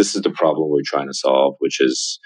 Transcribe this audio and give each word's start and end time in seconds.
this 0.00 0.16
is 0.16 0.22
the 0.22 0.30
problem 0.30 0.70
we're 0.70 0.80
trying 0.82 1.08
to 1.08 1.12
solve, 1.12 1.56
which 1.58 1.78
is 1.78 2.18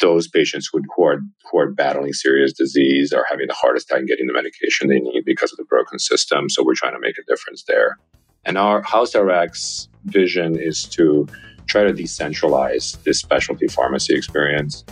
those 0.00 0.28
patients 0.28 0.70
who, 0.72 0.80
who 0.96 1.04
are 1.04 1.20
who 1.50 1.58
are 1.58 1.70
battling 1.70 2.14
serious 2.14 2.54
disease 2.54 3.12
are 3.12 3.26
having 3.28 3.48
the 3.48 3.54
hardest 3.54 3.86
time 3.86 4.06
getting 4.06 4.26
the 4.26 4.32
medication 4.32 4.88
they 4.88 4.98
need 4.98 5.22
because 5.26 5.52
of 5.52 5.58
the 5.58 5.64
broken 5.64 5.98
system. 5.98 6.48
So 6.48 6.64
we're 6.64 6.74
trying 6.74 6.94
to 6.94 7.00
make 7.00 7.18
a 7.18 7.24
difference 7.30 7.64
there. 7.68 7.98
And 8.46 8.56
our 8.56 8.80
House 8.80 9.12
HouseRx 9.12 9.88
vision 10.06 10.58
is 10.58 10.84
to 10.84 11.28
try 11.66 11.84
to 11.84 11.92
decentralize 11.92 13.00
this 13.04 13.18
specialty 13.18 13.68
pharmacy 13.68 14.14
experience. 14.14 14.82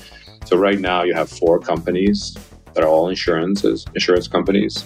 So 0.45 0.59
right 0.59 0.79
now 0.79 1.03
you 1.03 1.15
have 1.15 1.31
four 1.31 1.59
companies 1.59 2.37
that 2.75 2.85
are 2.85 2.89
all 2.89 3.09
insurances, 3.09 3.87
insurance 3.95 4.29
companies 4.29 4.85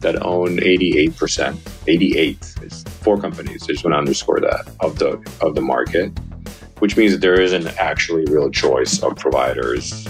that 0.00 0.22
own 0.22 0.58
88%. 0.58 1.58
88 1.88 2.54
is 2.62 2.84
four 3.02 3.20
companies. 3.20 3.64
I 3.64 3.72
just 3.72 3.84
want 3.84 3.94
to 3.94 3.98
underscore 3.98 4.40
that 4.40 4.70
of 4.78 4.98
the 5.00 5.10
of 5.40 5.54
the 5.54 5.60
market, 5.60 6.12
which 6.80 6.96
means 6.96 7.12
that 7.12 7.20
there 7.20 7.40
isn't 7.40 7.66
actually 7.78 8.24
real 8.26 8.50
choice 8.50 9.02
of 9.02 9.16
providers. 9.16 10.06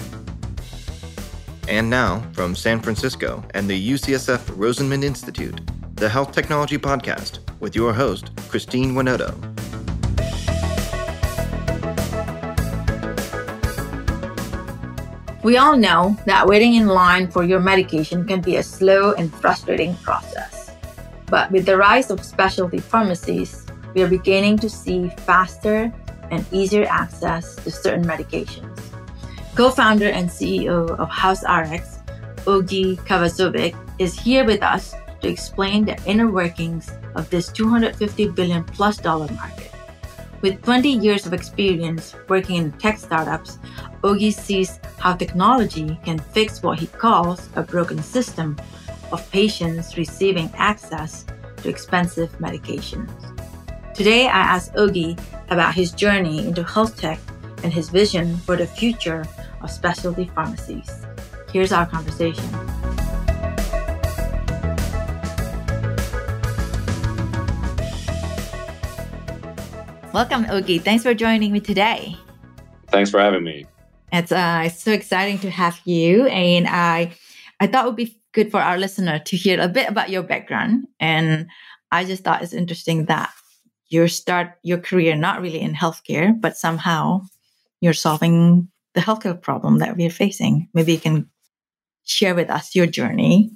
And 1.67 1.89
now 1.89 2.21
from 2.33 2.55
San 2.55 2.81
Francisco 2.81 3.43
and 3.53 3.69
the 3.69 3.91
UCSF 3.93 4.39
Rosenman 4.57 5.03
Institute, 5.03 5.61
the 5.95 6.09
Health 6.09 6.31
Technology 6.31 6.77
Podcast 6.77 7.39
with 7.59 7.75
your 7.75 7.93
host, 7.93 8.31
Christine 8.49 8.93
Winoto. 8.93 9.31
We 15.43 15.57
all 15.57 15.75
know 15.75 16.17
that 16.25 16.45
waiting 16.45 16.75
in 16.75 16.87
line 16.87 17.29
for 17.29 17.43
your 17.43 17.59
medication 17.59 18.27
can 18.27 18.41
be 18.41 18.57
a 18.57 18.63
slow 18.63 19.13
and 19.13 19.33
frustrating 19.33 19.95
process. 19.97 20.71
But 21.27 21.51
with 21.51 21.65
the 21.65 21.77
rise 21.77 22.11
of 22.11 22.23
specialty 22.23 22.79
pharmacies, 22.79 23.65
we 23.93 24.03
are 24.03 24.07
beginning 24.07 24.57
to 24.59 24.69
see 24.69 25.09
faster 25.25 25.91
and 26.31 26.45
easier 26.51 26.85
access 26.89 27.55
to 27.57 27.69
certain 27.69 28.03
medications. 28.03 28.79
Co 29.55 29.69
founder 29.69 30.07
and 30.07 30.29
CEO 30.29 30.89
of 30.97 31.09
HouseRx, 31.09 31.99
Ogi 32.45 32.97
Kavazovic, 33.05 33.75
is 33.99 34.17
here 34.17 34.45
with 34.45 34.63
us 34.63 34.95
to 35.21 35.27
explain 35.27 35.85
the 35.85 36.01
inner 36.05 36.31
workings 36.31 36.89
of 37.15 37.29
this 37.29 37.51
250 37.51 38.29
billion 38.29 38.63
plus 38.63 38.97
dollar 38.97 39.27
market. 39.33 39.71
With 40.41 40.63
20 40.63 40.89
years 40.89 41.27
of 41.27 41.33
experience 41.33 42.15
working 42.27 42.55
in 42.55 42.71
tech 42.73 42.97
startups, 42.97 43.59
Ogi 44.03 44.33
sees 44.33 44.79
how 44.97 45.13
technology 45.13 45.99
can 46.03 46.17
fix 46.17 46.63
what 46.63 46.79
he 46.79 46.87
calls 46.87 47.49
a 47.55 47.61
broken 47.61 48.01
system 48.01 48.57
of 49.11 49.29
patients 49.31 49.97
receiving 49.97 50.49
access 50.55 51.25
to 51.57 51.69
expensive 51.69 52.31
medications. 52.39 53.11
Today, 53.93 54.25
I 54.25 54.39
asked 54.39 54.73
Ogi 54.73 55.19
about 55.51 55.75
his 55.75 55.91
journey 55.91 56.39
into 56.39 56.63
health 56.63 56.97
tech 56.97 57.19
and 57.63 57.71
his 57.71 57.89
vision 57.89 58.37
for 58.37 58.55
the 58.55 58.65
future 58.65 59.25
of 59.61 59.69
specialty 59.69 60.25
pharmacies. 60.33 61.05
Here's 61.51 61.71
our 61.71 61.85
conversation. 61.85 62.49
Welcome, 70.13 70.45
Ogi. 70.45 70.81
Thanks 70.81 71.03
for 71.03 71.13
joining 71.13 71.51
me 71.51 71.59
today. 71.59 72.15
Thanks 72.87 73.11
for 73.11 73.19
having 73.19 73.43
me. 73.43 73.65
It's 74.11 74.31
uh, 74.31 74.63
it's 74.65 74.81
so 74.81 74.91
exciting 74.91 75.39
to 75.39 75.49
have 75.49 75.79
you, 75.85 76.27
and 76.27 76.67
I 76.67 77.13
I 77.61 77.67
thought 77.67 77.85
it 77.85 77.87
would 77.87 77.95
be 77.95 78.19
good 78.33 78.51
for 78.51 78.59
our 78.59 78.77
listener 78.77 79.19
to 79.19 79.37
hear 79.37 79.59
a 79.59 79.69
bit 79.69 79.87
about 79.89 80.09
your 80.09 80.23
background. 80.23 80.87
And 80.99 81.47
I 81.91 82.03
just 82.03 82.23
thought 82.23 82.41
it's 82.41 82.53
interesting 82.53 83.05
that 83.05 83.31
you 83.91 84.07
start 84.07 84.53
your 84.63 84.77
career 84.77 85.15
not 85.15 85.41
really 85.41 85.59
in 85.59 85.73
healthcare, 85.73 86.39
but 86.39 86.57
somehow 86.57 87.21
you're 87.81 87.93
solving 87.93 88.69
the 88.93 89.01
healthcare 89.01 89.39
problem 89.39 89.79
that 89.79 89.97
we're 89.97 90.09
facing. 90.09 90.69
Maybe 90.73 90.93
you 90.93 90.99
can 90.99 91.29
share 92.05 92.33
with 92.33 92.49
us 92.49 92.73
your 92.73 92.87
journey. 92.87 93.51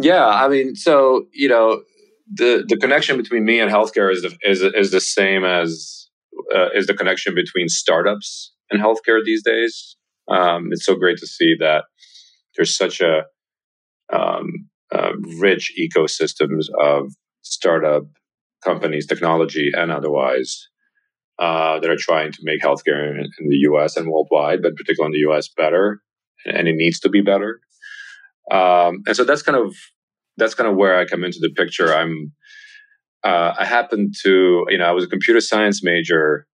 Yeah, 0.00 0.26
I 0.26 0.48
mean, 0.48 0.76
so 0.76 1.26
you 1.32 1.48
know, 1.48 1.82
the 2.32 2.64
the 2.66 2.76
connection 2.76 3.16
between 3.16 3.44
me 3.44 3.60
and 3.60 3.70
healthcare 3.70 4.12
is 4.12 4.22
the, 4.22 4.36
is 4.42 4.62
is 4.62 4.92
the 4.92 5.00
same 5.00 5.44
as 5.44 6.08
uh, 6.54 6.68
is 6.74 6.86
the 6.86 6.94
connection 6.94 7.34
between 7.34 7.68
startups 7.68 8.52
and 8.70 8.80
healthcare 8.80 9.20
these 9.24 9.42
days. 9.42 9.96
Um, 10.28 10.68
it's 10.70 10.86
so 10.86 10.94
great 10.94 11.18
to 11.18 11.26
see 11.26 11.54
that 11.58 11.84
there's 12.56 12.76
such 12.76 13.00
a 13.00 13.24
um, 14.12 14.68
uh, 14.94 15.12
rich 15.38 15.72
ecosystems 15.78 16.66
of 16.80 17.12
startup 17.42 18.04
companies, 18.64 19.06
technology 19.06 19.70
and 19.74 19.90
otherwise, 19.90 20.68
uh, 21.38 21.80
that 21.80 21.90
are 21.90 21.96
trying 21.98 22.32
to 22.32 22.38
make 22.42 22.62
healthcare 22.62 23.10
in, 23.10 23.18
in, 23.18 23.48
the 23.48 23.56
U.S. 23.70 23.96
and 23.96 24.08
worldwide, 24.08 24.62
but 24.62 24.76
particularly 24.76 25.08
in 25.08 25.20
the 25.20 25.30
U.S. 25.30 25.48
better, 25.48 26.00
and 26.46 26.68
it 26.68 26.76
needs 26.76 27.00
to 27.00 27.08
be 27.08 27.20
better. 27.20 27.60
Um, 28.50 29.02
and 29.06 29.16
so 29.16 29.24
that's 29.24 29.42
kind 29.42 29.58
of 29.58 29.74
that's 30.36 30.54
kind 30.54 30.68
of 30.68 30.76
where 30.76 30.98
I 30.98 31.06
come 31.06 31.24
into 31.24 31.38
the 31.40 31.50
picture. 31.50 31.92
I'm 31.92 32.32
uh, 33.24 33.54
I 33.58 33.64
happen 33.64 34.12
to 34.22 34.66
you 34.68 34.78
know 34.78 34.84
I 34.84 34.92
was 34.92 35.04
a 35.04 35.08
computer 35.08 35.40
science 35.40 35.82
major 35.82 36.46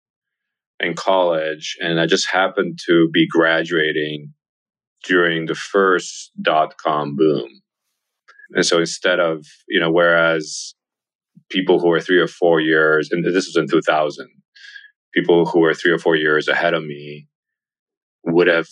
in 0.80 0.94
college, 0.94 1.76
and 1.80 2.00
I 2.00 2.06
just 2.06 2.30
happened 2.30 2.78
to 2.86 3.08
be 3.12 3.26
graduating 3.28 4.32
during 5.04 5.46
the 5.46 5.54
first 5.54 6.30
dot 6.40 6.76
com 6.78 7.16
boom. 7.16 7.48
And 8.50 8.64
so 8.64 8.78
instead 8.78 9.20
of, 9.20 9.44
you 9.69 9.78
know, 9.78 9.90
whereas 9.90 10.75
people 11.50 11.78
who 11.81 11.88
were 11.88 12.00
three 12.00 12.19
or 12.19 12.28
four 12.28 12.60
years, 12.60 13.10
and 13.10 13.25
this 13.25 13.47
was 13.47 13.56
in 13.56 13.69
2000, 13.69 14.28
people 15.14 15.47
who 15.47 15.60
were 15.60 15.75
three 15.75 15.91
or 15.91 15.98
four 15.98 16.16
years 16.16 16.48
ahead 16.48 16.75
of 16.75 16.84
me 16.84 17.26
would 18.25 18.47
have 18.47 18.69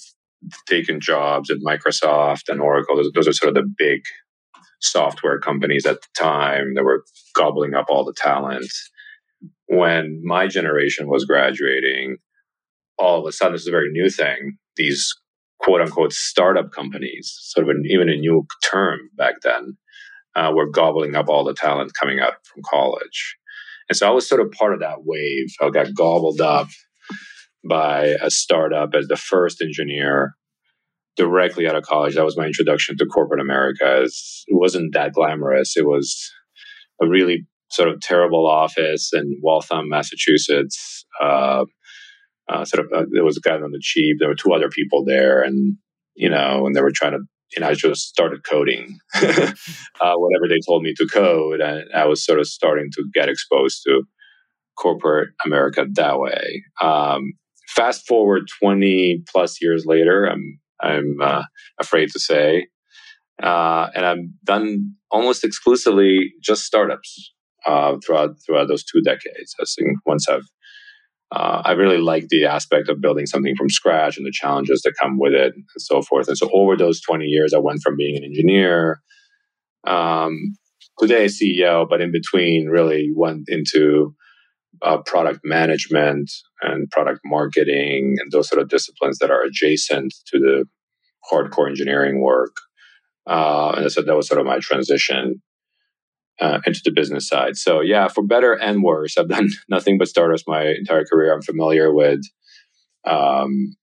taken 0.69 1.01
jobs 1.01 1.51
at 1.51 1.59
Microsoft 1.59 2.49
and 2.49 2.61
Oracle. 2.61 2.97
Those, 2.97 3.11
those 3.13 3.29
are 3.29 3.33
sort 3.33 3.57
of 3.57 3.63
the 3.63 3.75
big 3.79 4.03
software 4.81 5.39
companies 5.39 5.87
at 5.87 6.01
the 6.03 6.09
time 6.17 6.75
that 6.75 6.85
were 6.85 7.05
gobbling 7.35 7.75
up 7.75 7.87
all 7.89 8.05
the 8.05 8.15
talent. 8.17 8.71
When 9.69 10.21
my 10.25 10.47
generation 10.47 11.09
was 11.09 11.25
graduating, 11.25 12.19
all 12.99 13.21
of 13.21 13.27
a 13.27 13.33
sudden, 13.33 13.55
this 13.55 13.63
is 13.63 13.69
a 13.69 13.73
very 13.73 13.91
new 13.91 14.11
thing. 14.11 14.59
These 14.77 15.13
quote 15.59 15.81
unquote 15.81 16.13
startup 16.13 16.71
companies, 16.73 17.35
sort 17.41 17.69
of 17.69 17.71
an, 17.71 17.85
even 17.89 18.09
a 18.09 18.17
new 18.17 18.47
term 18.71 19.01
back 19.17 19.37
then, 19.43 19.77
uh, 20.37 20.53
were 20.55 20.71
gobbling 20.71 21.15
up 21.15 21.29
all 21.29 21.45
the 21.45 21.55
talent 21.55 21.93
coming 21.99 22.21
out 22.21 22.35
from 22.45 22.63
college. 22.69 23.37
And 23.89 23.97
so 23.97 24.07
I 24.07 24.11
was 24.11 24.29
sort 24.29 24.41
of 24.41 24.53
part 24.53 24.75
of 24.75 24.81
that 24.81 25.05
wave. 25.05 25.49
I 25.61 25.71
got 25.71 25.95
gobbled 25.95 26.41
up 26.41 26.69
by 27.69 28.17
a 28.23 28.31
startup 28.31 28.95
as 28.95 29.09
the 29.09 29.17
first 29.17 29.63
engineer 29.63 30.35
directly 31.17 31.67
out 31.67 31.77
of 31.77 31.85
college. 31.85 32.15
That 32.15 32.25
was 32.25 32.37
my 32.37 32.47
introduction 32.47 32.97
to 32.99 33.07
corporate 33.07 33.41
America. 33.41 34.03
It 34.03 34.11
wasn't 34.51 34.93
that 34.95 35.13
glamorous. 35.13 35.77
It 35.77 35.87
was 35.87 36.31
a 37.01 37.09
really 37.09 37.47
sort 37.71 37.89
of 37.89 38.01
terrible 38.01 38.47
office 38.47 39.11
in 39.13 39.39
Waltham, 39.43 39.89
Massachusetts. 39.89 41.05
Uh, 41.21 41.65
uh, 42.49 42.65
sort 42.65 42.87
of, 42.87 42.93
uh, 42.93 43.07
there 43.11 43.25
was 43.25 43.37
a 43.37 43.41
guy 43.41 43.57
on 43.57 43.73
the 43.73 43.81
cheap. 43.81 44.19
There 44.19 44.29
were 44.29 44.37
two 44.37 44.53
other 44.53 44.69
people 44.69 45.05
there, 45.05 45.43
and 45.43 45.77
you 46.15 46.31
know, 46.31 46.67
and 46.67 46.77
they 46.77 46.81
were 46.81 46.93
trying 46.95 47.13
to. 47.13 47.19
Know, 47.59 47.69
I 47.69 47.75
just 47.75 48.03
started 48.03 48.45
coding 48.49 48.99
uh, 49.15 49.53
whatever 50.17 50.49
they 50.49 50.61
told 50.67 50.83
me 50.83 50.95
to 50.97 51.07
code, 51.07 51.61
and 51.61 51.85
I 51.95 52.07
was 52.07 52.25
sort 52.25 52.41
of 52.41 52.47
starting 52.47 52.91
to 52.93 53.05
get 53.15 53.29
exposed 53.29 53.83
to 53.87 54.03
corporate 54.77 55.31
America 55.45 55.87
that 55.95 56.19
way. 56.19 56.65
Um, 56.83 57.33
fast 57.69 58.07
forward 58.07 58.49
twenty 58.61 59.23
plus 59.33 59.63
years 59.63 59.85
later, 59.87 60.27
I'm 60.27 60.59
I'm 60.81 61.17
uh, 61.23 61.43
afraid 61.79 62.11
to 62.13 62.19
say, 62.19 62.67
uh, 63.43 63.89
and 63.95 64.05
I've 64.05 64.45
done 64.45 64.95
almost 65.11 65.45
exclusively 65.45 66.33
just 66.43 66.65
startups 66.65 67.33
uh, 67.67 67.97
throughout 68.05 68.37
throughout 68.45 68.69
those 68.69 68.85
two 68.85 69.01
decades. 69.03 69.55
I 69.61 69.65
think 69.65 69.99
once 70.05 70.29
I've 70.29 70.49
uh, 71.33 71.63
I 71.65 71.73
really 71.73 71.99
like 71.99 72.29
the 72.29 72.47
aspect 72.47 72.89
of 72.89 73.01
building 73.01 73.27
something 73.27 73.57
from 73.57 73.69
scratch 73.69 74.17
and 74.17 74.25
the 74.25 74.33
challenges 74.33 74.83
that 74.83 74.95
come 75.01 75.19
with 75.19 75.33
it 75.33 75.55
and 75.55 75.65
so 75.77 76.03
forth. 76.03 76.29
And 76.29 76.39
so 76.39 76.49
over 76.53 76.77
those 76.77 77.01
20 77.01 77.25
years, 77.25 77.53
I 77.53 77.59
went 77.59 77.83
from 77.83 77.97
being 77.97 78.17
an 78.17 78.25
engineer, 78.25 79.01
um, 79.87 80.57
today 80.99 81.27
CEO, 81.27 81.89
but 81.89 82.01
in 82.01 82.13
between 82.13 82.69
really 82.69 83.11
went 83.15 83.49
into 83.49 84.15
uh, 84.83 84.99
product 84.99 85.41
management 85.43 86.31
and 86.63 86.91
product 86.91 87.21
marketing 87.25 88.17
and 88.21 88.31
those 88.31 88.49
sort 88.49 88.61
of 88.61 88.69
disciplines 88.69 89.19
that 89.19 89.31
are 89.31 89.43
adjacent 89.43 90.15
to 90.27 90.39
the 90.39 90.65
hardcore 91.31 91.69
engineering 91.69 92.21
work. 92.21 92.57
Uh, 93.27 93.75
and 93.79 93.93
so 93.93 94.03
that 94.03 94.17
was 94.17 94.29
sort 94.29 94.41
of 94.41 94.47
my 94.47 94.59
transition 94.61 95.43
uh, 96.41 96.61
into 96.67 96.81
the 96.85 96.93
business 96.93 97.29
side. 97.29 97.57
So 97.57 97.81
yeah, 97.81 98.09
for 98.09 98.23
better 98.23 98.53
and 98.53 98.83
worse, 98.83 99.17
I've 99.17 99.29
done 99.29 99.49
nothing 99.69 99.99
but 99.99 100.09
startups 100.09 100.45
my 100.47 100.67
entire 100.67 101.05
career. 101.05 101.35
I'm 101.35 101.43
familiar 101.43 101.93
with 101.93 102.21
um, 103.07 103.77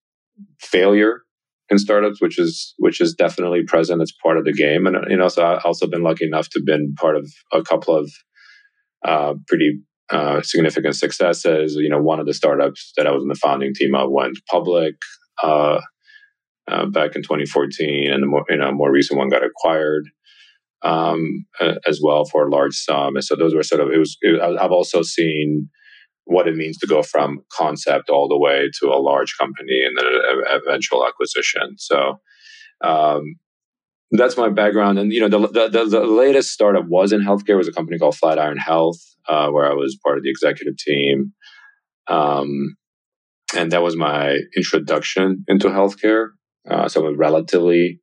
failure 0.60 1.22
in 1.70 1.78
startups, 1.78 2.22
which 2.22 2.38
is 2.40 2.74
which 2.78 3.02
is 3.02 3.14
definitely 3.14 3.64
present 3.64 4.02
It's 4.02 4.12
part 4.12 4.38
of 4.38 4.46
the 4.46 4.54
game. 4.54 4.86
And 4.86 4.98
you 5.10 5.18
know, 5.18 5.28
so 5.28 5.46
I've 5.46 5.66
also 5.66 5.88
been 5.88 6.04
lucky 6.04 6.26
enough 6.26 6.50
to 6.50 6.60
have 6.60 6.66
been 6.66 6.94
part 6.96 7.16
of 7.16 7.30
a 7.52 7.64
couple 7.64 7.98
of 7.98 8.12
uh, 9.06 9.34
pretty 9.48 9.80
uh, 10.10 10.42
significant 10.42 10.96
successes. 10.96 11.76
You 11.76 11.90
know, 11.90 12.02
one 12.02 12.20
of 12.20 12.26
the 12.26 12.34
startups 12.34 12.94
that 12.98 13.08
I 13.08 13.12
was 13.12 13.24
in 13.24 13.30
the 13.30 13.36
founding 13.36 13.74
team 13.74 13.96
of 13.96 14.12
went 14.12 14.38
public 14.50 14.96
uh, 15.42 15.80
uh, 16.70 16.86
back 16.88 17.16
in 17.16 17.24
2014, 17.24 18.12
and 18.12 18.24
the 18.24 18.28
more 18.28 18.46
you 18.50 18.58
know 18.58 18.72
more 18.72 18.92
recent 18.92 19.18
one 19.18 19.30
got 19.30 19.44
acquired 19.44 20.04
um, 20.84 21.46
as 21.88 22.00
well 22.04 22.26
for 22.26 22.46
a 22.46 22.52
large 22.52 22.76
sum. 22.76 23.16
And 23.16 23.24
so 23.24 23.36
those 23.36 23.56
were 23.56 23.64
sort 23.64 23.82
of 23.82 23.90
it 23.92 23.98
was. 23.98 24.18
It, 24.22 24.42
I've 24.42 24.72
also 24.72 25.02
seen 25.02 25.70
what 26.26 26.48
it 26.48 26.56
means 26.56 26.78
to 26.78 26.88
go 26.88 27.04
from 27.04 27.40
concept 27.52 28.10
all 28.10 28.28
the 28.28 28.38
way 28.38 28.70
to 28.80 28.88
a 28.88 29.02
large 29.02 29.36
company 29.38 29.82
and 29.86 29.98
then 29.98 30.06
an 30.06 30.62
eventual 30.66 31.06
acquisition. 31.06 31.76
So 31.78 32.20
um, 32.82 33.36
that's 34.12 34.38
my 34.38 34.50
background. 34.50 35.00
And 35.00 35.12
you 35.12 35.20
know, 35.20 35.28
the, 35.28 35.70
the, 35.70 35.86
the 35.86 36.06
latest 36.06 36.52
startup 36.52 36.86
was 36.88 37.12
in 37.12 37.22
healthcare. 37.22 37.50
It 37.50 37.56
was 37.56 37.68
a 37.68 37.74
company 37.74 37.98
called 37.98 38.16
Flatiron 38.16 38.58
Health, 38.58 39.00
uh, 39.28 39.50
where 39.50 39.70
I 39.70 39.74
was 39.74 39.98
part 40.04 40.18
of 40.18 40.24
the 40.24 40.30
executive 40.30 40.78
team. 40.78 41.34
Um, 42.08 42.76
and 43.56 43.72
that 43.72 43.84
was 43.84 43.96
my 43.96 44.38
introduction 44.56 45.44
into 45.48 45.68
healthcare. 45.68 46.30
Uh, 46.70 46.88
so 46.88 47.06
I'm 47.06 47.14
a 47.14 47.18
relatively 47.18 48.00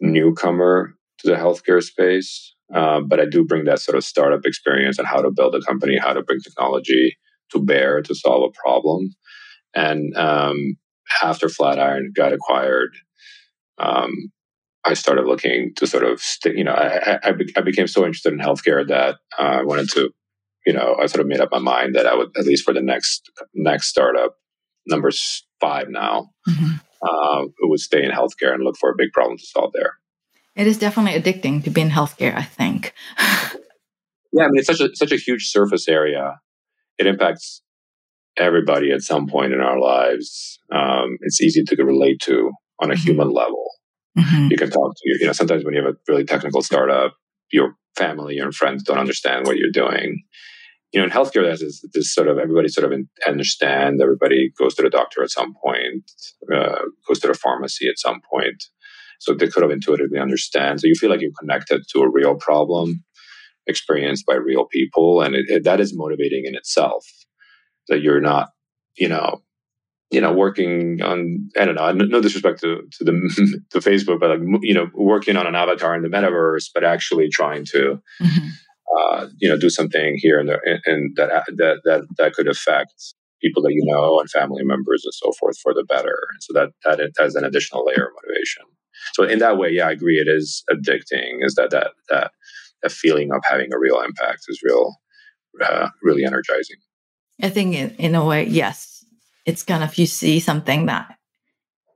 newcomer 0.00 0.95
to 1.18 1.30
the 1.30 1.36
healthcare 1.36 1.82
space. 1.82 2.54
Uh, 2.74 3.00
but 3.00 3.20
I 3.20 3.26
do 3.26 3.44
bring 3.44 3.64
that 3.64 3.80
sort 3.80 3.96
of 3.96 4.04
startup 4.04 4.44
experience 4.44 4.98
and 4.98 5.06
how 5.06 5.22
to 5.22 5.30
build 5.30 5.54
a 5.54 5.60
company, 5.60 5.98
how 5.98 6.12
to 6.12 6.22
bring 6.22 6.40
technology 6.40 7.16
to 7.52 7.62
bear 7.62 8.02
to 8.02 8.14
solve 8.14 8.50
a 8.50 8.60
problem. 8.60 9.10
And 9.74 10.16
um, 10.16 10.76
after 11.22 11.48
Flatiron 11.48 12.12
got 12.14 12.32
acquired, 12.32 12.90
um, 13.78 14.32
I 14.84 14.94
started 14.94 15.26
looking 15.26 15.72
to 15.76 15.86
sort 15.86 16.04
of, 16.04 16.20
st- 16.20 16.56
you 16.56 16.64
know, 16.64 16.72
I, 16.72 17.18
I, 17.22 17.32
I, 17.56 17.60
became 17.60 17.86
so 17.86 18.04
interested 18.04 18.32
in 18.32 18.38
healthcare 18.38 18.86
that 18.86 19.16
uh, 19.38 19.42
I 19.42 19.62
wanted 19.62 19.90
to, 19.90 20.10
you 20.64 20.72
know, 20.72 20.96
I 21.00 21.06
sort 21.06 21.20
of 21.20 21.26
made 21.26 21.40
up 21.40 21.50
my 21.50 21.58
mind 21.58 21.96
that 21.96 22.06
I 22.06 22.14
would, 22.14 22.30
at 22.38 22.46
least 22.46 22.64
for 22.64 22.72
the 22.72 22.80
next 22.80 23.30
next 23.54 23.88
startup, 23.88 24.36
number 24.86 25.10
five 25.60 25.88
now, 25.88 26.30
mm-hmm. 26.48 26.76
uh, 27.02 27.46
would 27.62 27.80
stay 27.80 28.04
in 28.04 28.12
healthcare 28.12 28.54
and 28.54 28.62
look 28.62 28.76
for 28.78 28.90
a 28.90 28.96
big 28.96 29.12
problem 29.12 29.36
to 29.38 29.46
solve 29.46 29.72
there. 29.74 29.94
It 30.56 30.66
is 30.66 30.78
definitely 30.78 31.20
addicting 31.20 31.62
to 31.64 31.70
be 31.70 31.82
in 31.82 31.90
healthcare, 31.90 32.34
I 32.34 32.42
think. 32.42 32.94
yeah, 34.32 34.44
I 34.44 34.48
mean, 34.48 34.58
it's 34.58 34.66
such 34.66 34.80
a 34.80 34.88
such 34.96 35.12
a 35.12 35.16
huge 35.16 35.48
surface 35.48 35.86
area. 35.86 36.40
It 36.98 37.06
impacts 37.06 37.62
everybody 38.38 38.90
at 38.90 39.02
some 39.02 39.26
point 39.26 39.52
in 39.52 39.60
our 39.60 39.78
lives. 39.78 40.58
Um, 40.72 41.18
it's 41.20 41.42
easy 41.42 41.62
to 41.62 41.84
relate 41.84 42.20
to 42.22 42.52
on 42.80 42.90
a 42.90 42.94
mm-hmm. 42.94 43.02
human 43.02 43.30
level. 43.30 43.64
Mm-hmm. 44.18 44.48
You 44.50 44.56
can 44.56 44.70
talk 44.70 44.94
to 44.94 45.02
you 45.20 45.26
know 45.26 45.32
sometimes 45.32 45.62
when 45.62 45.74
you 45.74 45.84
have 45.84 45.94
a 45.94 45.98
really 46.08 46.24
technical 46.24 46.62
startup, 46.62 47.14
your 47.52 47.74
family 47.94 48.38
and 48.38 48.54
friends 48.54 48.82
don't 48.82 48.98
understand 48.98 49.46
what 49.46 49.56
you're 49.58 49.70
doing. 49.70 50.22
You 50.92 51.00
know, 51.00 51.06
in 51.06 51.10
healthcare, 51.10 51.42
there's 51.42 51.60
this, 51.60 51.84
this 51.92 52.14
sort 52.14 52.28
of 52.28 52.38
everybody 52.38 52.68
sort 52.68 52.90
of 52.90 52.98
understand. 53.26 54.00
Everybody 54.00 54.52
goes 54.58 54.74
to 54.76 54.82
the 54.82 54.88
doctor 54.88 55.22
at 55.22 55.30
some 55.30 55.54
point, 55.62 56.10
uh, 56.50 56.78
goes 57.06 57.18
to 57.20 57.28
the 57.28 57.34
pharmacy 57.34 57.88
at 57.88 57.98
some 57.98 58.20
point, 58.30 58.64
so 59.18 59.34
they 59.34 59.48
could 59.48 59.62
have 59.62 59.72
intuitively 59.72 60.18
understand. 60.18 60.80
So 60.80 60.86
you 60.86 60.94
feel 60.94 61.10
like 61.10 61.20
you're 61.20 61.30
connected 61.38 61.82
to 61.92 62.00
a 62.00 62.10
real 62.10 62.34
problem 62.36 63.04
experienced 63.66 64.24
by 64.26 64.34
real 64.34 64.66
people, 64.66 65.22
and 65.22 65.34
it, 65.34 65.46
it, 65.48 65.64
that 65.64 65.80
is 65.80 65.96
motivating 65.96 66.44
in 66.46 66.54
itself. 66.54 67.04
That 67.88 68.00
you're 68.00 68.20
not, 68.20 68.48
you 68.96 69.08
know, 69.08 69.42
you 70.10 70.20
know, 70.20 70.32
working 70.32 71.02
on, 71.02 71.48
I 71.58 71.64
don't 71.64 71.74
know, 71.74 71.92
no 71.92 72.20
disrespect 72.20 72.60
to, 72.60 72.82
to 72.98 73.04
the 73.04 73.60
to 73.70 73.78
Facebook, 73.78 74.20
but 74.20 74.30
like, 74.30 74.62
you 74.62 74.74
know, 74.74 74.88
working 74.94 75.36
on 75.36 75.46
an 75.46 75.54
avatar 75.54 75.94
in 75.94 76.02
the 76.02 76.08
metaverse, 76.08 76.70
but 76.72 76.84
actually 76.84 77.28
trying 77.28 77.64
to, 77.66 78.00
mm-hmm. 78.22 78.48
uh, 78.98 79.26
you 79.38 79.48
know, 79.48 79.58
do 79.58 79.70
something 79.70 80.16
here 80.18 80.38
and 80.38 80.48
there, 80.48 80.62
and 80.84 81.16
that, 81.16 81.44
that, 81.56 81.80
that, 81.84 82.06
that 82.18 82.32
could 82.34 82.48
affect 82.48 83.14
people 83.42 83.62
that 83.62 83.72
you 83.72 83.84
know 83.84 84.18
and 84.20 84.30
family 84.30 84.62
members 84.64 85.02
and 85.04 85.14
so 85.14 85.32
forth 85.38 85.58
for 85.58 85.74
the 85.74 85.84
better. 85.84 86.16
And 86.32 86.42
so 86.42 86.52
that, 86.54 86.70
that 86.84 87.12
has 87.18 87.34
an 87.34 87.44
additional 87.44 87.84
layer 87.84 88.06
of 88.06 88.12
motivation. 88.22 88.64
So 89.14 89.24
in 89.24 89.38
that 89.38 89.58
way, 89.58 89.70
yeah, 89.70 89.88
I 89.88 89.92
agree. 89.92 90.16
It 90.16 90.28
is 90.28 90.62
addicting 90.70 91.38
is 91.40 91.54
that, 91.54 91.70
that, 91.70 91.92
that, 92.08 92.30
that 92.82 92.92
feeling 92.92 93.32
of 93.32 93.42
having 93.48 93.72
a 93.72 93.78
real 93.78 94.00
impact 94.00 94.44
is 94.48 94.60
real, 94.62 94.94
uh, 95.64 95.88
really 96.02 96.24
energizing. 96.24 96.76
I 97.42 97.50
think 97.50 97.74
in, 97.74 97.90
in 97.96 98.14
a 98.14 98.24
way, 98.24 98.44
yes, 98.44 99.04
it's 99.46 99.62
kind 99.62 99.84
of 99.84 99.96
you 99.96 100.06
see 100.06 100.40
something 100.40 100.86
that 100.86 101.16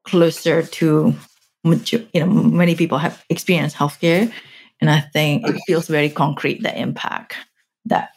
closer 0.05 0.63
to 0.63 1.15
you 1.65 2.07
know 2.15 2.27
many 2.27 2.75
people 2.75 2.97
have 2.97 3.23
experienced 3.29 3.77
healthcare 3.77 4.33
and 4.81 4.89
i 4.89 4.99
think 4.99 5.47
it 5.47 5.61
feels 5.67 5.89
very 5.89 6.09
concrete 6.09 6.63
the 6.63 6.79
impact 6.79 7.37
that 7.85 8.11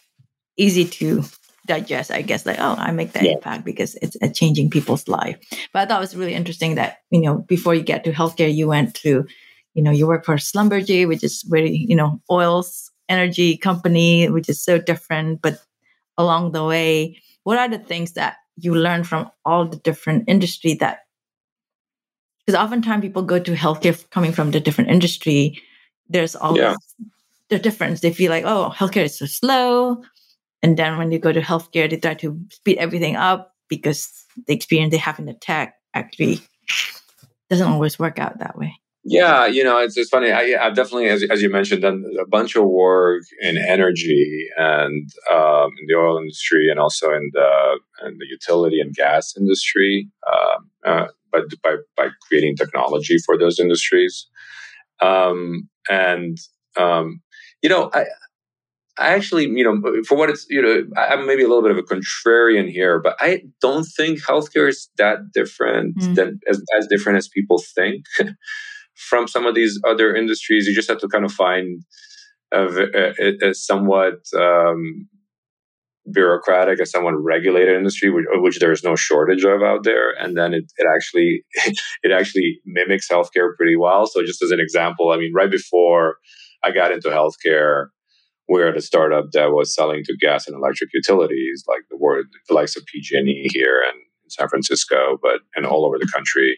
easy 0.55 0.85
to 0.85 1.23
digest 1.65 2.11
i 2.11 2.21
guess 2.21 2.45
like 2.45 2.59
oh 2.59 2.75
i 2.77 2.91
make 2.91 3.13
that 3.13 3.23
yeah. 3.23 3.31
impact 3.31 3.63
because 3.63 3.95
it's 4.01 4.17
a 4.21 4.29
changing 4.29 4.69
people's 4.69 5.07
life. 5.07 5.37
But 5.71 5.79
i 5.79 5.85
thought 5.85 5.97
it 5.97 6.07
was 6.07 6.15
really 6.15 6.33
interesting 6.33 6.75
that 6.75 6.97
you 7.09 7.21
know 7.21 7.37
before 7.37 7.73
you 7.73 7.83
get 7.83 8.03
to 8.03 8.11
healthcare 8.11 8.53
you 8.53 8.67
went 8.67 8.95
to 8.95 9.25
you 9.73 9.83
know 9.83 9.91
you 9.91 10.07
work 10.07 10.25
for 10.25 10.35
Schlumberger 10.35 11.07
which 11.07 11.23
is 11.23 11.43
very 11.43 11.71
you 11.71 11.95
know 11.95 12.21
oils 12.29 12.91
energy 13.09 13.57
company 13.57 14.29
which 14.29 14.49
is 14.49 14.63
so 14.63 14.77
different. 14.77 15.41
But 15.41 15.59
along 16.17 16.51
the 16.51 16.63
way 16.63 17.21
what 17.43 17.57
are 17.57 17.69
the 17.69 17.79
things 17.79 18.13
that 18.13 18.37
you 18.57 18.75
learn 18.75 19.03
from 19.03 19.31
all 19.45 19.65
the 19.65 19.77
different 19.77 20.25
industry 20.27 20.75
that 20.75 20.99
because 22.45 22.59
oftentimes 22.59 23.01
people 23.01 23.23
go 23.23 23.39
to 23.39 23.53
healthcare 23.53 23.97
coming 24.09 24.33
from 24.33 24.51
the 24.51 24.59
different 24.59 24.89
industry. 24.89 25.61
There's 26.09 26.35
always 26.35 26.61
yeah. 26.61 26.75
the 27.49 27.57
difference. 27.57 28.01
They 28.01 28.11
feel 28.11 28.29
like 28.29 28.43
oh 28.45 28.73
healthcare 28.75 29.05
is 29.05 29.17
so 29.17 29.25
slow 29.25 30.03
and 30.63 30.77
then 30.77 30.97
when 30.97 31.11
you 31.11 31.19
go 31.19 31.31
to 31.31 31.41
healthcare 31.41 31.89
they 31.89 31.97
try 31.97 32.15
to 32.15 32.39
speed 32.51 32.77
everything 32.77 33.15
up 33.15 33.53
because 33.69 34.25
the 34.47 34.53
experience 34.53 34.91
they 34.91 34.97
have 34.97 35.19
in 35.19 35.25
the 35.25 35.33
tech 35.33 35.75
actually 35.93 36.39
doesn't 37.49 37.67
always 37.67 37.99
work 37.99 38.17
out 38.17 38.39
that 38.39 38.57
way 38.57 38.73
yeah, 39.05 39.47
you 39.47 39.65
know, 39.65 39.79
it's, 39.79 39.97
it's 39.97 40.09
funny. 40.09 40.31
I, 40.31 40.55
I've 40.59 40.75
definitely, 40.75 41.09
as, 41.09 41.23
as 41.23 41.41
you 41.41 41.49
mentioned, 41.49 41.81
done 41.81 42.05
a 42.21 42.25
bunch 42.25 42.55
of 42.55 42.63
work 42.65 43.23
in 43.41 43.57
energy 43.57 44.47
and 44.55 45.09
um, 45.29 45.71
in 45.77 45.87
the 45.87 45.95
oil 45.95 46.17
industry, 46.17 46.69
and 46.69 46.79
also 46.79 47.11
in 47.11 47.29
the 47.33 47.79
in 48.05 48.17
the 48.17 48.25
utility 48.29 48.79
and 48.79 48.95
gas 48.95 49.35
industry, 49.37 50.09
um, 50.31 50.69
uh, 50.85 51.07
but 51.33 51.43
by 51.61 51.75
by 51.97 52.07
creating 52.29 52.55
technology 52.55 53.17
for 53.25 53.37
those 53.37 53.59
industries. 53.59 54.25
Um, 55.01 55.67
and 55.89 56.37
um, 56.77 57.21
you 57.61 57.67
know, 57.67 57.89
I 57.93 58.05
I 58.97 59.13
actually, 59.13 59.45
you 59.45 59.63
know, 59.63 60.03
for 60.07 60.15
what 60.15 60.29
it's, 60.29 60.45
you 60.49 60.61
know, 60.61 60.83
I'm 60.95 61.25
maybe 61.25 61.43
a 61.43 61.47
little 61.47 61.63
bit 61.63 61.71
of 61.71 61.77
a 61.77 61.83
contrarian 61.83 62.69
here, 62.69 62.99
but 62.99 63.15
I 63.19 63.41
don't 63.59 63.85
think 63.85 64.23
healthcare 64.23 64.69
is 64.69 64.89
that 64.97 65.31
different 65.33 65.97
mm. 65.97 66.15
than 66.15 66.39
as, 66.47 66.61
as 66.77 66.87
different 66.87 67.17
as 67.17 67.27
people 67.27 67.61
think. 67.75 68.05
from 68.95 69.27
some 69.27 69.45
of 69.45 69.55
these 69.55 69.79
other 69.87 70.15
industries. 70.15 70.67
You 70.67 70.75
just 70.75 70.89
have 70.89 70.99
to 70.99 71.07
kind 71.07 71.25
of 71.25 71.31
find 71.31 71.83
a, 72.51 72.65
a, 72.65 73.49
a 73.49 73.53
somewhat 73.53 74.25
um, 74.37 75.07
bureaucratic, 76.11 76.79
a 76.79 76.85
somewhat 76.85 77.15
regulated 77.17 77.75
industry, 77.75 78.09
which, 78.09 78.25
which 78.33 78.59
there's 78.59 78.83
no 78.83 78.95
shortage 78.95 79.43
of 79.43 79.61
out 79.61 79.83
there, 79.83 80.11
and 80.11 80.37
then 80.37 80.53
it, 80.53 80.65
it 80.77 80.87
actually 80.93 81.43
it 82.03 82.11
actually 82.11 82.59
mimics 82.65 83.07
healthcare 83.09 83.55
pretty 83.57 83.75
well. 83.75 84.05
So, 84.05 84.23
just 84.25 84.41
as 84.43 84.51
an 84.51 84.59
example, 84.59 85.11
I 85.11 85.17
mean, 85.17 85.33
right 85.33 85.51
before 85.51 86.17
I 86.63 86.71
got 86.71 86.91
into 86.91 87.09
healthcare, 87.09 87.87
we're 88.47 88.67
at 88.67 88.77
a 88.77 88.81
startup 88.81 89.25
that 89.33 89.51
was 89.51 89.73
selling 89.73 90.03
to 90.05 90.17
gas 90.19 90.47
and 90.47 90.55
electric 90.55 90.89
utilities, 90.93 91.63
like 91.67 91.81
the 91.89 91.97
word 91.97 92.25
the 92.47 92.53
likes 92.53 92.75
of 92.75 92.85
PG&E 92.85 93.49
here 93.51 93.81
and 93.87 93.97
in 94.23 94.29
San 94.29 94.47
Francisco, 94.49 95.17
but 95.21 95.39
and 95.55 95.65
all 95.65 95.85
over 95.85 95.97
the 95.97 96.09
country. 96.13 96.57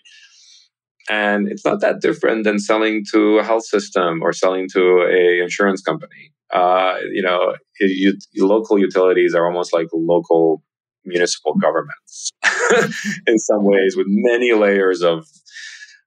And 1.09 1.47
it's 1.47 1.63
not 1.63 1.81
that 1.81 2.01
different 2.01 2.43
than 2.43 2.57
selling 2.57 3.03
to 3.13 3.37
a 3.37 3.43
health 3.43 3.65
system 3.65 4.21
or 4.23 4.33
selling 4.33 4.67
to 4.73 5.07
a 5.07 5.43
insurance 5.43 5.81
company. 5.81 6.33
Uh, 6.51 6.95
you 7.11 7.21
know, 7.21 7.55
you, 7.79 8.17
local 8.37 8.79
utilities 8.79 9.35
are 9.35 9.45
almost 9.45 9.73
like 9.73 9.87
local 9.93 10.63
municipal 11.03 11.53
governments 11.55 12.31
in 13.27 13.37
some 13.37 13.63
ways, 13.63 13.95
with 13.95 14.07
many 14.09 14.53
layers 14.53 15.01
of 15.01 15.27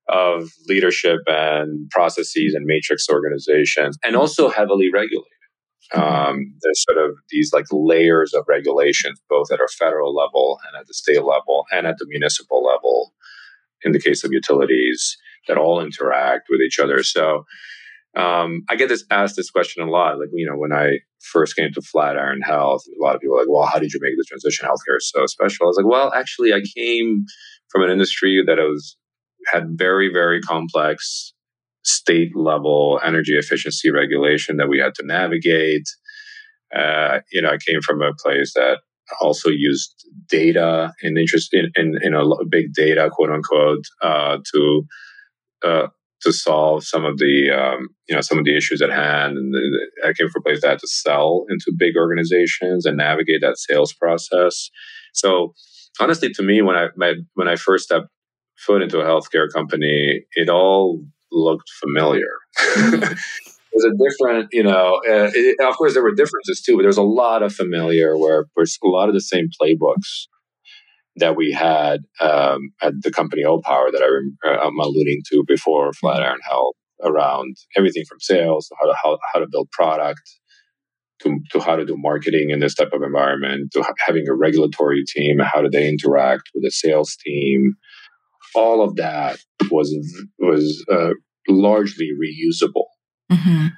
of 0.08 0.50
leadership 0.66 1.20
and 1.26 1.88
processes 1.90 2.54
and 2.54 2.64
matrix 2.64 3.06
organizations, 3.11 3.99
and 4.02 4.16
also 4.16 4.49
heavily 4.49 4.90
regulated. 4.92 5.38
Mm-hmm. 5.95 6.30
Um, 6.30 6.54
there's 6.62 6.85
sort 6.88 6.99
of 6.99 7.16
these 7.30 7.52
like 7.52 7.66
layers 7.71 8.35
of 8.35 8.45
regulations, 8.49 9.21
both 9.28 9.50
at 9.50 9.61
a 9.61 9.68
federal 9.78 10.14
level 10.14 10.59
and 10.66 10.78
at 10.78 10.87
the 10.87 10.95
state 10.95 11.25
level 11.25 11.64
and 11.73 11.87
at 11.87 11.97
the 11.99 12.07
municipal 12.09 12.62
level, 12.62 13.14
in 13.83 13.92
the 13.92 14.00
case 14.00 14.25
of 14.25 14.33
utilities 14.33 15.16
that 15.47 15.57
all 15.57 15.80
interact 15.80 16.49
with 16.50 16.61
each 16.61 16.78
other. 16.78 17.02
So 17.02 17.45
um, 18.16 18.64
I 18.68 18.76
get 18.76 18.88
this 18.88 19.04
asked 19.11 19.37
this 19.37 19.50
question 19.50 19.83
a 19.83 19.90
lot. 19.90 20.18
Like, 20.18 20.28
you 20.33 20.47
know, 20.47 20.57
when 20.57 20.73
I 20.73 20.99
first 21.33 21.57
came 21.57 21.73
to 21.73 21.80
Flatiron 21.80 22.40
Health, 22.42 22.83
a 22.87 23.02
lot 23.02 23.14
of 23.14 23.21
people 23.21 23.37
like, 23.37 23.47
well, 23.49 23.66
how 23.66 23.78
did 23.78 23.92
you 23.92 24.00
make 24.02 24.14
the 24.16 24.25
transition? 24.28 24.66
Healthcare 24.66 24.99
is 24.99 25.11
so 25.11 25.26
special. 25.26 25.66
I 25.66 25.68
was 25.68 25.76
like, 25.76 25.87
well, 25.87 26.12
actually, 26.12 26.52
I 26.52 26.62
came 26.76 27.25
from 27.71 27.83
an 27.83 27.90
industry 27.90 28.42
that 28.47 28.59
was 28.59 28.97
had 29.52 29.78
very, 29.78 30.11
very 30.12 30.40
complex 30.40 31.33
state 31.85 32.37
level 32.37 33.00
energy 33.04 33.32
efficiency 33.32 33.90
regulation 33.90 34.56
that 34.56 34.68
we 34.68 34.78
had 34.78 34.94
to 34.94 35.06
navigate. 35.06 35.88
Uh, 36.75 37.20
you 37.32 37.40
know, 37.40 37.50
I 37.50 37.58
came 37.66 37.80
from 37.80 38.02
a 38.02 38.12
place 38.23 38.52
that 38.54 38.78
also 39.20 39.49
used 39.49 40.06
data 40.28 40.92
and 41.02 41.16
interest 41.16 41.49
in, 41.52 41.70
in, 41.76 41.94
in 42.02 42.14
a 42.14 42.25
big 42.50 42.75
data, 42.75 43.08
quote 43.11 43.30
unquote, 43.30 43.85
uh, 44.02 44.38
to 44.52 44.82
uh, 45.64 45.87
to 46.23 46.32
solve 46.32 46.85
some 46.85 47.04
of 47.04 47.18
the 47.18 47.50
um, 47.50 47.88
you 48.08 48.14
know 48.14 48.20
some 48.20 48.38
of 48.38 48.44
the 48.44 48.56
issues 48.56 48.82
at 48.82 48.90
hand. 48.90 49.37
And 49.37 49.54
I 50.04 50.12
came 50.12 50.28
from 50.28 50.42
a 50.42 50.49
place 50.49 50.61
that 50.62 50.70
had 50.70 50.78
to 50.80 50.88
sell 50.88 51.44
into 51.49 51.73
big 51.76 51.97
organizations 51.97 52.87
and 52.87 52.97
navigate 52.97 53.40
that 53.42 53.58
sales 53.58 53.92
process. 53.92 54.70
So 55.14 55.54
honestly, 56.00 56.30
to 56.30 56.42
me, 56.42 56.62
when 56.62 56.76
I 56.76 56.88
when 57.35 57.49
I 57.49 57.56
first 57.56 57.85
stepped 57.85 58.08
foot 58.56 58.82
into 58.82 59.00
a 59.00 59.04
healthcare 59.04 59.47
company, 59.52 60.25
it 60.32 60.49
all 60.49 61.04
looked 61.30 61.68
familiar. 61.80 62.30
it 62.58 63.18
was 63.73 63.85
a 63.85 63.92
different, 64.02 64.49
you 64.52 64.62
know, 64.62 65.00
uh, 65.08 65.30
it, 65.35 65.56
of 65.61 65.76
course 65.76 65.94
there 65.94 66.02
were 66.02 66.14
differences 66.14 66.62
too, 66.64 66.76
but 66.76 66.82
there's 66.82 66.97
a 66.97 67.02
lot 67.02 67.42
of 67.42 67.54
familiar 67.54 68.16
where 68.16 68.47
there's 68.56 68.78
a 68.82 68.88
lot 68.88 69.08
of 69.08 69.14
the 69.14 69.20
same 69.20 69.49
playbooks 69.61 70.26
that 71.16 71.37
we 71.37 71.52
had 71.52 72.00
um, 72.20 72.70
at 72.82 72.94
the 73.02 73.11
company 73.11 73.42
Opower 73.42 73.92
that 73.92 74.02
I 74.02 74.56
am 74.64 74.80
uh, 74.80 74.85
alluding 74.85 75.23
to 75.32 75.44
before 75.47 75.92
Flatiron 75.92 76.38
Health 76.49 76.76
around 77.02 77.56
everything 77.76 78.04
from 78.08 78.20
sales 78.20 78.68
to 78.68 78.76
how 78.80 78.87
to, 78.87 78.94
how, 79.02 79.18
how 79.32 79.40
to 79.40 79.47
build 79.50 79.70
product 79.70 80.23
to, 81.23 81.38
to 81.50 81.61
how 81.61 81.76
to 81.76 81.85
do 81.85 81.97
marketing 81.97 82.50
in 82.50 82.61
this 82.61 82.75
type 82.75 82.90
of 82.92 83.02
environment 83.02 83.73
to 83.73 83.82
ha- 83.82 83.92
having 84.06 84.28
a 84.28 84.35
regulatory 84.35 85.04
team 85.04 85.38
how 85.38 85.62
do 85.62 85.68
they 85.68 85.88
interact 85.88 86.50
with 86.54 86.64
the 86.64 86.70
sales 86.70 87.16
team 87.25 87.75
all 88.55 88.83
of 88.83 88.97
that 88.97 89.38
was 89.71 89.95
was 90.38 90.85
uh, 90.90 91.11
largely 91.49 92.11
reusable 92.23 92.87
mm-hmm. 93.31 93.69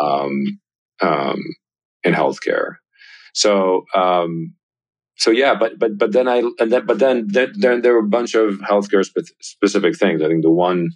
um, 0.00 0.60
um, 1.00 1.42
in 2.04 2.14
healthcare. 2.14 2.76
So 3.34 3.84
um, 3.94 4.54
so 5.16 5.30
yeah, 5.30 5.54
but 5.54 5.78
but 5.78 5.98
but 5.98 6.12
then 6.12 6.28
I 6.28 6.42
and 6.58 6.72
then 6.72 6.86
but 6.86 6.98
then 6.98 7.26
then, 7.28 7.52
then 7.56 7.82
there 7.82 7.94
were 7.94 8.00
a 8.00 8.08
bunch 8.08 8.34
of 8.34 8.54
healthcare 8.58 9.04
spe- 9.04 9.32
specific 9.40 9.96
things. 9.96 10.22
I 10.22 10.28
think 10.28 10.42
the 10.42 10.50
one 10.50 10.88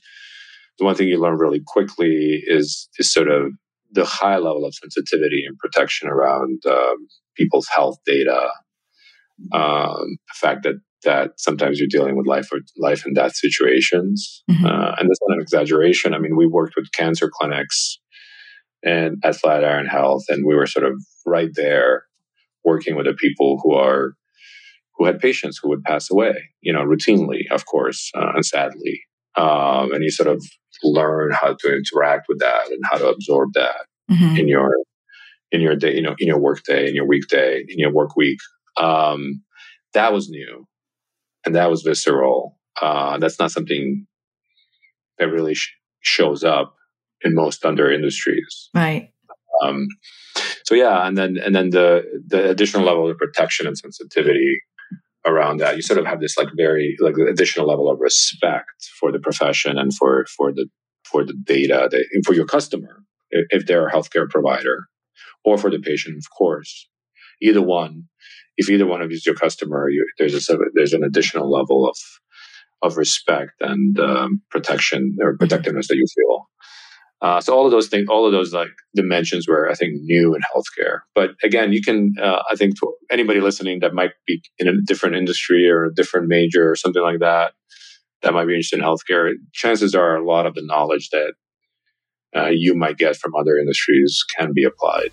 the 0.78 0.85
one 0.85 0.95
thing 0.95 1.09
you 1.09 1.21
learn 1.21 1.38
really 1.38 1.62
quickly 1.64 2.42
is 2.47 2.88
is 2.99 3.12
sort 3.12 3.28
of 3.28 3.52
the 3.92 4.04
high 4.04 4.37
level 4.37 4.64
of 4.64 4.75
sensitivity 4.75 5.45
and 5.47 5.56
protection 5.59 6.09
around 6.09 6.61
um, 6.66 7.06
people's 7.37 7.68
health 7.68 7.99
data. 8.04 8.50
Um, 9.52 10.16
the 10.28 10.35
fact 10.35 10.62
that 10.64 10.80
that 11.06 11.32
sometimes 11.38 11.78
you're 11.78 11.88
dealing 11.88 12.16
with 12.16 12.26
life 12.26 12.48
or 12.52 12.58
life 12.76 13.06
and 13.06 13.14
death 13.14 13.34
situations, 13.34 14.42
mm-hmm. 14.50 14.66
uh, 14.66 14.94
and 14.98 15.08
that's 15.08 15.20
not 15.26 15.36
an 15.36 15.40
exaggeration. 15.40 16.12
I 16.12 16.18
mean, 16.18 16.36
we 16.36 16.46
worked 16.46 16.75
with 16.76 16.92
cancer 16.92 17.30
clinics 17.32 17.98
and 18.84 19.16
at 19.25 19.36
Flatiron 19.36 19.86
Health, 19.86 20.25
and 20.28 20.44
we 20.46 20.54
were 20.54 20.66
sort 20.66 20.84
of 20.84 21.00
right 21.25 21.50
there 21.54 22.04
working 22.64 22.96
with 22.96 23.06
the 23.06 23.14
people 23.14 23.58
who 23.62 23.75
are 23.75 24.12
who 24.96 25.06
had 25.06 25.18
patients 25.18 25.58
who 25.62 25.68
would 25.68 25.82
pass 25.82 26.10
away, 26.10 26.34
you 26.60 26.72
know, 26.72 26.82
routinely, 26.82 27.42
of 27.50 27.66
course, 27.66 28.10
uh, 28.16 28.32
and 28.34 28.44
sadly. 28.44 29.00
Um, 29.36 29.92
and 29.92 30.02
you 30.02 30.10
sort 30.10 30.28
of 30.28 30.42
learn 30.82 31.32
how 31.32 31.54
to 31.58 31.76
interact 31.76 32.26
with 32.28 32.38
that 32.40 32.68
and 32.70 32.80
how 32.90 32.98
to 32.98 33.08
absorb 33.08 33.50
that 33.54 33.86
mm-hmm. 34.10 34.36
in 34.36 34.48
your 34.48 34.70
in 35.52 35.60
your 35.60 35.76
day, 35.76 35.94
you 35.94 36.02
know, 36.02 36.14
in 36.18 36.26
your 36.26 36.40
work 36.40 36.62
day, 36.64 36.88
in 36.88 36.94
your 36.94 37.06
weekday, 37.06 37.64
in 37.68 37.78
your 37.78 37.92
work 37.92 38.16
week. 38.16 38.38
Um, 38.78 39.42
that 39.94 40.12
was 40.12 40.28
new, 40.28 40.66
and 41.46 41.54
that 41.54 41.70
was 41.70 41.82
visceral. 41.82 42.58
Uh, 42.80 43.18
that's 43.18 43.38
not 43.38 43.50
something 43.50 44.06
that 45.18 45.28
really 45.28 45.54
sh- 45.54 45.72
shows 46.00 46.44
up 46.44 46.74
in 47.22 47.34
most 47.34 47.64
other 47.64 47.90
industries. 47.90 48.68
Right. 48.74 49.12
Um, 49.62 49.86
so 50.64 50.74
yeah, 50.74 51.06
and 51.06 51.16
then 51.16 51.38
and 51.38 51.54
then 51.54 51.70
the 51.70 52.04
the 52.26 52.50
additional 52.50 52.84
level 52.84 53.08
of 53.10 53.16
protection 53.16 53.66
and 53.66 53.78
sensitivity 53.78 54.60
around 55.26 55.58
that, 55.58 55.76
you 55.76 55.82
sort 55.82 55.98
of 55.98 56.06
have 56.06 56.20
this 56.20 56.36
like 56.36 56.48
very 56.56 56.96
like 57.00 57.16
additional 57.16 57.66
level 57.66 57.90
of 57.90 57.98
respect 58.00 58.90
for 59.00 59.10
the 59.10 59.18
profession 59.18 59.78
and 59.78 59.94
for 59.94 60.26
for 60.36 60.52
the 60.52 60.66
for 61.04 61.24
the 61.24 61.32
data 61.32 61.88
that, 61.90 62.22
for 62.26 62.34
your 62.34 62.46
customer 62.46 63.02
if 63.30 63.66
they're 63.66 63.88
a 63.88 63.92
healthcare 63.92 64.28
provider 64.28 64.86
or 65.44 65.58
for 65.58 65.70
the 65.70 65.78
patient, 65.78 66.16
of 66.16 66.24
course. 66.36 66.88
Either 67.40 67.62
one, 67.62 68.04
if 68.56 68.70
either 68.70 68.86
one 68.86 69.02
of 69.02 69.10
you 69.10 69.16
is 69.16 69.26
your 69.26 69.34
customer, 69.34 69.88
you, 69.90 70.06
there's 70.18 70.48
a 70.48 70.56
there's 70.75 70.92
an 70.92 71.04
additional 71.04 71.50
level 71.50 71.88
of 71.88 71.96
of 72.82 72.96
respect 72.96 73.52
and 73.60 73.98
um, 73.98 74.42
protection 74.50 75.16
or 75.20 75.36
protectiveness 75.36 75.88
that 75.88 75.96
you 75.96 76.06
feel. 76.14 76.48
Uh, 77.22 77.40
so 77.40 77.54
all 77.56 77.64
of 77.64 77.70
those 77.70 77.88
things, 77.88 78.06
all 78.10 78.26
of 78.26 78.32
those 78.32 78.52
like 78.52 78.68
dimensions 78.94 79.48
were, 79.48 79.70
I 79.70 79.75
think, 79.75 79.94
new 80.02 80.34
in 80.34 80.42
healthcare. 80.54 81.00
But 81.14 81.30
again, 81.42 81.72
you 81.72 81.80
can, 81.82 82.14
uh, 82.22 82.42
I 82.50 82.56
think, 82.56 82.78
to 82.78 82.92
anybody 83.10 83.40
listening 83.40 83.80
that 83.80 83.94
might 83.94 84.10
be 84.26 84.42
in 84.58 84.68
a 84.68 84.72
different 84.84 85.16
industry 85.16 85.68
or 85.68 85.86
a 85.86 85.94
different 85.94 86.28
major 86.28 86.70
or 86.70 86.76
something 86.76 87.02
like 87.02 87.20
that, 87.20 87.54
that 88.22 88.34
might 88.34 88.44
be 88.44 88.52
interested 88.52 88.80
in 88.80 88.84
healthcare. 88.84 89.30
Chances 89.54 89.94
are, 89.94 90.16
a 90.16 90.26
lot 90.26 90.46
of 90.46 90.54
the 90.54 90.62
knowledge 90.62 91.08
that 91.10 91.32
uh, 92.36 92.50
you 92.52 92.75
might 92.75 92.98
get 92.98 93.16
from 93.16 93.34
other 93.34 93.56
industries 93.56 94.22
can 94.36 94.52
be 94.54 94.64
applied. 94.64 95.10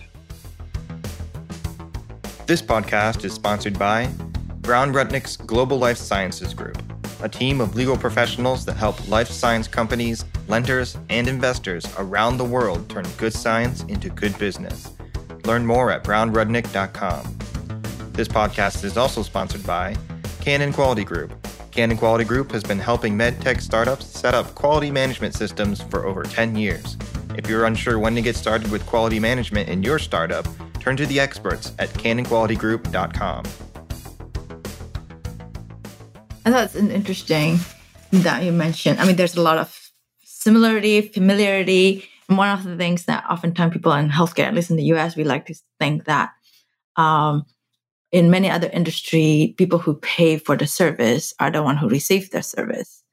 This 2.54 2.62
podcast 2.62 3.26
is 3.26 3.34
sponsored 3.34 3.80
by 3.80 4.08
Brown 4.62 4.94
Rudnick's 4.94 5.38
Global 5.38 5.80
Life 5.80 5.98
Sciences 5.98 6.54
Group 6.54 6.78
a 7.24 7.28
team 7.28 7.60
of 7.60 7.76
legal 7.76 7.98
professionals 7.98 8.64
that 8.66 8.78
help 8.78 9.08
life 9.10 9.28
science 9.28 9.68
companies, 9.68 10.24
lenders, 10.48 10.96
and 11.10 11.28
investors 11.28 11.84
around 11.98 12.38
the 12.38 12.44
world 12.44 12.88
turn 12.92 13.06
good 13.18 13.34
science 13.34 13.82
into 13.86 14.08
good 14.08 14.38
business. 14.38 14.92
Learn 15.46 15.66
more 15.66 15.90
at 15.90 16.04
brownrudnick.com. 16.04 17.38
This 18.12 18.28
podcast 18.28 18.84
is 18.84 18.98
also 18.98 19.24
sponsored 19.24 19.66
by 19.66 19.96
Cannon 20.40 20.74
Quality 20.74 21.06
Group. 21.06 21.34
Cannon 21.72 21.98
Quality 21.98 22.24
Group 22.24 22.52
has 22.52 22.62
been 22.62 22.78
helping 22.78 23.18
medtech 23.18 23.62
startups 23.62 24.06
set 24.06 24.36
up 24.36 24.54
quality 24.54 24.92
management 24.92 25.34
systems 25.34 25.82
for 25.82 26.06
over 26.06 26.22
10 26.22 26.56
years. 26.56 26.98
If 27.36 27.50
you're 27.50 27.66
unsure 27.66 27.98
when 27.98 28.14
to 28.14 28.22
get 28.22 28.36
started 28.36 28.70
with 28.70 28.86
quality 28.86 29.20
management 29.20 29.70
in 29.70 29.82
your 29.82 29.98
startup, 29.98 30.46
turn 30.84 30.98
to 30.98 31.06
the 31.06 31.20
experts 31.20 31.72
at 31.80 31.90
cannonqualitygroup.com. 31.90 33.46
And 36.46 36.54
that's 36.54 36.76
an 36.76 36.92
interesting 36.92 37.58
that 38.12 38.44
you 38.44 38.52
mentioned. 38.52 39.00
I 39.00 39.06
mean, 39.06 39.16
there's 39.16 39.38
a 39.38 39.42
lot 39.42 39.58
of 39.58 39.92
similarity, 40.24 41.02
familiarity. 41.02 42.04
And 42.28 42.38
one 42.38 42.50
of 42.50 42.66
the 42.66 42.76
things 42.76 43.06
that 43.06 43.24
oftentimes 43.30 43.72
people 43.72 43.94
in 43.94 44.10
healthcare, 44.10 44.46
at 44.46 44.54
least 44.54 44.72
in 44.72 44.76
the 44.76 44.92
US, 44.96 45.16
we 45.16 45.24
like 45.24 45.46
to 45.46 45.56
think 45.80 46.04
that 46.04 46.32
um, 46.98 47.46
in 48.12 48.30
many 48.30 48.50
other 48.50 48.70
industry, 48.70 49.56
people 49.58 49.80
who 49.80 49.96
pay 49.96 50.38
for 50.38 50.58
the 50.58 50.68
service 50.68 51.34
are 51.40 51.50
the 51.50 51.64
one 51.64 51.78
who 51.78 51.88
receive 51.88 52.30
the 52.32 52.44
service. 52.44 53.04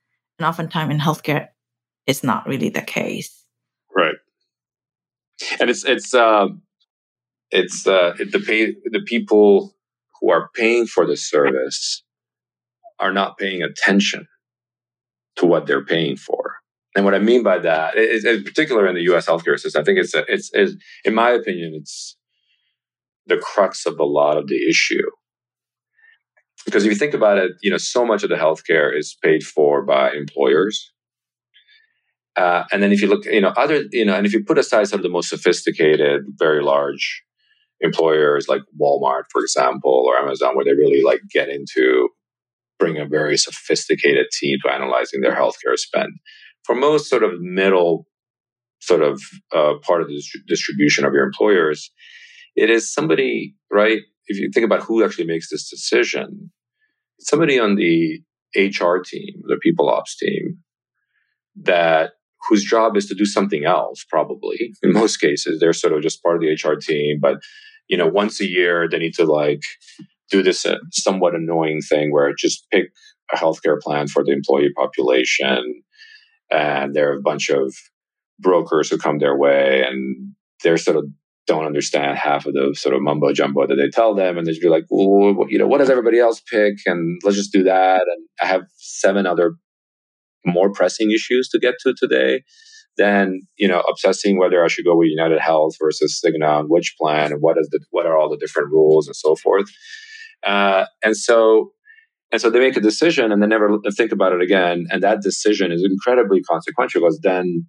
And 0.40 0.46
oftentimes 0.46 0.92
in 0.92 0.98
healthcare, 0.98 1.48
it's 2.06 2.24
not 2.24 2.48
really 2.48 2.68
the 2.68 2.82
case. 2.82 3.44
Right. 3.94 4.16
And 5.60 5.70
it's 5.70 5.84
it's 5.84 6.12
uh, 6.12 6.48
it's 7.50 7.86
uh, 7.86 8.14
the 8.18 8.42
pay 8.44 8.74
the 8.84 9.02
people 9.04 9.74
who 10.20 10.30
are 10.30 10.50
paying 10.54 10.86
for 10.86 11.06
the 11.06 11.16
service 11.16 12.02
are 12.98 13.12
not 13.12 13.38
paying 13.38 13.62
attention 13.62 14.26
to 15.36 15.46
what 15.46 15.66
they're 15.66 15.84
paying 15.84 16.16
for. 16.16 16.56
And 16.94 17.04
what 17.04 17.14
I 17.14 17.18
mean 17.18 17.42
by 17.42 17.58
that, 17.58 17.96
is, 17.96 18.24
in 18.24 18.42
particular 18.44 18.86
in 18.86 18.94
the 18.94 19.02
U.S. 19.02 19.26
healthcare 19.26 19.58
system, 19.58 19.80
I 19.80 19.84
think 19.84 19.98
it's, 19.98 20.14
a, 20.14 20.24
it's, 20.28 20.50
it's, 20.52 20.74
in 21.04 21.14
my 21.14 21.30
opinion, 21.30 21.72
it's 21.74 22.16
the 23.26 23.38
crux 23.38 23.86
of 23.86 23.98
a 23.98 24.04
lot 24.04 24.36
of 24.36 24.48
the 24.48 24.68
issue. 24.68 25.08
Because 26.66 26.84
if 26.84 26.90
you 26.90 26.98
think 26.98 27.14
about 27.14 27.38
it, 27.38 27.52
you 27.62 27.70
know, 27.70 27.78
so 27.78 28.04
much 28.04 28.22
of 28.22 28.28
the 28.28 28.36
healthcare 28.36 28.94
is 28.94 29.16
paid 29.22 29.42
for 29.42 29.82
by 29.82 30.10
employers. 30.12 30.92
Uh, 32.36 32.64
and 32.72 32.82
then 32.82 32.92
if 32.92 33.00
you 33.00 33.08
look, 33.08 33.24
you 33.24 33.40
know, 33.40 33.52
other, 33.56 33.84
you 33.92 34.04
know, 34.04 34.14
and 34.14 34.26
if 34.26 34.32
you 34.32 34.44
put 34.44 34.58
aside 34.58 34.88
some 34.88 34.98
of 34.98 35.02
the 35.02 35.08
most 35.08 35.30
sophisticated, 35.30 36.22
very 36.38 36.62
large 36.62 37.22
employers 37.80 38.46
like 38.48 38.62
Walmart, 38.80 39.24
for 39.30 39.40
example, 39.40 40.04
or 40.06 40.16
Amazon, 40.16 40.54
where 40.54 40.64
they 40.64 40.72
really 40.72 41.02
like 41.02 41.20
get 41.32 41.48
into 41.48 42.08
bring 42.78 42.98
a 42.98 43.06
very 43.06 43.36
sophisticated 43.36 44.26
team 44.32 44.58
to 44.64 44.72
analyzing 44.72 45.20
their 45.20 45.34
healthcare 45.34 45.76
spend. 45.76 46.12
For 46.64 46.74
most 46.74 47.08
sort 47.08 47.22
of 47.22 47.40
middle 47.40 48.06
sort 48.80 49.02
of 49.02 49.20
uh, 49.54 49.74
part 49.82 50.00
of 50.00 50.08
the 50.08 50.22
distribution 50.48 51.04
of 51.04 51.12
your 51.12 51.24
employers, 51.24 51.90
it 52.56 52.70
is 52.70 52.92
somebody, 52.92 53.54
right? 53.70 54.00
If 54.26 54.38
you 54.38 54.50
think 54.52 54.64
about 54.64 54.82
who 54.82 55.04
actually 55.04 55.26
makes 55.26 55.50
this 55.50 55.68
decision, 55.68 56.50
somebody 57.20 57.58
on 57.58 57.76
the 57.76 58.20
HR 58.56 58.98
team, 59.04 59.42
the 59.46 59.58
people 59.62 59.90
ops 59.90 60.16
team, 60.16 60.58
that 61.62 62.12
whose 62.48 62.64
job 62.64 62.96
is 62.96 63.06
to 63.06 63.14
do 63.14 63.26
something 63.26 63.64
else, 63.64 64.04
probably. 64.08 64.72
In 64.82 64.92
most 64.92 65.18
cases, 65.18 65.60
they're 65.60 65.74
sort 65.74 65.92
of 65.92 66.02
just 66.02 66.22
part 66.22 66.36
of 66.36 66.42
the 66.42 66.52
HR 66.52 66.76
team, 66.76 67.18
but 67.20 67.36
you 67.90 67.96
know, 67.96 68.06
once 68.06 68.40
a 68.40 68.48
year 68.48 68.88
they 68.88 68.98
need 68.98 69.14
to 69.14 69.24
like 69.24 69.62
do 70.30 70.42
this 70.42 70.64
uh, 70.64 70.76
somewhat 70.92 71.34
annoying 71.34 71.80
thing 71.80 72.12
where 72.12 72.32
just 72.38 72.64
pick 72.70 72.92
a 73.32 73.36
healthcare 73.36 73.80
plan 73.80 74.06
for 74.06 74.24
the 74.24 74.30
employee 74.30 74.72
population, 74.74 75.82
and 76.50 76.94
there 76.94 77.10
are 77.10 77.18
a 77.18 77.22
bunch 77.22 77.50
of 77.50 77.74
brokers 78.38 78.88
who 78.88 78.96
come 78.96 79.18
their 79.18 79.36
way, 79.36 79.84
and 79.86 80.34
they're 80.62 80.78
sort 80.78 80.96
of 80.96 81.04
don't 81.46 81.66
understand 81.66 82.16
half 82.16 82.46
of 82.46 82.54
the 82.54 82.74
sort 82.78 82.94
of 82.94 83.02
mumbo 83.02 83.32
jumbo 83.32 83.66
that 83.66 83.74
they 83.74 83.88
tell 83.88 84.14
them, 84.14 84.38
and 84.38 84.46
they 84.46 84.52
just 84.52 84.62
be 84.62 84.68
like, 84.68 84.84
well, 84.88 85.46
you 85.48 85.58
know, 85.58 85.66
what 85.66 85.78
does 85.78 85.90
everybody 85.90 86.20
else 86.20 86.40
pick, 86.40 86.74
and 86.86 87.20
let's 87.24 87.36
just 87.36 87.52
do 87.52 87.64
that. 87.64 88.02
And 88.02 88.28
I 88.40 88.46
have 88.46 88.62
seven 88.76 89.26
other 89.26 89.54
more 90.46 90.70
pressing 90.72 91.10
issues 91.10 91.48
to 91.48 91.58
get 91.58 91.74
to 91.80 91.92
today 91.92 92.44
than 92.96 93.40
you 93.56 93.68
know 93.68 93.80
obsessing 93.80 94.38
whether 94.38 94.64
I 94.64 94.68
should 94.68 94.84
go 94.84 94.96
with 94.96 95.08
United 95.08 95.40
Health 95.40 95.74
versus 95.80 96.20
Cigna 96.24 96.60
and 96.60 96.68
which 96.68 96.94
plan 97.00 97.32
and 97.32 97.40
what 97.40 97.58
is 97.58 97.68
the 97.70 97.80
what 97.90 98.06
are 98.06 98.16
all 98.16 98.30
the 98.30 98.36
different 98.36 98.70
rules 98.70 99.06
and 99.06 99.16
so 99.16 99.34
forth. 99.36 99.66
Uh, 100.46 100.86
and 101.02 101.16
so 101.16 101.72
and 102.32 102.40
so 102.40 102.50
they 102.50 102.60
make 102.60 102.76
a 102.76 102.80
decision 102.80 103.32
and 103.32 103.42
they 103.42 103.46
never 103.46 103.78
think 103.96 104.12
about 104.12 104.32
it 104.32 104.42
again. 104.42 104.86
And 104.90 105.02
that 105.02 105.20
decision 105.20 105.72
is 105.72 105.84
incredibly 105.84 106.40
consequential 106.42 107.00
because 107.00 107.20
then 107.22 107.66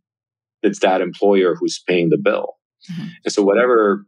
it's 0.61 0.79
that 0.79 1.01
employer 1.01 1.55
who's 1.59 1.81
paying 1.87 2.09
the 2.09 2.19
bill. 2.21 2.53
Mm-hmm. 2.91 3.07
And 3.25 3.33
so 3.33 3.41
whatever 3.41 4.05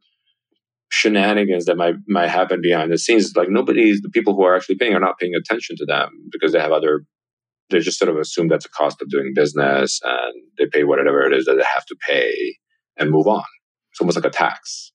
shenanigans 0.91 1.65
that 1.65 1.75
might 1.75 1.95
might 2.07 2.29
happen 2.29 2.61
behind 2.61 2.91
the 2.91 2.97
scenes, 2.99 3.35
like 3.35 3.49
nobody's 3.49 4.01
the 4.01 4.09
people 4.09 4.35
who 4.35 4.43
are 4.43 4.55
actually 4.55 4.75
paying 4.75 4.93
are 4.93 4.99
not 4.99 5.17
paying 5.17 5.33
attention 5.33 5.75
to 5.77 5.85
them 5.85 6.09
because 6.31 6.51
they 6.51 6.59
have 6.59 6.71
other 6.71 7.05
they 7.69 7.79
just 7.79 7.97
sort 7.97 8.09
of 8.09 8.17
assume 8.17 8.47
that's 8.47 8.65
a 8.65 8.69
cost 8.69 9.01
of 9.01 9.09
doing 9.09 9.33
business 9.33 9.99
and 10.03 10.33
they 10.57 10.65
pay 10.65 10.83
whatever 10.83 11.23
it 11.23 11.33
is 11.33 11.45
that 11.45 11.55
they 11.55 11.65
have 11.73 11.85
to 11.85 11.95
pay 12.07 12.57
and 12.97 13.09
move 13.09 13.27
on. 13.27 13.43
It's 13.91 14.01
almost 14.01 14.17
like 14.17 14.25
a 14.25 14.29
tax. 14.29 14.91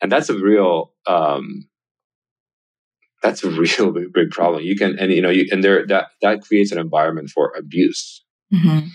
And 0.00 0.12
that's 0.12 0.28
a 0.28 0.38
real 0.38 0.92
um, 1.06 1.68
that's 3.22 3.42
a 3.44 3.50
real 3.78 3.92
big, 3.92 4.12
big, 4.12 4.30
problem. 4.30 4.62
You 4.62 4.76
can 4.76 4.98
and 4.98 5.12
you 5.12 5.22
know 5.22 5.30
you 5.30 5.46
and 5.50 5.64
there 5.64 5.86
that 5.86 6.08
that 6.22 6.42
creates 6.42 6.72
an 6.72 6.78
environment 6.78 7.30
for 7.30 7.52
abuse. 7.56 8.24
Mm-hmm 8.52 8.88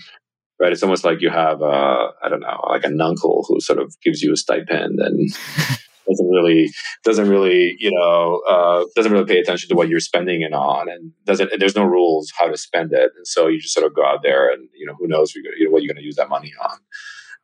right? 0.62 0.72
It's 0.72 0.82
almost 0.82 1.04
like 1.04 1.20
you 1.20 1.28
have, 1.28 1.60
uh, 1.60 2.12
I 2.22 2.28
don't 2.28 2.40
know, 2.40 2.60
like 2.68 2.84
an 2.84 3.00
uncle 3.00 3.44
who 3.48 3.60
sort 3.60 3.80
of 3.80 3.92
gives 4.02 4.22
you 4.22 4.32
a 4.32 4.36
stipend 4.36 5.00
and 5.00 5.28
doesn't 6.12 6.28
really, 6.28 6.70
doesn't 7.04 7.28
really, 7.28 7.76
you 7.78 7.90
know, 7.90 8.42
uh, 8.48 8.84
doesn't 8.94 9.12
really 9.12 9.24
pay 9.24 9.38
attention 9.38 9.68
to 9.68 9.74
what 9.74 9.88
you're 9.88 10.00
spending 10.00 10.42
it 10.42 10.52
on, 10.52 10.88
and 10.88 11.12
doesn't. 11.24 11.52
And 11.52 11.60
there's 11.60 11.76
no 11.76 11.84
rules 11.84 12.32
how 12.38 12.48
to 12.48 12.56
spend 12.56 12.92
it, 12.92 13.10
and 13.16 13.26
so 13.26 13.48
you 13.48 13.60
just 13.60 13.74
sort 13.74 13.86
of 13.86 13.94
go 13.94 14.04
out 14.04 14.22
there 14.22 14.50
and 14.50 14.68
you 14.74 14.86
know 14.86 14.94
who 14.98 15.08
knows 15.08 15.34
what 15.70 15.82
you're 15.82 15.92
going 15.92 16.02
to 16.02 16.04
use 16.04 16.16
that 16.16 16.28
money 16.28 16.52
on. 16.62 16.78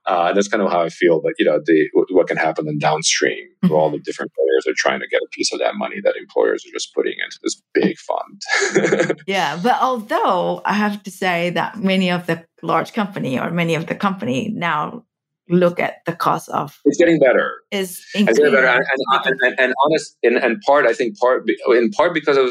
Uh, 0.08 0.28
and 0.28 0.37
that's 0.37 0.48
kind 0.48 0.62
of 0.62 0.70
how 0.70 0.80
I 0.80 0.88
feel. 0.88 1.20
But 1.20 1.34
you 1.38 1.44
know, 1.44 1.60
the 1.64 1.88
what 1.92 2.28
can 2.28 2.38
happen 2.38 2.64
then 2.64 2.78
downstream, 2.78 3.46
mm-hmm. 3.62 3.75
all 3.75 3.90
the 3.90 3.98
different 3.98 4.32
players 4.32 4.66
are 4.66 4.76
trying 4.76 5.00
to 5.00 5.08
get 5.08 5.20
a 5.20 5.28
piece 5.32 5.52
of 5.52 5.58
that 5.58 5.75
money 5.75 6.00
that 6.02 6.16
employers 6.16 6.64
are 6.66 6.72
just 6.72 6.94
putting 6.94 7.12
into 7.12 7.38
this 7.42 7.60
big 7.75 7.98
fund. 7.98 9.20
yeah, 9.26 9.58
but 9.62 9.76
although 9.82 10.62
I 10.64 10.72
have 10.72 11.02
to 11.02 11.10
say 11.10 11.50
that 11.50 11.76
many 11.78 12.10
of 12.10 12.26
the 12.26 12.44
large 12.62 12.94
company 12.94 13.38
or 13.38 13.50
many 13.50 13.75
of 13.75 13.87
the 13.87 13.94
company 13.94 14.50
now 14.54 15.04
look 15.49 15.81
at 15.81 16.05
the 16.07 16.14
cost 16.14 16.49
of 16.50 16.78
it's 16.85 16.99
getting 16.99 17.19
better. 17.19 17.52
is 17.71 18.05
getting 18.12 18.26
better. 18.52 18.67
and, 18.67 18.85
and, 19.25 19.37
and, 19.43 19.55
and 19.59 19.75
honest 19.85 20.17
in, 20.23 20.37
and 20.37 20.61
part 20.67 20.87
i 20.87 20.93
think 20.93 21.19
part 21.19 21.45
in 21.69 21.90
part 21.90 22.12
because 22.12 22.37
of 22.37 22.50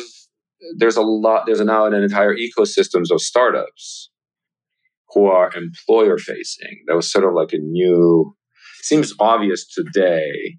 there's 0.77 0.97
a 0.97 1.01
lot 1.01 1.45
there's 1.45 1.61
now 1.61 1.85
an 1.85 1.93
entire 1.93 2.35
ecosystems 2.35 3.11
of 3.11 3.21
startups 3.21 4.09
who 5.13 5.25
are 5.25 5.51
employer 5.55 6.17
facing. 6.17 6.83
That 6.87 6.95
was 6.95 7.11
sort 7.11 7.25
of 7.25 7.33
like 7.33 7.53
a 7.53 7.57
new, 7.57 8.35
seems 8.81 9.13
obvious 9.19 9.65
today, 9.67 10.57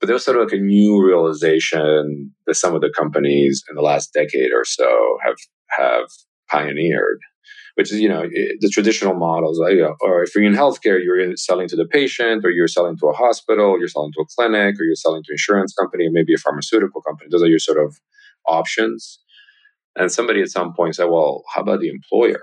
but 0.00 0.06
there 0.06 0.14
was 0.14 0.24
sort 0.24 0.36
of 0.36 0.44
like 0.44 0.58
a 0.58 0.62
new 0.62 1.04
realization 1.04 2.32
that 2.46 2.54
some 2.54 2.74
of 2.74 2.80
the 2.80 2.92
companies 2.96 3.62
in 3.68 3.76
the 3.76 3.82
last 3.82 4.12
decade 4.12 4.52
or 4.52 4.64
so 4.64 5.18
have 5.24 5.36
have 5.78 6.06
pioneered, 6.50 7.18
which 7.76 7.92
is 7.92 8.00
you 8.00 8.08
know 8.08 8.24
the 8.60 8.70
traditional 8.70 9.14
models. 9.14 9.58
You 9.60 9.82
know, 9.82 9.96
or 10.02 10.22
if 10.24 10.34
you're 10.34 10.44
in 10.44 10.54
healthcare, 10.54 11.02
you're 11.02 11.36
selling 11.36 11.68
to 11.68 11.76
the 11.76 11.86
patient, 11.86 12.44
or 12.44 12.50
you're 12.50 12.68
selling 12.68 12.98
to 12.98 13.08
a 13.08 13.14
hospital, 13.14 13.78
you're 13.78 13.88
selling 13.88 14.12
to 14.14 14.22
a 14.22 14.26
clinic, 14.36 14.76
or 14.80 14.84
you're 14.84 14.96
selling 14.96 15.22
to 15.24 15.30
an 15.30 15.34
insurance 15.34 15.74
company, 15.74 16.06
or 16.06 16.12
maybe 16.12 16.34
a 16.34 16.38
pharmaceutical 16.38 17.02
company. 17.02 17.28
Those 17.30 17.42
are 17.44 17.48
your 17.48 17.60
sort 17.60 17.84
of 17.84 17.96
options. 18.46 19.20
And 19.96 20.12
somebody 20.12 20.42
at 20.42 20.50
some 20.50 20.74
point 20.74 20.96
said, 20.96 21.06
"Well, 21.06 21.44
how 21.54 21.62
about 21.62 21.80
the 21.80 21.90
employer?" 21.90 22.42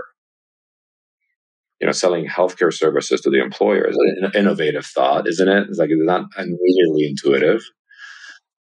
you 1.82 1.88
know, 1.88 1.92
selling 1.92 2.28
healthcare 2.28 2.74
services 2.74 3.22
to 3.22 3.30
the 3.30 3.42
employer 3.42 3.88
is 3.90 3.98
an 4.22 4.32
innovative 4.36 4.86
thought, 4.86 5.28
isn't 5.28 5.50
it? 5.50 5.68
It's 5.70 5.80
like 5.80 5.90
it's 5.90 6.02
not 6.02 6.26
immediately 6.38 7.08
intuitive. 7.10 7.62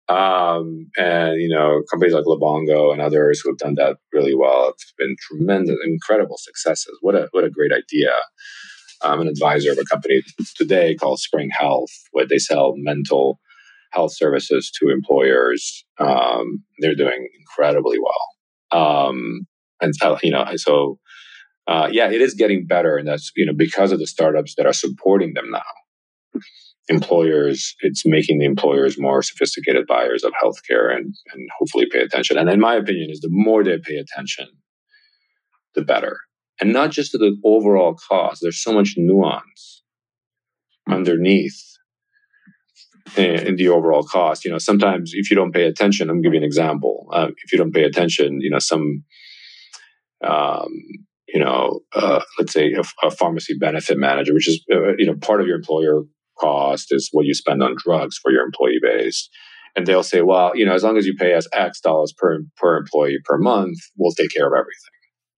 Um, 0.09 0.89
and 0.97 1.41
you 1.41 1.49
know, 1.49 1.81
companies 1.89 2.13
like 2.13 2.25
Livongo 2.25 2.91
and 2.91 3.01
others 3.01 3.39
who 3.39 3.49
have 3.49 3.57
done 3.57 3.75
that 3.75 3.97
really 4.11 4.35
well 4.35 4.65
have 4.65 4.75
been 4.97 5.15
tremendous, 5.29 5.77
incredible 5.85 6.37
successes. 6.37 6.97
What 7.01 7.15
a 7.15 7.27
what 7.31 7.43
a 7.43 7.49
great 7.49 7.71
idea! 7.71 8.11
I'm 9.01 9.21
an 9.21 9.27
advisor 9.27 9.71
of 9.71 9.77
a 9.77 9.85
company 9.85 10.21
today 10.55 10.95
called 10.95 11.19
Spring 11.19 11.49
Health, 11.51 11.91
where 12.11 12.27
they 12.27 12.37
sell 12.37 12.73
mental 12.75 13.39
health 13.91 14.13
services 14.15 14.71
to 14.79 14.89
employers. 14.89 15.85
Um, 15.99 16.63
they're 16.79 16.95
doing 16.95 17.27
incredibly 17.39 17.97
well. 17.99 19.07
Um, 19.07 19.47
and 19.81 19.93
you 20.23 20.31
know, 20.31 20.45
so 20.55 20.99
uh, 21.67 21.89
yeah, 21.91 22.09
it 22.09 22.21
is 22.21 22.33
getting 22.33 22.65
better, 22.65 22.97
and 22.97 23.07
that's 23.07 23.31
you 23.35 23.45
know 23.45 23.53
because 23.55 23.91
of 23.91 23.99
the 23.99 24.07
startups 24.07 24.55
that 24.55 24.65
are 24.65 24.73
supporting 24.73 25.33
them 25.33 25.49
now. 25.51 26.41
Employers, 26.89 27.75
it's 27.79 28.05
making 28.05 28.39
the 28.39 28.45
employers 28.45 28.99
more 28.99 29.21
sophisticated 29.21 29.87
buyers 29.87 30.23
of 30.23 30.33
healthcare, 30.43 30.93
and 30.93 31.15
and 31.33 31.49
hopefully 31.57 31.87
pay 31.89 31.99
attention. 31.99 32.37
And 32.37 32.49
in 32.49 32.59
my 32.59 32.75
opinion, 32.75 33.09
is 33.09 33.21
the 33.21 33.29
more 33.31 33.63
they 33.63 33.77
pay 33.77 33.95
attention, 33.95 34.47
the 35.75 35.81
better, 35.81 36.19
and 36.59 36.73
not 36.73 36.91
just 36.91 37.11
to 37.11 37.17
the 37.17 37.37
overall 37.45 37.95
cost. 38.09 38.39
There's 38.41 38.61
so 38.61 38.73
much 38.73 38.95
nuance 38.97 39.83
underneath 40.89 41.61
in 43.15 43.55
the 43.55 43.69
overall 43.69 44.03
cost. 44.03 44.43
You 44.43 44.51
know, 44.51 44.57
sometimes 44.57 45.11
if 45.13 45.29
you 45.29 45.37
don't 45.37 45.53
pay 45.53 45.63
attention, 45.63 46.09
I'm 46.09 46.21
giving 46.21 46.39
an 46.39 46.43
example. 46.43 47.07
Uh, 47.13 47.29
if 47.45 47.53
you 47.53 47.57
don't 47.57 47.73
pay 47.73 47.83
attention, 47.83 48.41
you 48.41 48.49
know, 48.49 48.59
some 48.59 49.05
um, 50.23 50.67
you 51.27 51.39
know, 51.39 51.79
uh, 51.93 52.21
let's 52.39 52.53
say 52.53 52.73
a, 52.73 53.07
a, 53.07 53.11
pharmacy 53.11 53.55
benefit 53.57 53.97
manager, 53.97 54.33
which 54.33 54.47
is, 54.47 54.63
uh, 54.71 54.95
you 54.97 55.05
know, 55.05 55.15
part 55.15 55.41
of 55.41 55.47
your 55.47 55.55
employer 55.55 56.03
cost 56.39 56.87
is 56.91 57.09
what 57.11 57.25
you 57.25 57.33
spend 57.33 57.61
on 57.63 57.75
drugs 57.77 58.17
for 58.21 58.31
your 58.31 58.43
employee 58.43 58.79
base. 58.81 59.29
And 59.75 59.87
they'll 59.87 60.03
say, 60.03 60.21
well, 60.21 60.55
you 60.55 60.65
know, 60.65 60.73
as 60.73 60.83
long 60.83 60.97
as 60.97 61.05
you 61.05 61.15
pay 61.15 61.33
us 61.33 61.47
X 61.51 61.79
dollars 61.81 62.13
per, 62.15 62.39
per 62.57 62.77
employee 62.77 63.19
per 63.25 63.37
month, 63.37 63.77
we'll 63.97 64.11
take 64.11 64.31
care 64.31 64.47
of 64.47 64.53
everything. 64.53 64.93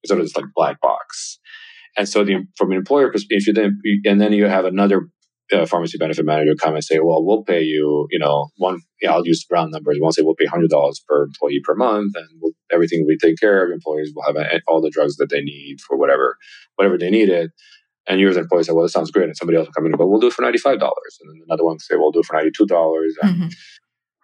So 0.05 0.17
it's 0.19 0.35
like 0.35 0.45
black 0.55 0.79
box. 0.81 1.39
And 1.97 2.07
so 2.07 2.23
the, 2.23 2.45
from 2.57 2.71
an 2.71 2.77
employer 2.77 3.11
perspective, 3.11 3.55
then, 3.55 3.79
and 4.03 4.19
then 4.19 4.33
you 4.33 4.45
have 4.45 4.65
another 4.65 5.07
uh, 5.53 5.65
pharmacy 5.65 5.97
benefit 5.97 6.25
manager 6.25 6.55
come 6.59 6.73
and 6.73 6.83
say, 6.83 6.99
well, 6.99 7.23
we'll 7.23 7.43
pay 7.43 7.61
you, 7.61 8.07
you 8.09 8.19
know, 8.19 8.49
one, 8.57 8.79
yeah, 9.01 9.13
I'll 9.13 9.25
use 9.25 9.45
round 9.51 9.71
numbers. 9.71 9.97
We'll 9.99 10.11
say 10.11 10.23
we'll 10.23 10.35
pay 10.35 10.47
$100 10.47 10.69
per 11.07 11.23
employee 11.23 11.61
per 11.63 11.75
month 11.75 12.15
and 12.15 12.27
we'll, 12.41 12.53
everything 12.71 13.05
we 13.07 13.17
take 13.17 13.39
care 13.39 13.63
of, 13.63 13.71
employees 13.71 14.11
will 14.15 14.23
have 14.23 14.35
all 14.67 14.81
the 14.81 14.89
drugs 14.89 15.17
that 15.17 15.29
they 15.29 15.41
need 15.41 15.77
for 15.81 15.97
whatever, 15.97 16.37
whatever 16.75 16.97
they 16.97 17.09
needed. 17.09 17.51
And 18.07 18.19
you 18.19 18.29
as 18.29 18.37
an 18.37 18.43
employee 18.43 18.63
say, 18.63 18.71
well, 18.71 18.83
that 18.83 18.89
sounds 18.89 19.11
great. 19.11 19.25
And 19.25 19.35
somebody 19.35 19.57
else 19.57 19.67
will 19.67 19.73
come 19.73 19.85
in 19.85 19.91
and 19.91 19.97
go, 19.97 20.05
we'll 20.05 20.19
do 20.19 20.27
it 20.27 20.33
for 20.33 20.43
$95. 20.43 20.73
And 20.73 20.81
then 20.81 21.41
another 21.47 21.63
one 21.63 21.73
will 21.73 21.79
say, 21.79 21.95
we'll 21.95 22.11
do 22.11 22.19
it 22.19 22.25
for 22.25 22.35
$92. 22.35 23.03
And, 23.21 23.35
mm-hmm. 23.35 23.47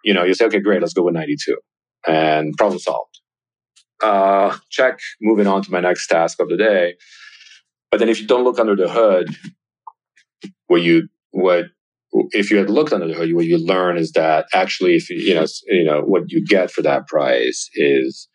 you 0.04 0.14
know, 0.14 0.24
you 0.24 0.34
say, 0.34 0.44
okay, 0.46 0.60
great, 0.60 0.80
let's 0.80 0.94
go 0.94 1.02
with 1.02 1.14
92 1.14 1.56
and 2.06 2.54
problem 2.56 2.78
solved. 2.78 3.20
Uh, 4.02 4.56
check, 4.70 4.98
moving 5.20 5.46
on 5.46 5.62
to 5.62 5.70
my 5.70 5.80
next 5.80 6.06
task 6.08 6.40
of 6.40 6.48
the 6.48 6.56
day. 6.56 6.94
But 7.90 7.98
then 7.98 8.08
if 8.08 8.20
you 8.20 8.26
don't 8.26 8.44
look 8.44 8.58
under 8.58 8.74
the 8.74 8.88
hood, 8.88 9.28
what 10.66 10.82
you 10.82 11.08
what 11.30 11.66
if 12.12 12.50
you 12.50 12.58
had 12.58 12.70
looked 12.70 12.92
under 12.92 13.06
the 13.06 13.14
hood, 13.14 13.34
what 13.34 13.46
you 13.46 13.58
learn 13.58 13.96
is 13.96 14.12
that 14.12 14.46
actually, 14.52 14.96
if 14.96 15.08
you, 15.08 15.16
you 15.16 15.34
know, 15.34 15.46
you 15.66 15.84
know, 15.84 16.02
what 16.02 16.24
you 16.28 16.44
get 16.44 16.70
for 16.70 16.82
that 16.82 17.06
price 17.06 17.70
is, 17.74 18.28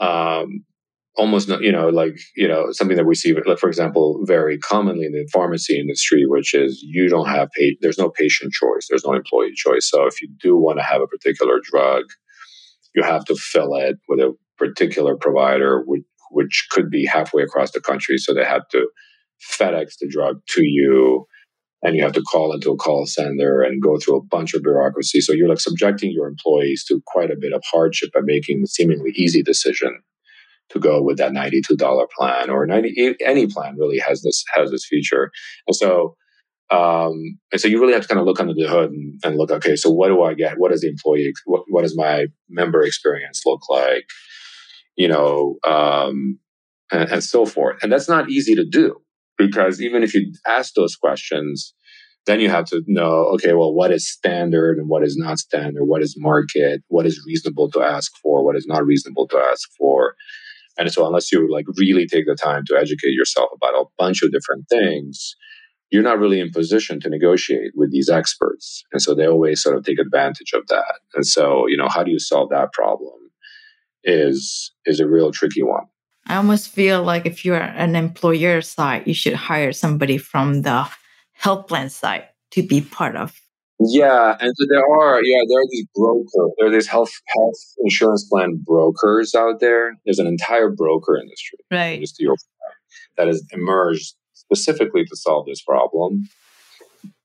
um, 0.00 0.64
almost, 1.16 1.48
you 1.48 1.72
know, 1.72 1.88
like 1.88 2.18
you 2.36 2.46
know, 2.46 2.66
something 2.72 2.96
that 2.96 3.06
we 3.06 3.14
see, 3.14 3.34
like 3.34 3.58
for 3.58 3.68
example, 3.68 4.20
very 4.24 4.58
commonly 4.58 5.06
in 5.06 5.12
the 5.12 5.28
pharmacy 5.32 5.78
industry, 5.78 6.24
which 6.26 6.54
is 6.54 6.80
you 6.82 7.08
don't 7.08 7.28
have 7.28 7.48
pa- 7.56 7.76
there's 7.80 7.98
no 7.98 8.10
patient 8.10 8.52
choice, 8.52 8.86
there's 8.88 9.04
no 9.04 9.14
employee 9.14 9.52
choice. 9.54 9.88
So 9.90 10.06
if 10.06 10.20
you 10.22 10.28
do 10.40 10.56
want 10.56 10.78
to 10.78 10.84
have 10.84 11.00
a 11.00 11.06
particular 11.06 11.60
drug, 11.62 12.04
you 12.94 13.02
have 13.02 13.24
to 13.26 13.34
fill 13.34 13.74
it 13.76 13.96
with 14.08 14.20
a 14.20 14.34
particular 14.58 15.16
provider, 15.16 15.82
which, 15.86 16.04
which 16.30 16.66
could 16.70 16.90
be 16.90 17.06
halfway 17.06 17.42
across 17.42 17.72
the 17.72 17.80
country. 17.80 18.18
So 18.18 18.32
they 18.34 18.44
have 18.44 18.68
to 18.68 18.88
FedEx 19.52 19.98
the 20.00 20.08
drug 20.08 20.40
to 20.48 20.62
you 20.64 21.26
and 21.82 21.94
you 21.94 22.02
have 22.02 22.14
to 22.14 22.22
call 22.22 22.54
into 22.54 22.70
a 22.70 22.76
call 22.76 23.06
center 23.06 23.62
and 23.62 23.82
go 23.82 23.98
through 23.98 24.16
a 24.16 24.24
bunch 24.24 24.54
of 24.54 24.62
bureaucracy. 24.62 25.20
So 25.20 25.32
you're 25.34 25.48
like 25.48 25.60
subjecting 25.60 26.10
your 26.10 26.26
employees 26.26 26.84
to 26.88 27.02
quite 27.06 27.30
a 27.30 27.36
bit 27.38 27.52
of 27.52 27.62
hardship 27.70 28.12
by 28.12 28.20
making 28.22 28.62
a 28.64 28.66
seemingly 28.66 29.10
easy 29.14 29.42
decision 29.42 30.00
to 30.70 30.78
go 30.78 31.02
with 31.02 31.18
that 31.18 31.32
$92 31.32 32.06
plan 32.16 32.50
or 32.50 32.66
90 32.66 33.16
any 33.24 33.46
plan 33.46 33.76
really 33.78 33.98
has 33.98 34.22
this 34.22 34.44
has 34.54 34.70
this 34.70 34.86
feature. 34.86 35.30
And 35.66 35.76
so 35.76 36.16
um, 36.70 37.38
and 37.52 37.60
so 37.60 37.68
you 37.68 37.80
really 37.80 37.92
have 37.92 38.02
to 38.02 38.08
kind 38.08 38.20
of 38.20 38.26
look 38.26 38.40
under 38.40 38.54
the 38.54 38.66
hood 38.68 38.90
and, 38.90 39.20
and 39.24 39.36
look, 39.36 39.50
okay, 39.50 39.76
so 39.76 39.90
what 39.90 40.08
do 40.08 40.22
I 40.22 40.34
get? 40.34 40.58
What 40.58 40.72
does 40.72 40.80
the 40.80 40.88
employee, 40.88 41.32
what, 41.44 41.62
what 41.68 41.82
does 41.82 41.96
my 41.96 42.26
member 42.48 42.82
experience 42.82 43.42
look 43.46 43.60
like? 43.70 44.08
You 44.96 45.08
know, 45.08 45.58
um, 45.64 46.40
and, 46.90 47.08
and 47.10 47.24
so 47.24 47.46
forth. 47.46 47.82
And 47.82 47.92
that's 47.92 48.08
not 48.08 48.30
easy 48.30 48.56
to 48.56 48.64
do 48.64 48.96
because 49.38 49.80
even 49.80 50.02
if 50.02 50.12
you 50.12 50.32
ask 50.46 50.74
those 50.74 50.96
questions, 50.96 51.72
then 52.26 52.40
you 52.40 52.50
have 52.50 52.64
to 52.66 52.82
know, 52.88 53.26
okay, 53.34 53.52
well, 53.52 53.72
what 53.72 53.92
is 53.92 54.10
standard 54.10 54.78
and 54.78 54.88
what 54.88 55.04
is 55.04 55.16
not 55.16 55.38
standard? 55.38 55.84
What 55.84 56.02
is 56.02 56.16
market? 56.18 56.82
What 56.88 57.06
is 57.06 57.22
reasonable 57.24 57.70
to 57.72 57.80
ask 57.80 58.10
for? 58.20 58.44
What 58.44 58.56
is 58.56 58.66
not 58.66 58.84
reasonable 58.84 59.28
to 59.28 59.36
ask 59.36 59.68
for? 59.78 60.16
And 60.78 60.90
so, 60.92 61.06
unless 61.06 61.32
you 61.32 61.50
like 61.50 61.66
really 61.78 62.06
take 62.06 62.26
the 62.26 62.34
time 62.34 62.64
to 62.66 62.76
educate 62.76 63.12
yourself 63.12 63.48
about 63.54 63.74
a 63.74 63.84
bunch 63.98 64.22
of 64.22 64.32
different 64.32 64.68
things, 64.68 65.36
you're 65.90 66.02
not 66.02 66.18
really 66.18 66.40
in 66.40 66.50
position 66.50 67.00
to 67.00 67.08
negotiate 67.08 67.72
with 67.74 67.92
these 67.92 68.08
experts. 68.08 68.84
And 68.92 69.00
so 69.00 69.14
they 69.14 69.26
always 69.26 69.62
sort 69.62 69.76
of 69.76 69.84
take 69.84 69.98
advantage 69.98 70.52
of 70.52 70.66
that. 70.68 71.00
And 71.14 71.26
so, 71.26 71.66
you 71.68 71.76
know, 71.76 71.88
how 71.88 72.02
do 72.02 72.10
you 72.10 72.18
solve 72.18 72.50
that 72.50 72.72
problem 72.72 73.14
is 74.04 74.72
is 74.84 75.00
a 75.00 75.08
real 75.08 75.32
tricky 75.32 75.62
one. 75.62 75.84
I 76.26 76.36
almost 76.36 76.68
feel 76.68 77.02
like 77.02 77.26
if 77.26 77.44
you're 77.44 77.56
an 77.56 77.94
employer 77.94 78.60
side, 78.60 79.06
you 79.06 79.14
should 79.14 79.34
hire 79.34 79.72
somebody 79.72 80.18
from 80.18 80.62
the 80.62 80.88
health 81.32 81.68
plan 81.68 81.88
side 81.88 82.28
to 82.52 82.62
be 82.62 82.80
part 82.80 83.16
of. 83.16 83.40
Yeah, 83.78 84.36
and 84.40 84.52
so 84.56 84.66
there 84.70 84.86
are 84.86 85.22
yeah 85.22 85.42
there 85.48 85.60
are 85.60 85.68
these 85.70 85.86
brokers 85.94 86.52
there 86.58 86.68
are 86.68 86.70
these 86.70 86.86
health 86.86 87.12
health 87.26 87.60
insurance 87.84 88.26
plan 88.30 88.62
brokers 88.64 89.34
out 89.34 89.60
there. 89.60 89.96
There's 90.04 90.18
an 90.18 90.26
entire 90.26 90.70
broker 90.70 91.16
industry, 91.16 91.58
right? 91.70 92.00
Just 92.00 92.18
your 92.18 92.36
that 93.18 93.26
has 93.26 93.44
emerged 93.52 94.14
specifically 94.32 95.04
to 95.04 95.16
solve 95.16 95.46
this 95.46 95.62
problem. 95.62 96.28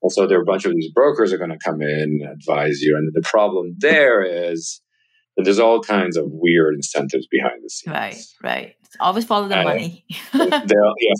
And 0.02 0.12
so 0.12 0.26
there 0.26 0.38
are 0.38 0.42
a 0.42 0.44
bunch 0.44 0.64
of 0.64 0.74
these 0.74 0.90
brokers 0.92 1.32
are 1.32 1.38
going 1.38 1.50
to 1.50 1.58
come 1.58 1.80
in 1.80 2.20
and 2.20 2.32
advise 2.32 2.80
you. 2.80 2.96
And 2.96 3.10
the 3.12 3.26
problem 3.26 3.76
there 3.78 4.22
is 4.22 4.80
that 5.36 5.44
there's 5.44 5.58
all 5.58 5.80
kinds 5.80 6.16
of 6.16 6.26
weird 6.28 6.74
incentives 6.74 7.26
behind 7.30 7.62
the 7.62 7.70
scenes. 7.70 7.94
Right, 7.94 8.24
right. 8.42 8.74
Always 9.00 9.24
follow 9.24 9.48
the 9.48 9.62
money. 9.62 10.04
yeah, 10.34 10.64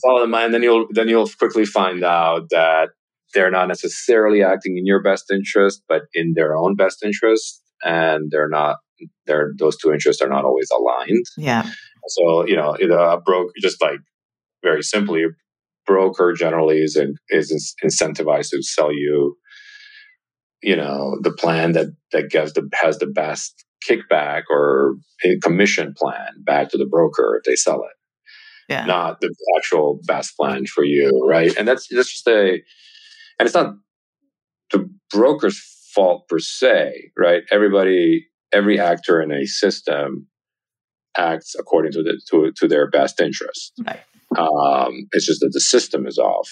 follow 0.05 0.21
the 0.21 0.27
money, 0.27 0.45
and 0.45 0.55
then 0.55 0.63
you'll 0.63 0.87
then 0.91 1.09
you'll 1.09 1.29
quickly 1.29 1.65
find 1.65 2.05
out 2.05 2.51
that 2.51 2.91
they're 3.35 3.51
not 3.51 3.69
necessarily 3.69 4.43
acting 4.43 4.77
in 4.77 4.87
your 4.87 5.03
best 5.03 5.31
interest, 5.31 5.83
but 5.89 6.03
in 6.15 6.33
their 6.35 6.57
own 6.57 6.77
best 6.77 7.03
interest, 7.05 7.63
and 7.85 8.31
they're 8.31 8.49
not. 8.49 8.77
They're 9.27 9.53
those 9.59 9.77
two 9.77 9.93
interests 9.93 10.23
are 10.23 10.29
not 10.29 10.45
always 10.45 10.69
aligned. 10.71 11.25
Yeah. 11.37 11.69
So 12.09 12.47
you 12.47 12.57
know, 12.57 12.75
a 12.75 13.21
broker 13.21 13.53
just 13.61 13.81
like 13.83 13.99
very 14.63 14.83
simply, 14.83 15.25
broker 15.87 16.33
generally 16.33 16.79
is 16.79 17.01
is 17.31 17.75
incentivized 17.85 18.51
to 18.51 18.63
sell 18.63 18.93
you, 18.93 19.37
you 20.63 20.77
know, 20.77 21.19
the 21.23 21.33
plan 21.33 21.73
that 21.73 21.89
that 22.13 22.31
gives 22.31 22.53
the 22.53 22.69
has 22.75 22.99
the 22.99 23.07
best 23.07 23.65
kickback 23.89 24.43
or 24.51 24.95
a 25.25 25.39
commission 25.41 25.95
plan 25.97 26.29
back 26.45 26.71
to 26.71 26.79
the 26.79 26.87
broker 26.87 27.37
if 27.39 27.45
they 27.45 27.57
sell 27.57 27.83
it. 27.83 27.97
Yeah. 28.69 28.85
Not 28.85 29.21
the 29.21 29.35
actual 29.59 30.01
best 30.07 30.37
plan 30.37 30.67
for 30.67 30.85
you, 30.85 31.11
right? 31.29 31.55
And 31.57 31.67
that's 31.67 31.89
that's 31.91 32.13
just 32.13 32.29
a 32.29 32.63
and 33.39 33.47
it's 33.47 33.55
not 33.55 33.75
the 34.73 34.91
broker's 35.11 35.61
fault 35.95 36.29
per 36.29 36.39
se, 36.39 37.13
right? 37.19 37.43
Everybody, 37.51 38.27
every 38.53 38.81
actor 38.81 39.21
in 39.21 39.33
a 39.33 39.47
system 39.47 40.27
acts 41.17 41.55
according 41.59 41.93
to 41.93 42.03
the 42.03 42.21
to, 42.31 42.53
to 42.57 42.69
their 42.69 42.89
best 42.89 43.21
interest. 43.21 43.73
Right. 43.87 44.01
Um, 44.37 45.09
it's 45.13 45.27
just 45.27 45.41
that 45.41 45.51
the 45.53 45.61
system 45.61 46.07
is 46.07 46.19
off. 46.19 46.49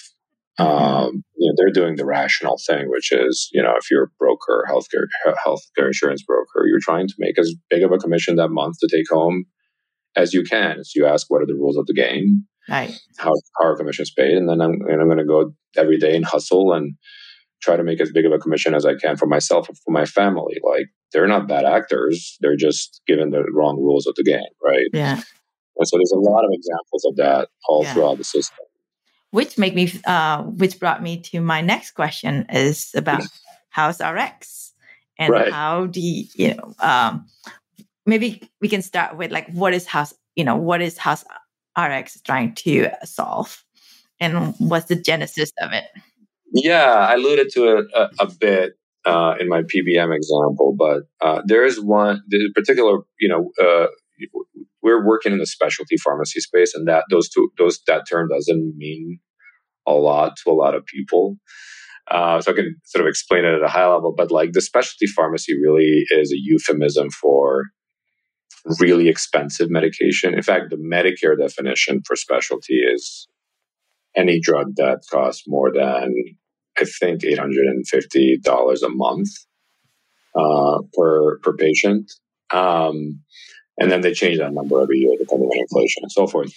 Um, 0.59 1.25
you 1.37 1.49
know, 1.49 1.55
they're 1.57 1.73
doing 1.73 1.97
the 1.97 2.05
rational 2.05 2.59
thing, 2.66 2.90
which 2.90 3.12
is, 3.12 3.49
you 3.53 3.62
know, 3.62 3.73
if 3.79 3.90
you're 3.90 4.05
a 4.05 4.11
broker, 4.19 4.66
healthcare 4.69 5.07
healthcare 5.47 5.87
insurance 5.87 6.23
broker, 6.23 6.66
you're 6.66 6.81
trying 6.83 7.09
to 7.09 7.14
make 7.19 7.38
as 7.38 7.55
big 7.71 7.83
of 7.83 7.93
a 7.93 7.99
commission 7.99 8.37
that 8.37 8.51
month 8.51 8.77
to 8.81 8.88
take 8.95 9.07
home 9.09 9.47
as 10.16 10.35
you 10.35 10.43
can. 10.43 10.85
So 10.85 10.93
you 10.97 11.07
ask, 11.07 11.31
what 11.31 11.40
are 11.40 11.47
the 11.47 11.55
rules 11.55 11.79
of 11.79 11.87
the 11.87 11.95
game? 11.95 12.45
Right. 12.70 12.98
How, 13.18 13.33
how 13.59 13.66
are 13.66 13.76
commissions 13.76 14.11
paid? 14.11 14.37
And 14.37 14.48
then 14.48 14.61
I'm, 14.61 14.80
and 14.83 15.00
I'm 15.00 15.09
going 15.09 15.18
to 15.18 15.24
go 15.24 15.52
every 15.76 15.98
day 15.98 16.14
and 16.14 16.24
hustle 16.24 16.72
and 16.72 16.94
try 17.61 17.76
to 17.76 17.83
make 17.83 18.00
as 18.00 18.11
big 18.11 18.26
of 18.26 18.33
a 18.33 18.38
commission 18.38 18.74
as 18.74 18.87
I 18.87 18.94
can 18.94 19.16
for 19.16 19.26
myself 19.26 19.68
and 19.68 19.76
for 19.78 19.90
my 19.90 20.04
family. 20.04 20.56
Like 20.64 20.87
they're 21.12 21.26
not 21.26 21.48
bad 21.48 21.64
actors; 21.64 22.37
they're 22.40 22.56
just 22.56 23.00
given 23.06 23.30
the 23.30 23.44
wrong 23.52 23.76
rules 23.76 24.06
of 24.06 24.14
the 24.16 24.24
game, 24.24 24.40
right? 24.62 24.87
Yeah. 24.92 25.20
And 25.76 25.88
so 25.88 25.96
there's 25.96 26.12
a 26.12 26.18
lot 26.18 26.44
of 26.44 26.50
examples 26.52 27.04
of 27.06 27.16
that 27.16 27.48
all 27.68 27.83
yeah. 27.83 27.94
throughout 27.94 28.18
the 28.18 28.24
system. 28.24 28.66
Which 29.30 29.56
make 29.59 29.74
me, 29.74 29.92
uh, 30.06 30.42
which 30.42 30.78
brought 30.78 31.02
me 31.02 31.20
to 31.22 31.40
my 31.40 31.61
next 31.61 31.92
question 31.92 32.46
is 32.50 32.90
about 32.94 33.22
House 33.70 34.00
RX 34.00 34.72
and 35.18 35.33
right. 35.33 35.52
how 35.52 35.87
do 35.87 36.00
you, 36.00 36.24
you 36.35 36.54
know, 36.54 36.74
um, 36.80 37.26
maybe 38.06 38.42
we 38.61 38.68
can 38.68 38.83
start 38.83 39.16
with 39.16 39.30
like 39.30 39.48
what 39.52 39.72
is 39.72 39.87
House, 39.87 40.12
you 40.35 40.44
know, 40.44 40.56
what 40.56 40.83
is 40.83 40.98
House 40.98 41.24
RX 41.78 42.16
is 42.16 42.22
trying 42.22 42.54
to 42.56 42.90
solve, 43.04 43.64
and 44.18 44.54
what's 44.59 44.87
the 44.87 44.96
genesis 44.96 45.52
of 45.61 45.72
it? 45.72 45.85
Yeah, 46.52 46.92
I 46.92 47.14
alluded 47.14 47.50
to 47.54 47.78
it 47.78 47.87
a, 47.94 48.11
a 48.20 48.30
bit 48.40 48.72
uh, 49.06 49.35
in 49.38 49.48
my 49.48 49.62
PBM 49.62 50.14
example, 50.14 50.74
but 50.76 51.02
uh, 51.20 51.42
there 51.46 51.64
is 51.64 51.80
one 51.80 52.22
particular, 52.54 52.98
you 53.18 53.28
know, 53.28 53.50
uh, 53.64 53.87
we're 54.83 55.06
working 55.06 55.33
in 55.33 55.38
the 55.38 55.46
specialty 55.46 55.96
pharmacy 55.96 56.40
space, 56.40 56.74
and 56.74 56.88
that 56.88 57.04
those 57.11 57.28
two 57.28 57.50
those 57.59 57.80
that 57.87 58.04
term 58.09 58.28
doesn't 58.28 58.74
mean 58.76 59.20
a 59.87 59.92
lot 59.92 60.37
to 60.37 60.50
a 60.50 60.54
lot 60.54 60.74
of 60.74 60.85
people. 60.87 61.37
Uh, 62.11 62.40
so 62.40 62.52
I 62.52 62.54
can 62.54 62.76
sort 62.85 63.04
of 63.04 63.09
explain 63.09 63.44
it 63.44 63.54
at 63.54 63.62
a 63.62 63.68
high 63.68 63.87
level, 63.87 64.12
but 64.16 64.33
like 64.33 64.52
the 64.52 64.61
specialty 64.61 65.06
pharmacy 65.06 65.54
really 65.61 66.04
is 66.11 66.33
a 66.33 66.37
euphemism 66.38 67.09
for 67.11 67.66
really 68.79 69.09
expensive 69.09 69.70
medication. 69.70 70.35
In 70.35 70.42
fact, 70.42 70.70
the 70.70 70.77
Medicare 70.77 71.38
definition 71.38 72.03
for 72.07 72.16
specialty 72.16 72.75
is 72.75 73.27
any 74.16 74.40
drug 74.40 74.75
that 74.77 75.01
costs 75.11 75.44
more 75.46 75.73
than 75.73 76.14
I 76.79 76.85
think 76.85 77.25
eight 77.25 77.38
hundred 77.38 77.66
and 77.66 77.87
fifty 77.87 78.38
dollars 78.42 78.83
a 78.83 78.88
month 78.88 79.29
uh, 80.35 80.79
per 80.92 81.38
per 81.38 81.55
patient. 81.57 82.11
Um, 82.53 83.20
and 83.79 83.90
then 83.90 84.01
they 84.01 84.12
change 84.12 84.38
that 84.38 84.53
number 84.53 84.81
every 84.81 84.99
year 84.99 85.16
depending 85.18 85.49
on 85.49 85.59
inflation 85.59 86.03
and 86.03 86.12
so 86.12 86.27
forth. 86.27 86.53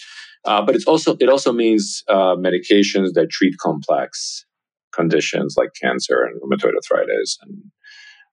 Uh, 0.46 0.62
but 0.62 0.76
it's 0.76 0.86
also 0.86 1.16
it 1.20 1.30
also 1.30 1.54
means 1.54 2.04
uh, 2.10 2.36
medications 2.36 3.14
that 3.14 3.30
treat 3.32 3.56
complex 3.58 4.46
conditions 4.94 5.56
like 5.58 5.70
cancer 5.82 6.24
and 6.24 6.40
rheumatoid 6.42 6.74
arthritis 6.76 7.38
and 7.42 7.64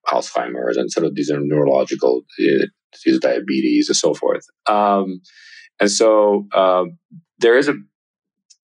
Alzheimer's 0.08 0.76
and 0.76 0.90
sort 0.90 1.06
of 1.06 1.14
these 1.14 1.30
are 1.30 1.40
neurological 1.40 2.22
disease, 2.92 3.20
diabetes, 3.20 3.88
and 3.88 3.96
so 3.96 4.14
forth. 4.14 4.44
Um, 4.66 5.20
and 5.80 5.90
so 5.90 6.46
uh, 6.52 6.84
there 7.38 7.56
is 7.56 7.68
a 7.68 7.74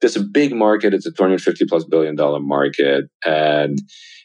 there's 0.00 0.16
a 0.16 0.22
big 0.22 0.54
market. 0.54 0.92
It's 0.92 1.06
a 1.06 1.12
250 1.12 1.64
plus 1.66 1.84
billion 1.84 2.16
dollar 2.16 2.40
market, 2.40 3.04
and 3.24 3.78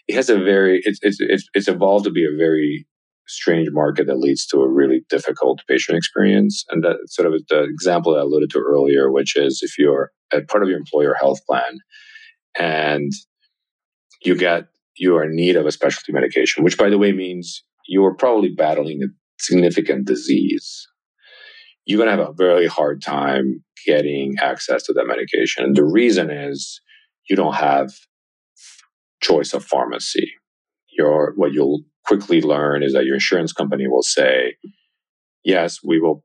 it 0.07 0.15
has 0.15 0.29
a 0.29 0.37
very 0.37 0.81
it's 0.83 0.99
it's 1.01 1.17
it's, 1.19 1.47
it's 1.53 1.67
evolved 1.67 2.05
to 2.05 2.11
be 2.11 2.25
a 2.25 2.37
very 2.37 2.85
strange 3.27 3.69
market 3.71 4.07
that 4.07 4.19
leads 4.19 4.45
to 4.45 4.57
a 4.57 4.69
really 4.69 5.05
difficult 5.09 5.61
patient 5.67 5.97
experience. 5.97 6.65
And 6.69 6.83
that 6.83 6.97
sort 7.07 7.33
of 7.33 7.41
the 7.49 7.63
example 7.63 8.13
that 8.13 8.19
I 8.19 8.23
alluded 8.23 8.49
to 8.51 8.59
earlier, 8.59 9.09
which 9.09 9.37
is 9.37 9.61
if 9.61 9.77
you're 9.77 10.11
a 10.33 10.41
part 10.41 10.63
of 10.63 10.69
your 10.69 10.77
employer 10.77 11.15
health 11.19 11.39
plan 11.47 11.79
and 12.59 13.11
you 14.23 14.35
get 14.35 14.65
you 14.97 15.15
are 15.15 15.23
in 15.23 15.35
need 15.35 15.55
of 15.55 15.65
a 15.65 15.71
specialty 15.71 16.11
medication, 16.11 16.63
which 16.63 16.77
by 16.77 16.89
the 16.89 16.97
way 16.97 17.11
means 17.11 17.63
you 17.87 18.03
are 18.05 18.15
probably 18.15 18.49
battling 18.49 19.01
a 19.03 19.07
significant 19.41 20.05
disease. 20.05 20.87
You're 21.85 21.97
going 21.97 22.15
to 22.15 22.23
have 22.23 22.29
a 22.29 22.33
very 22.33 22.67
hard 22.67 23.01
time 23.01 23.63
getting 23.85 24.35
access 24.41 24.83
to 24.83 24.93
that 24.93 25.07
medication. 25.07 25.63
And 25.63 25.75
the 25.75 25.83
reason 25.83 26.29
is 26.29 26.79
you 27.29 27.35
don't 27.35 27.55
have 27.55 27.91
choice 29.21 29.53
of 29.53 29.63
pharmacy. 29.63 30.31
Your 30.97 31.33
what 31.35 31.53
you'll 31.53 31.83
quickly 32.05 32.41
learn 32.41 32.83
is 32.83 32.93
that 32.93 33.05
your 33.05 33.15
insurance 33.15 33.53
company 33.53 33.87
will 33.87 34.03
say, 34.03 34.55
yes, 35.43 35.79
we 35.83 35.99
will 35.99 36.23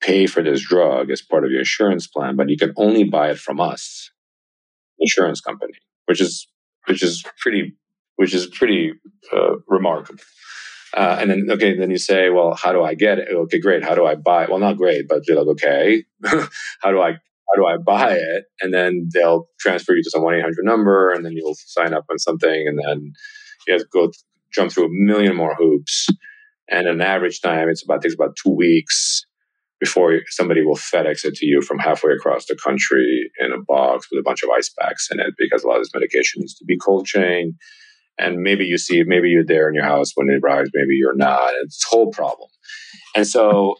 pay 0.00 0.26
for 0.26 0.42
this 0.42 0.60
drug 0.60 1.10
as 1.10 1.22
part 1.22 1.44
of 1.44 1.50
your 1.50 1.60
insurance 1.60 2.06
plan, 2.06 2.36
but 2.36 2.50
you 2.50 2.56
can 2.56 2.72
only 2.76 3.04
buy 3.04 3.30
it 3.30 3.38
from 3.38 3.60
us, 3.60 4.10
insurance 4.98 5.40
company, 5.40 5.74
which 6.06 6.20
is 6.20 6.46
which 6.86 7.02
is 7.02 7.24
pretty 7.40 7.74
which 8.16 8.34
is 8.34 8.46
pretty 8.46 8.92
uh, 9.32 9.56
remarkable. 9.66 10.22
Uh, 10.94 11.18
and 11.20 11.30
then 11.30 11.46
okay, 11.50 11.76
then 11.76 11.90
you 11.90 11.98
say, 11.98 12.30
well, 12.30 12.54
how 12.54 12.72
do 12.72 12.82
I 12.82 12.94
get 12.94 13.18
it? 13.18 13.28
Okay, 13.28 13.58
great. 13.58 13.82
How 13.82 13.94
do 13.94 14.06
I 14.06 14.14
buy 14.14 14.44
it? 14.44 14.50
Well, 14.50 14.60
not 14.60 14.76
great, 14.76 15.08
but 15.08 15.26
you're 15.26 15.36
like, 15.36 15.48
okay, 15.48 16.04
how 16.24 16.90
do 16.90 17.00
I 17.00 17.12
how 17.12 17.56
do 17.56 17.66
I 17.66 17.76
buy 17.76 18.12
it? 18.12 18.44
And 18.60 18.72
then 18.72 19.08
they'll 19.12 19.48
transfer 19.58 19.94
you 19.94 20.02
to 20.02 20.10
some 20.10 20.22
one 20.22 20.34
eight 20.34 20.42
hundred 20.42 20.64
number, 20.64 21.10
and 21.10 21.24
then 21.24 21.32
you'll 21.32 21.56
sign 21.56 21.92
up 21.92 22.04
on 22.10 22.18
something, 22.18 22.68
and 22.68 22.78
then 22.78 23.12
you 23.66 23.72
have 23.74 23.82
to 23.82 23.88
go 23.92 24.12
jump 24.52 24.72
through 24.72 24.86
a 24.86 24.90
million 24.90 25.34
more 25.36 25.54
hoops. 25.56 26.08
And 26.70 26.86
an 26.86 27.02
average 27.02 27.40
time, 27.42 27.68
it's 27.68 27.84
about 27.84 28.00
takes 28.00 28.14
about 28.14 28.36
two 28.42 28.50
weeks 28.50 29.26
before 29.80 30.20
somebody 30.28 30.62
will 30.62 30.76
FedEx 30.76 31.24
it 31.24 31.34
to 31.34 31.46
you 31.46 31.60
from 31.60 31.78
halfway 31.78 32.12
across 32.12 32.46
the 32.46 32.56
country 32.56 33.30
in 33.38 33.52
a 33.52 33.60
box 33.60 34.06
with 34.10 34.18
a 34.18 34.22
bunch 34.22 34.42
of 34.42 34.48
ice 34.50 34.72
packs 34.80 35.08
in 35.10 35.20
it 35.20 35.34
because 35.36 35.62
a 35.62 35.66
lot 35.66 35.76
of 35.76 35.82
this 35.82 35.92
medication 35.92 36.40
needs 36.40 36.54
to 36.54 36.64
be 36.64 36.78
cold 36.78 37.04
chain. 37.04 37.58
And 38.18 38.38
maybe 38.38 38.64
you 38.64 38.78
see, 38.78 39.02
maybe 39.04 39.28
you're 39.28 39.44
there 39.44 39.68
in 39.68 39.74
your 39.74 39.84
house 39.84 40.12
when 40.14 40.28
it 40.28 40.40
arrives, 40.42 40.70
maybe 40.72 40.94
you're 40.94 41.16
not. 41.16 41.52
It's 41.62 41.84
a 41.84 41.94
whole 41.94 42.10
problem. 42.10 42.48
And 43.16 43.26
so 43.26 43.76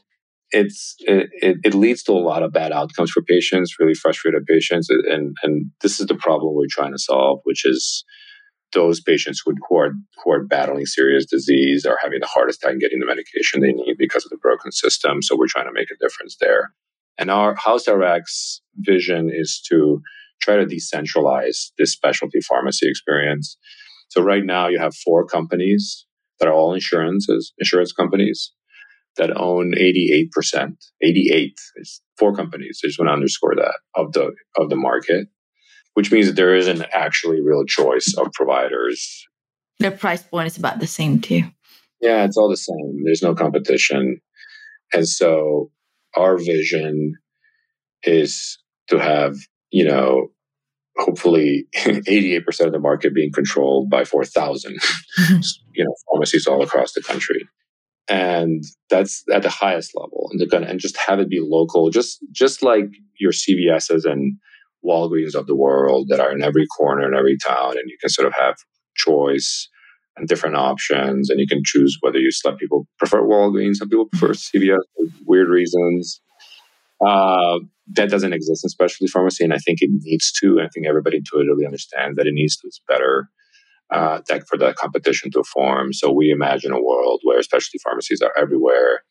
it's 0.51 0.95
it, 1.01 1.31
it, 1.65 1.75
leads 1.75 2.03
to 2.05 2.13
a 2.13 2.15
lot 2.15 2.43
of 2.43 2.53
bad 2.53 2.73
outcomes 2.73 3.11
for 3.11 3.23
patients, 3.23 3.77
really 3.79 3.95
frustrated 3.95 4.45
patients. 4.47 4.89
And, 4.89 5.37
and 5.43 5.71
this 5.83 6.01
is 6.01 6.07
the 6.07 6.15
problem 6.15 6.55
we're 6.55 6.67
trying 6.71 6.93
to 6.93 6.99
solve, 6.99 7.41
which 7.45 7.65
is 7.65 8.05
those 8.73 9.01
patients 9.01 9.43
who, 9.45 9.55
who 9.69 9.77
are 9.77 9.95
who 10.23 10.33
are 10.33 10.45
battling 10.45 10.87
serious 10.87 11.27
disease 11.27 11.87
are 11.87 11.99
having 12.03 12.21
the 12.21 12.27
hardest 12.27 12.61
time 12.61 12.79
getting 12.79 12.99
the 12.99 13.07
medication 13.07 13.61
they 13.61 13.73
need 13.73 13.97
because 13.99 14.25
of 14.25 14.31
the 14.31 14.37
broken 14.37 14.71
system. 14.73 15.23
So 15.23 15.37
we're 15.37 15.49
trying 15.49 15.67
to 15.67 15.73
make 15.73 15.91
a 15.91 15.97
difference 16.05 16.37
there. 16.41 16.73
And 17.17 17.31
our 17.31 17.55
House 17.55 17.89
RX 17.89 18.61
vision 18.77 19.31
is 19.33 19.63
to 19.71 20.03
try 20.43 20.57
to 20.57 20.67
decentralize 20.67 21.71
this 21.79 21.93
specialty 21.93 22.41
pharmacy 22.41 22.89
experience. 22.89 23.57
So 24.15 24.23
right 24.23 24.45
now 24.45 24.69
you 24.69 24.79
have 24.79 24.95
four 24.95 25.27
companies 25.27 26.07
that 26.39 26.49
are 26.49 26.53
all 26.53 26.73
insurances, 26.73 27.53
insurance 27.59 27.93
companies 27.93 28.53
that 29.17 29.37
own 29.37 29.73
88%. 29.73 30.29
88 31.03 31.53
is 31.77 32.01
four 32.17 32.33
companies. 32.33 32.81
I 32.85 32.87
just 32.87 32.99
want 33.01 33.09
to 33.09 33.13
underscore 33.13 33.57
that 33.57 33.75
of 33.97 34.13
the 34.13 34.31
of 34.57 34.71
the 34.71 34.77
market, 34.77 35.27
which 35.95 36.13
means 36.13 36.29
that 36.29 36.37
there 36.37 36.55
isn't 36.55 36.87
actually 36.93 37.41
real 37.41 37.65
choice 37.65 38.15
of 38.17 38.33
providers. 38.35 39.27
The 39.81 39.91
price 39.91 40.23
point 40.23 40.47
is 40.47 40.57
about 40.57 40.79
the 40.79 40.87
same 40.87 41.21
too. 41.21 41.43
Yeah, 42.01 42.25
it's 42.25 42.37
all 42.37 42.49
the 42.49 42.57
same. 42.57 43.03
There's 43.05 43.23
no 43.23 43.35
competition. 43.35 44.21
And 44.93 45.09
so 45.09 45.73
our 46.17 46.39
vision 46.39 47.15
is 48.05 48.59
to 48.91 48.99
have, 49.01 49.35
you 49.73 49.85
know, 49.85 50.29
hopefully 50.97 51.67
88% 51.77 52.67
of 52.67 52.73
the 52.73 52.79
market 52.79 53.15
being 53.15 53.33
controlled 53.33 53.91
by 53.91 54.05
4,000, 54.05 54.73
mm-hmm. 54.73 55.35
you 55.75 55.85
know, 55.85 55.95
pharmacies 56.11 56.47
all 56.47 56.63
across 56.63 56.93
the 56.93 57.03
country. 57.03 57.49
And 58.09 58.63
that's 58.91 59.25
at 59.33 59.43
the 59.43 59.51
highest 59.51 59.93
level 59.95 60.29
and 60.31 60.51
gonna, 60.51 60.67
and 60.67 60.79
just 60.79 60.99
have 61.07 61.21
it 61.21 61.31
be 61.31 61.41
local, 61.41 61.91
just, 61.91 62.19
just 62.33 62.63
like 62.63 62.87
your 63.19 63.33
CVS's 63.33 64.05
and 64.05 64.37
Walgreens 64.85 65.35
of 65.35 65.47
the 65.47 65.57
world 65.57 66.09
that 66.11 66.21
are 66.21 66.31
in 66.31 66.43
every 66.43 66.67
corner 66.67 67.09
in 67.09 67.15
every 67.15 67.39
town. 67.39 67.71
And 67.79 67.89
you 67.89 67.97
can 67.99 68.11
sort 68.11 68.29
of 68.29 68.35
have 68.35 68.57
choice 68.95 69.69
and 70.17 70.29
different 70.29 70.57
options 70.57 71.31
and 71.31 71.41
you 71.41 71.47
can 71.47 71.63
choose 71.65 71.97
whether 72.01 72.19
you 72.19 72.31
let 72.45 72.59
people 72.59 72.87
prefer 72.99 73.23
Walgreens, 73.23 73.77
some 73.77 73.89
people 73.89 74.07
prefer 74.07 74.29
mm-hmm. 74.29 74.59
CVS 74.59 74.79
for 74.97 75.17
weird 75.27 75.49
reasons. 75.49 76.21
Uh, 77.05 77.59
that 77.93 78.11
doesn't 78.11 78.33
exist 78.33 78.65
in 78.65 78.71
specialty 78.71 79.11
pharmacy, 79.11 79.45
and 79.45 79.53
I 79.53 79.59
think 79.59 79.81
it 79.83 79.91
needs 79.93 80.33
to. 80.41 80.61
I 80.61 80.69
think 80.69 80.87
everybody 80.87 81.19
intuitively 81.19 81.67
understands 81.67 82.17
that 82.17 82.27
it 82.27 82.33
needs 82.33 82.57
to. 82.57 82.67
It's 82.67 82.81
better 82.89 83.29
uh, 83.93 84.21
that 84.29 84.49
for 84.49 84.57
that 84.59 84.77
competition 84.77 85.31
to 85.33 85.45
form. 85.45 85.93
So 85.93 86.11
we 86.11 86.31
imagine 86.31 86.73
a 86.73 86.83
world 86.83 87.21
where 87.25 87.43
specialty 87.43 87.79
pharmacies 87.83 88.23
are 88.23 88.33
everywhere, 88.37 89.03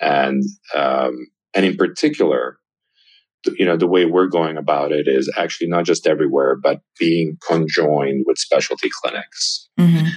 and 0.00 0.42
um, 0.74 1.26
and 1.54 1.64
in 1.64 1.76
particular, 1.76 2.58
you 3.56 3.64
know, 3.64 3.76
the 3.76 3.86
way 3.86 4.04
we're 4.04 4.26
going 4.26 4.56
about 4.56 4.92
it 4.92 5.08
is 5.08 5.32
actually 5.36 5.68
not 5.68 5.84
just 5.84 6.06
everywhere, 6.06 6.56
but 6.56 6.80
being 6.98 7.38
conjoined 7.46 8.24
with 8.26 8.38
specialty 8.38 8.90
clinics. 9.02 9.68
Mm-hmm. 9.78 10.08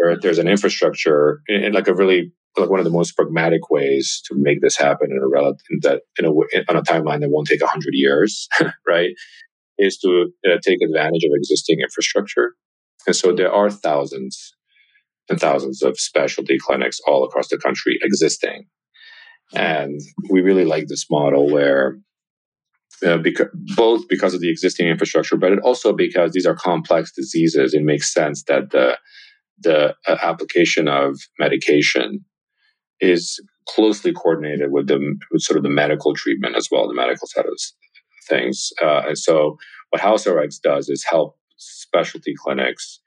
Where 0.00 0.16
there's 0.18 0.38
an 0.38 0.48
infrastructure, 0.48 1.42
in 1.46 1.74
like 1.74 1.86
a 1.86 1.94
really 1.94 2.32
like 2.56 2.70
one 2.70 2.80
of 2.80 2.84
the 2.84 2.90
most 2.90 3.16
pragmatic 3.16 3.70
ways 3.70 4.22
to 4.26 4.34
make 4.34 4.60
this 4.60 4.76
happen 4.76 5.10
in 5.10 5.18
a 5.22 5.28
relative 5.28 5.60
that 5.82 6.02
in 6.18 6.24
a 6.24 6.30
on 6.30 6.76
a 6.76 6.82
timeline 6.82 7.20
that 7.20 7.30
won't 7.30 7.46
take 7.46 7.62
hundred 7.62 7.92
years, 7.92 8.48
right? 8.86 9.10
Is 9.78 9.98
to 9.98 10.32
uh, 10.46 10.56
take 10.64 10.78
advantage 10.82 11.24
of 11.24 11.32
existing 11.34 11.80
infrastructure, 11.80 12.54
and 13.06 13.14
so 13.14 13.34
there 13.34 13.52
are 13.52 13.70
thousands 13.70 14.54
and 15.28 15.38
thousands 15.38 15.82
of 15.82 15.98
specialty 16.00 16.58
clinics 16.58 16.98
all 17.06 17.24
across 17.24 17.48
the 17.48 17.58
country 17.58 17.98
existing, 18.02 18.66
and 19.54 20.00
we 20.30 20.40
really 20.40 20.64
like 20.64 20.86
this 20.88 21.06
model 21.10 21.50
where. 21.50 21.98
Uh, 23.02 23.16
because, 23.16 23.46
both 23.76 24.06
because 24.10 24.34
of 24.34 24.42
the 24.42 24.50
existing 24.50 24.86
infrastructure, 24.86 25.34
but 25.34 25.52
it 25.52 25.58
also 25.60 25.90
because 25.90 26.32
these 26.32 26.44
are 26.44 26.54
complex 26.54 27.10
diseases, 27.10 27.72
it 27.72 27.82
makes 27.82 28.12
sense 28.12 28.42
that 28.42 28.72
the 28.72 28.98
the 29.60 29.94
uh, 30.06 30.16
application 30.22 30.88
of 30.88 31.18
medication 31.38 32.24
is 33.00 33.40
closely 33.68 34.12
coordinated 34.12 34.72
with 34.72 34.88
the 34.88 34.98
with 35.30 35.42
sort 35.42 35.56
of 35.56 35.62
the 35.62 35.70
medical 35.70 36.14
treatment 36.14 36.56
as 36.56 36.68
well, 36.70 36.88
the 36.88 36.94
medical 36.94 37.26
side 37.26 37.46
of 37.46 37.58
things. 38.28 38.70
Uh, 38.82 39.02
and 39.06 39.18
so, 39.18 39.58
what 39.90 40.02
HouseRx 40.02 40.60
does 40.62 40.88
is 40.88 41.04
help 41.08 41.36
specialty 41.56 42.34
clinics 42.36 43.00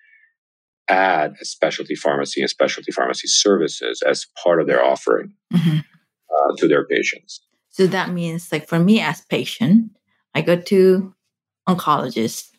add 0.89 1.33
a 1.41 1.45
specialty 1.45 1.95
pharmacy 1.95 2.41
and 2.41 2.49
specialty 2.49 2.91
pharmacy 2.91 3.27
services 3.27 4.01
as 4.05 4.27
part 4.43 4.59
of 4.59 4.67
their 4.67 4.83
offering 4.83 5.33
mm-hmm. 5.53 5.77
uh, 5.77 6.55
to 6.57 6.67
their 6.67 6.85
patients. 6.85 7.41
So 7.69 7.87
that 7.87 8.11
means, 8.11 8.51
like 8.51 8.67
for 8.67 8.79
me 8.79 8.99
as 8.99 9.21
patient, 9.21 9.91
I 10.35 10.41
go 10.41 10.55
to 10.55 11.15
oncologist 11.67 12.49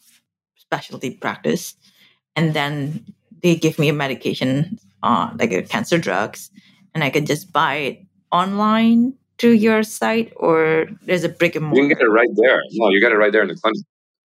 specialty 0.57 1.11
practice, 1.11 1.75
and 2.35 2.55
then 2.55 3.05
they 3.45 3.55
give 3.55 3.79
me 3.79 3.91
a 3.91 3.93
medication, 3.93 4.79
uh, 5.03 5.31
like 5.39 5.53
a 5.53 5.63
cancer 5.63 5.99
drugs, 5.99 6.51
and 6.95 7.05
I 7.05 7.11
can 7.11 7.27
just 7.27 7.53
buy 7.53 7.75
it 7.75 8.07
online 8.33 9.13
through 9.39 9.53
your 9.53 9.83
site 9.83 10.33
or 10.37 10.87
there's 11.03 11.25
a 11.25 11.29
brick 11.29 11.55
and 11.55 11.67
mortar? 11.67 11.83
You 11.83 11.89
can 11.89 11.99
get 11.99 12.05
it 12.05 12.11
right 12.11 12.35
there. 12.35 12.59
No, 12.73 12.89
you 12.89 13.01
get 13.01 13.13
it 13.13 13.17
right 13.17 13.31
there 13.33 13.43
in 13.43 13.49
the 13.49 13.55
clinic. 13.55 13.85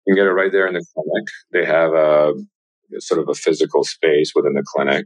You 0.06 0.14
can 0.14 0.22
get 0.22 0.30
it 0.30 0.34
right 0.34 0.52
there 0.52 0.68
in 0.68 0.74
the 0.74 0.86
clinic. 0.94 1.28
They 1.54 1.66
have 1.66 1.94
a 1.94 2.34
sort 3.00 3.22
of 3.22 3.30
a 3.30 3.34
physical 3.34 3.86
space 3.86 4.34
within 4.36 4.54
the 4.54 4.64
clinic 4.68 5.06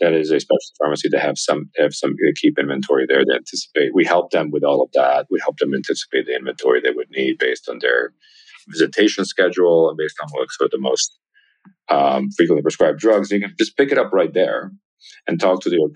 that 0.00 0.12
is 0.14 0.32
a 0.32 0.40
specialty 0.40 0.74
pharmacy 0.80 1.08
to 1.10 1.18
have 1.20 1.38
some 1.38 1.70
have 1.76 1.94
some 1.94 2.16
to 2.16 2.32
keep 2.34 2.58
inventory 2.58 3.06
there 3.08 3.24
to 3.24 3.34
anticipate. 3.34 3.94
We 3.94 4.04
help 4.04 4.32
them 4.32 4.50
with 4.50 4.64
all 4.64 4.82
of 4.82 4.90
that. 4.94 5.26
We 5.30 5.38
help 5.40 5.58
them 5.58 5.74
anticipate 5.74 6.26
the 6.26 6.34
inventory 6.34 6.80
they 6.80 6.90
would 6.90 7.10
need 7.10 7.38
based 7.38 7.68
on 7.68 7.78
their 7.78 8.12
visitation 8.68 9.24
schedule 9.24 9.88
and 9.88 9.96
based 9.96 10.16
on 10.20 10.28
what's 10.32 10.58
sort 10.58 10.66
of 10.66 10.72
the 10.72 10.78
most 10.80 11.18
um, 11.88 12.30
frequently 12.36 12.62
prescribed 12.62 12.98
drugs. 12.98 13.30
You 13.30 13.40
can 13.40 13.54
just 13.58 13.76
pick 13.76 13.92
it 13.92 13.98
up 13.98 14.12
right 14.12 14.32
there 14.32 14.72
and 15.26 15.40
talk 15.40 15.62
to 15.62 15.70
the, 15.70 15.88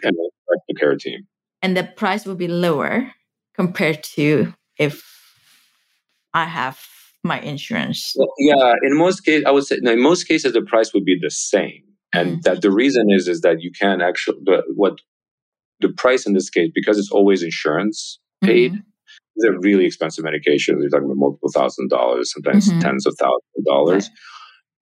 the 0.68 0.74
care 0.74 0.96
team. 0.96 1.26
And 1.62 1.76
the 1.76 1.84
price 1.84 2.26
will 2.26 2.34
be 2.34 2.48
lower 2.48 3.12
compared 3.54 4.02
to 4.02 4.54
if 4.78 5.02
I 6.34 6.44
have 6.44 6.78
my 7.24 7.40
insurance. 7.40 8.12
Well, 8.16 8.32
yeah, 8.38 8.74
in 8.82 8.96
most 8.96 9.20
cases, 9.20 9.44
I 9.46 9.50
would 9.50 9.64
say 9.64 9.78
no, 9.80 9.92
in 9.92 10.02
most 10.02 10.24
cases 10.24 10.52
the 10.52 10.62
price 10.62 10.92
would 10.94 11.04
be 11.04 11.18
the 11.20 11.30
same, 11.30 11.82
and 12.12 12.28
mm-hmm. 12.28 12.40
that 12.42 12.62
the 12.62 12.70
reason 12.70 13.06
is 13.10 13.26
is 13.26 13.40
that 13.40 13.60
you 13.60 13.70
can 13.72 14.00
actually 14.00 14.38
what 14.74 14.98
the 15.80 15.88
price 15.88 16.26
in 16.26 16.34
this 16.34 16.50
case 16.50 16.70
because 16.74 16.98
it's 16.98 17.10
always 17.10 17.42
insurance 17.42 18.20
paid. 18.42 18.72
Mm-hmm. 18.72 18.80
They're 19.38 19.58
really 19.60 19.84
expensive 19.84 20.24
medications. 20.24 20.80
You're 20.80 20.88
talking 20.88 21.06
about 21.06 21.16
multiple 21.16 21.50
thousand 21.52 21.90
dollars, 21.90 22.32
sometimes 22.32 22.68
mm-hmm. 22.68 22.80
tens 22.80 23.06
of 23.06 23.14
thousands 23.18 23.52
of 23.58 23.64
dollars. 23.64 24.08
Right. 24.08 24.18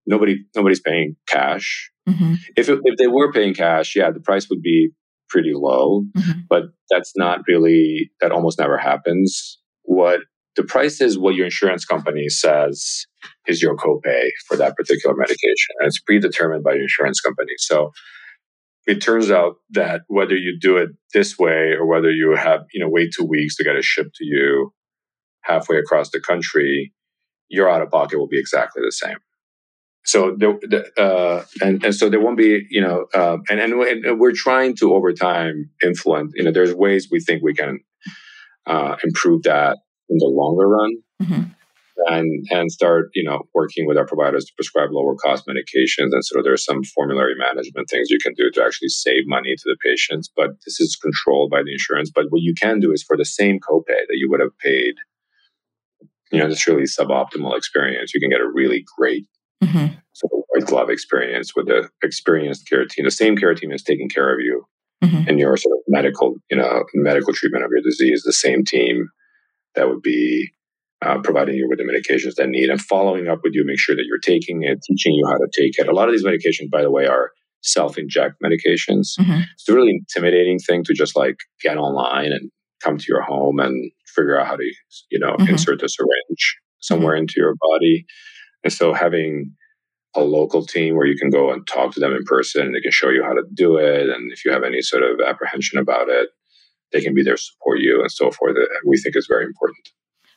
Nobody, 0.06 0.44
nobody's 0.54 0.80
paying 0.80 1.16
cash. 1.26 1.90
Mm-hmm. 2.08 2.34
If, 2.56 2.68
it, 2.68 2.80
if 2.84 2.98
they 2.98 3.06
were 3.06 3.32
paying 3.32 3.54
cash, 3.54 3.96
yeah, 3.96 4.10
the 4.10 4.20
price 4.20 4.48
would 4.50 4.62
be 4.62 4.90
pretty 5.28 5.52
low, 5.54 6.04
mm-hmm. 6.16 6.40
but 6.48 6.64
that's 6.90 7.12
not 7.16 7.40
really, 7.48 8.10
that 8.20 8.32
almost 8.32 8.58
never 8.58 8.76
happens. 8.76 9.58
What 9.82 10.20
the 10.56 10.62
price 10.62 11.00
is 11.00 11.18
what 11.18 11.34
your 11.34 11.46
insurance 11.46 11.84
company 11.84 12.28
says 12.28 13.06
is 13.46 13.62
your 13.62 13.76
copay 13.76 14.28
for 14.46 14.56
that 14.56 14.76
particular 14.76 15.16
medication. 15.16 15.74
And 15.80 15.88
it's 15.88 16.00
predetermined 16.00 16.62
by 16.62 16.74
your 16.74 16.82
insurance 16.82 17.20
company. 17.20 17.52
So 17.58 17.90
it 18.86 19.00
turns 19.00 19.30
out 19.30 19.56
that 19.70 20.02
whether 20.08 20.36
you 20.36 20.58
do 20.60 20.76
it 20.76 20.90
this 21.12 21.38
way 21.38 21.72
or 21.72 21.86
whether 21.86 22.10
you 22.10 22.36
have, 22.36 22.60
you 22.72 22.80
know, 22.80 22.88
wait 22.88 23.12
two 23.16 23.24
weeks 23.24 23.56
to 23.56 23.64
get 23.64 23.76
it 23.76 23.84
shipped 23.84 24.14
to 24.16 24.24
you 24.24 24.72
halfway 25.42 25.78
across 25.78 26.10
the 26.10 26.20
country, 26.20 26.92
your 27.48 27.68
out 27.68 27.82
of 27.82 27.90
pocket 27.90 28.18
will 28.18 28.28
be 28.28 28.38
exactly 28.38 28.82
the 28.84 28.92
same 28.92 29.16
so 30.04 30.36
there, 30.38 30.58
uh, 30.98 31.44
and 31.62 31.82
and 31.82 31.94
so 31.94 32.10
there 32.10 32.20
won't 32.20 32.36
be 32.36 32.66
you 32.70 32.80
know 32.80 33.06
uh, 33.14 33.38
and, 33.48 33.60
and 33.60 33.72
and 33.82 34.20
we're 34.20 34.32
trying 34.34 34.76
to 34.76 34.94
over 34.94 35.12
time 35.12 35.70
influence 35.82 36.32
you 36.36 36.44
know 36.44 36.52
there's 36.52 36.74
ways 36.74 37.08
we 37.10 37.20
think 37.20 37.42
we 37.42 37.54
can 37.54 37.80
uh, 38.66 38.96
improve 39.02 39.42
that 39.44 39.78
in 40.10 40.18
the 40.18 40.26
longer 40.26 40.68
run 40.68 40.90
mm-hmm. 41.22 41.42
and 42.06 42.46
and 42.50 42.70
start 42.70 43.08
you 43.14 43.24
know 43.24 43.42
working 43.54 43.86
with 43.86 43.96
our 43.96 44.06
providers 44.06 44.44
to 44.44 44.52
prescribe 44.56 44.90
lower 44.92 45.14
cost 45.16 45.44
medications 45.48 46.12
and 46.12 46.24
so 46.24 46.42
there's 46.42 46.64
some 46.64 46.84
formulary 46.94 47.34
management 47.38 47.88
things 47.88 48.10
you 48.10 48.18
can 48.22 48.34
do 48.34 48.50
to 48.50 48.62
actually 48.62 48.88
save 48.88 49.22
money 49.26 49.54
to 49.56 49.64
the 49.64 49.76
patients 49.82 50.30
but 50.36 50.50
this 50.66 50.80
is 50.80 50.98
controlled 51.00 51.50
by 51.50 51.62
the 51.62 51.72
insurance 51.72 52.10
but 52.14 52.26
what 52.28 52.42
you 52.42 52.54
can 52.60 52.78
do 52.78 52.92
is 52.92 53.02
for 53.02 53.16
the 53.16 53.24
same 53.24 53.58
copay 53.58 54.04
that 54.08 54.18
you 54.18 54.28
would 54.30 54.40
have 54.40 54.56
paid 54.58 54.94
you 56.30 56.38
know 56.38 56.48
this 56.48 56.66
really 56.66 56.82
suboptimal 56.82 57.56
experience 57.56 58.12
you 58.12 58.20
can 58.20 58.30
get 58.30 58.40
a 58.40 58.50
really 58.52 58.84
great 58.98 59.26
Mm-hmm. 59.62 59.94
So 60.12 60.28
the 60.30 60.42
white 60.48 60.66
glove 60.66 60.90
experience 60.90 61.52
with 61.54 61.66
the 61.66 61.88
experienced 62.02 62.68
care 62.68 62.84
team. 62.86 63.04
The 63.04 63.10
same 63.10 63.36
care 63.36 63.54
team 63.54 63.72
is 63.72 63.82
taking 63.82 64.08
care 64.08 64.32
of 64.32 64.40
you 64.40 64.66
mm-hmm. 65.02 65.28
in 65.28 65.38
your 65.38 65.56
sort 65.56 65.76
of 65.78 65.82
medical, 65.88 66.36
you 66.50 66.56
know, 66.56 66.84
medical 66.94 67.32
treatment 67.32 67.64
of 67.64 67.70
your 67.70 67.82
disease. 67.82 68.22
The 68.24 68.32
same 68.32 68.64
team 68.64 69.08
that 69.74 69.88
would 69.88 70.02
be 70.02 70.50
uh, 71.04 71.18
providing 71.22 71.56
you 71.56 71.68
with 71.68 71.78
the 71.78 71.84
medications 71.84 72.36
that 72.36 72.48
need 72.48 72.70
and 72.70 72.80
following 72.80 73.28
up 73.28 73.40
with 73.42 73.52
you, 73.54 73.64
make 73.64 73.78
sure 73.78 73.96
that 73.96 74.04
you're 74.06 74.18
taking 74.18 74.62
it, 74.62 74.78
teaching 74.82 75.12
you 75.12 75.26
how 75.26 75.36
to 75.36 75.48
take 75.58 75.78
it. 75.78 75.88
A 75.88 75.94
lot 75.94 76.08
of 76.08 76.14
these 76.14 76.24
medications, 76.24 76.70
by 76.70 76.82
the 76.82 76.90
way, 76.90 77.06
are 77.06 77.30
self-inject 77.62 78.36
medications. 78.42 79.18
Mm-hmm. 79.18 79.40
It's 79.52 79.68
a 79.68 79.74
really 79.74 79.92
intimidating 79.92 80.58
thing 80.58 80.84
to 80.84 80.94
just 80.94 81.16
like 81.16 81.36
get 81.62 81.76
online 81.76 82.32
and 82.32 82.50
come 82.82 82.98
to 82.98 83.04
your 83.08 83.22
home 83.22 83.58
and 83.58 83.90
figure 84.14 84.38
out 84.38 84.46
how 84.46 84.56
to, 84.56 84.72
you 85.10 85.18
know, 85.18 85.32
mm-hmm. 85.32 85.48
insert 85.48 85.80
the 85.80 85.88
syringe 85.88 86.56
somewhere 86.80 87.14
mm-hmm. 87.14 87.22
into 87.22 87.34
your 87.38 87.54
body. 87.72 88.04
And 88.64 88.72
so 88.72 88.92
having 88.92 89.54
a 90.16 90.22
local 90.22 90.64
team 90.64 90.96
where 90.96 91.06
you 91.06 91.16
can 91.16 91.30
go 91.30 91.52
and 91.52 91.66
talk 91.66 91.92
to 91.92 92.00
them 92.00 92.12
in 92.12 92.24
person 92.24 92.72
they 92.72 92.80
can 92.80 92.92
show 92.92 93.10
you 93.10 93.22
how 93.22 93.32
to 93.32 93.42
do 93.52 93.76
it. 93.76 94.08
And 94.08 94.32
if 94.32 94.44
you 94.44 94.52
have 94.52 94.62
any 94.62 94.80
sort 94.80 95.02
of 95.02 95.20
apprehension 95.20 95.78
about 95.78 96.08
it, 96.08 96.30
they 96.92 97.00
can 97.00 97.14
be 97.14 97.22
there 97.22 97.34
to 97.34 97.42
support 97.42 97.80
you 97.80 98.00
and 98.00 98.10
so 98.10 98.30
forth. 98.30 98.56
We 98.86 98.98
think 98.98 99.16
is 99.16 99.26
very 99.28 99.44
important. 99.44 99.88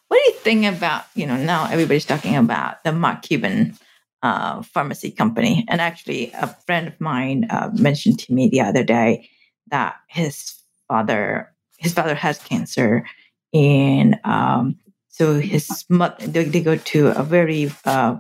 What 0.08 0.20
do 0.24 0.32
you 0.32 0.38
think 0.38 0.66
about, 0.66 1.06
you 1.16 1.26
know, 1.26 1.38
now 1.38 1.70
everybody's 1.70 2.06
talking 2.06 2.36
about 2.36 2.84
the 2.84 2.92
Mark 2.92 3.22
Cuban 3.22 3.78
uh, 4.24 4.62
pharmacy 4.64 5.12
company. 5.12 5.66
And 5.68 5.80
actually, 5.80 6.32
a 6.32 6.48
friend 6.66 6.88
of 6.88 7.00
mine 7.00 7.48
uh, 7.50 7.70
mentioned 7.74 8.20
to 8.20 8.34
me 8.34 8.50
the 8.50 8.62
other 8.62 8.84
day 8.84 9.30
that 9.68 9.96
his 10.08 10.56
father, 10.88 11.54
his 11.78 11.94
father 11.94 12.16
has 12.16 12.40
cancer. 12.40 13.06
And 13.54 14.20
um, 14.24 14.78
so 15.18 15.40
his 15.40 15.84
mother, 15.90 16.28
they, 16.28 16.44
they, 16.44 16.62
go 16.62 16.76
to 16.76 17.08
a 17.08 17.24
very, 17.24 17.72
uh, 17.86 18.18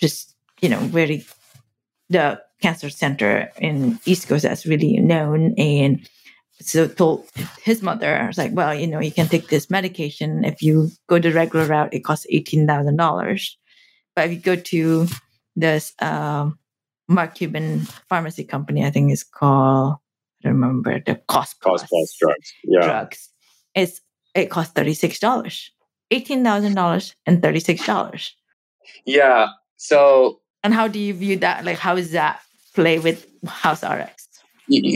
just, 0.00 0.34
you 0.60 0.68
know, 0.68 0.80
very, 0.80 1.24
the 2.08 2.42
cancer 2.60 2.90
center 2.90 3.52
in 3.60 4.00
East 4.06 4.26
Coast 4.26 4.42
that's 4.42 4.66
really 4.66 4.96
known. 4.96 5.54
And 5.56 6.08
so 6.60 6.88
told 6.88 7.28
his 7.62 7.80
mother, 7.80 8.16
I 8.16 8.26
was 8.26 8.38
like, 8.38 8.50
well, 8.54 8.74
you 8.74 8.88
know, 8.88 8.98
you 8.98 9.12
can 9.12 9.28
take 9.28 9.46
this 9.46 9.70
medication. 9.70 10.44
If 10.44 10.62
you 10.62 10.90
go 11.08 11.20
the 11.20 11.30
regular 11.30 11.66
route, 11.66 11.94
it 11.94 12.00
costs 12.00 12.26
$18,000. 12.32 13.50
But 14.16 14.24
if 14.24 14.32
you 14.32 14.40
go 14.40 14.56
to 14.56 15.06
this 15.54 15.92
um, 16.00 16.58
Mark 17.06 17.36
Cuban 17.36 17.82
pharmacy 18.08 18.42
company, 18.42 18.84
I 18.84 18.90
think 18.90 19.12
it's 19.12 19.22
called, 19.22 19.94
I 20.42 20.48
don't 20.48 20.54
remember, 20.54 20.98
the 20.98 21.22
Cost 21.28 21.60
Plus, 21.60 21.82
Cost 21.82 21.88
Plus 21.88 22.16
drugs. 22.18 22.52
Yeah. 22.64 22.84
Drugs. 22.84 23.30
It's, 23.76 24.00
it 24.36 24.50
costs 24.50 24.72
$36. 24.74 25.70
$18,000 26.12 27.14
and 27.26 27.42
$36. 27.42 28.30
Yeah. 29.04 29.48
So. 29.76 30.40
And 30.62 30.74
how 30.74 30.88
do 30.88 30.98
you 30.98 31.14
view 31.14 31.36
that? 31.38 31.64
Like, 31.64 31.78
how 31.78 31.96
is 31.96 32.12
that 32.12 32.40
play 32.74 32.98
with 32.98 33.26
House 33.46 33.82
RX? 33.82 34.28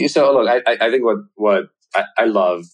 So 0.09 0.33
look, 0.33 0.49
I, 0.49 0.77
I 0.81 0.91
think 0.91 1.05
what 1.05 1.19
what 1.37 1.67
I, 1.95 2.05
I 2.19 2.25
love 2.25 2.65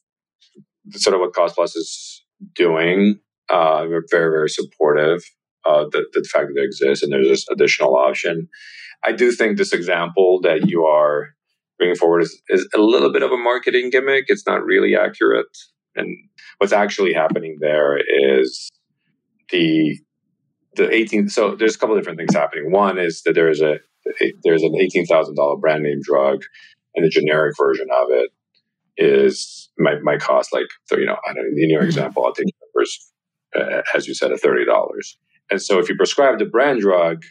sort 0.93 1.15
of 1.15 1.21
what 1.21 1.35
Cost 1.35 1.55
Plus 1.55 1.77
is 1.77 2.25
doing. 2.55 3.21
Uh, 3.51 3.85
we're 3.89 4.05
very 4.11 4.31
very 4.31 4.49
supportive 4.49 5.23
of 5.65 5.91
the, 5.93 6.07
the 6.15 6.27
fact 6.33 6.47
that 6.49 6.61
it 6.61 6.65
exists 6.65 7.03
and 7.03 7.13
there's 7.13 7.29
this 7.29 7.47
additional 7.51 7.97
option. 7.97 8.49
I 9.05 9.13
do 9.13 9.31
think 9.31 9.59
this 9.59 9.73
example 9.73 10.41
that 10.43 10.69
you 10.69 10.85
are 10.85 11.35
bringing 11.79 11.97
forward 11.97 12.23
is, 12.23 12.41
is 12.49 12.67
a 12.75 12.79
little 12.79 13.13
bit 13.13 13.23
of 13.23 13.31
a 13.31 13.37
marketing 13.37 13.91
gimmick. 13.91 14.25
It's 14.29 14.47
not 14.47 14.65
really 14.65 14.97
accurate. 14.97 15.47
And 15.97 16.17
what's 16.59 16.73
actually 16.73 17.13
happening 17.13 17.59
there 17.61 17.99
is 17.99 18.71
the 19.51 19.99
the 20.77 20.93
18 20.93 21.29
so 21.29 21.57
there's 21.57 21.75
a 21.75 21.79
couple 21.79 21.97
different 21.97 22.19
things 22.19 22.35
happening. 22.35 22.71
One 22.71 22.99
is 22.99 23.23
that 23.23 23.35
there's 23.35 23.61
a 23.61 23.79
there's 24.45 24.63
an 24.63 24.73
$18000 24.73 25.61
brand 25.61 25.83
name 25.83 26.01
drug 26.03 26.43
and 26.95 27.05
the 27.05 27.09
generic 27.09 27.55
version 27.59 27.89
of 27.93 28.09
it 28.11 28.31
is 28.97 29.69
might, 29.79 30.03
might 30.03 30.21
cost 30.21 30.53
like 30.53 30.69
so 30.85 30.97
you 30.97 31.07
know 31.07 31.17
I 31.29 31.35
don't 31.35 31.45
know, 31.45 31.63
in 31.63 31.71
your 31.71 31.81
mm-hmm. 31.81 31.89
example 31.89 32.25
I'll 32.25 32.33
take 32.33 32.47
numbers 32.75 33.13
uh, 33.55 33.83
as 33.95 34.07
you 34.07 34.15
said 34.15 34.33
at 34.33 34.41
thirty 34.41 34.65
dollars. 34.65 35.19
And 35.51 35.63
so 35.63 35.79
if 35.79 35.89
you 35.89 35.97
prescribe 35.97 36.39
the 36.39 36.45
brand 36.45 36.81
drug 36.81 37.23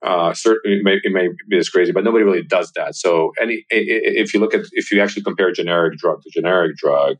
uh, 0.00 0.32
certainly 0.32 0.78
it 0.78 0.84
may, 0.84 1.00
it 1.02 1.12
may 1.12 1.28
be 1.48 1.58
this 1.58 1.68
crazy 1.68 1.92
but 1.92 2.04
nobody 2.04 2.24
really 2.24 2.42
does 2.42 2.72
that. 2.76 2.94
So 2.94 3.32
any 3.40 3.64
if 3.70 4.32
you 4.32 4.40
look 4.40 4.54
at 4.54 4.64
if 4.72 4.90
you 4.90 5.00
actually 5.00 5.22
compare 5.22 5.52
generic 5.52 5.98
drug 5.98 6.22
to 6.22 6.30
generic 6.30 6.76
drug 6.76 7.16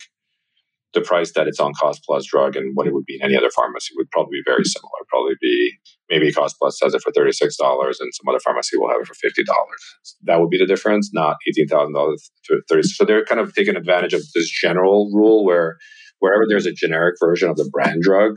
the 0.95 1.01
price 1.01 1.33
that 1.33 1.47
it's 1.47 1.61
on 1.61 1.73
cost 1.75 2.03
plus 2.05 2.25
drug 2.25 2.57
and 2.57 2.73
what 2.75 2.87
it 2.87 2.95
would 2.95 3.05
be 3.05 3.17
in 3.17 3.23
any 3.23 3.37
other 3.37 3.51
pharmacy 3.51 3.93
would 3.97 4.11
probably 4.11 4.39
be 4.39 4.43
very 4.47 4.65
similar. 4.65 4.91
Probably 5.09 5.35
be 5.41 5.73
maybe 6.09 6.33
cost 6.33 6.57
plus 6.59 6.79
has 6.83 6.95
it 6.95 7.03
for 7.03 7.13
thirty 7.13 7.33
six 7.33 7.57
dollars, 7.57 8.01
and 8.01 8.11
some 8.15 8.29
other 8.29 8.41
pharmacy 8.41 8.77
will 8.77 8.89
have 8.89 9.01
it 9.01 9.07
for 9.07 9.15
fifty 9.15 9.45
dollars. 9.45 10.17
That 10.23 10.41
would 10.41 10.51
be 10.51 10.59
the 10.59 10.67
difference, 10.67 11.11
not 11.13 11.37
eighteen 11.49 11.69
thousand 11.69 11.95
dollars 11.95 12.31
to 12.47 12.61
thirty. 12.69 12.89
So 12.89 13.05
they're 13.05 13.25
kind 13.25 13.41
of 13.41 13.55
taking 13.55 13.77
advantage 13.77 14.15
of 14.15 14.23
this 14.35 14.49
general 14.49 15.11
rule 15.13 15.45
where 15.45 15.77
wherever 16.21 16.45
there's 16.49 16.67
a 16.67 16.73
generic 16.73 17.17
version 17.21 17.49
of 17.49 17.57
the 17.57 17.69
brand 17.71 18.03
drug, 18.03 18.37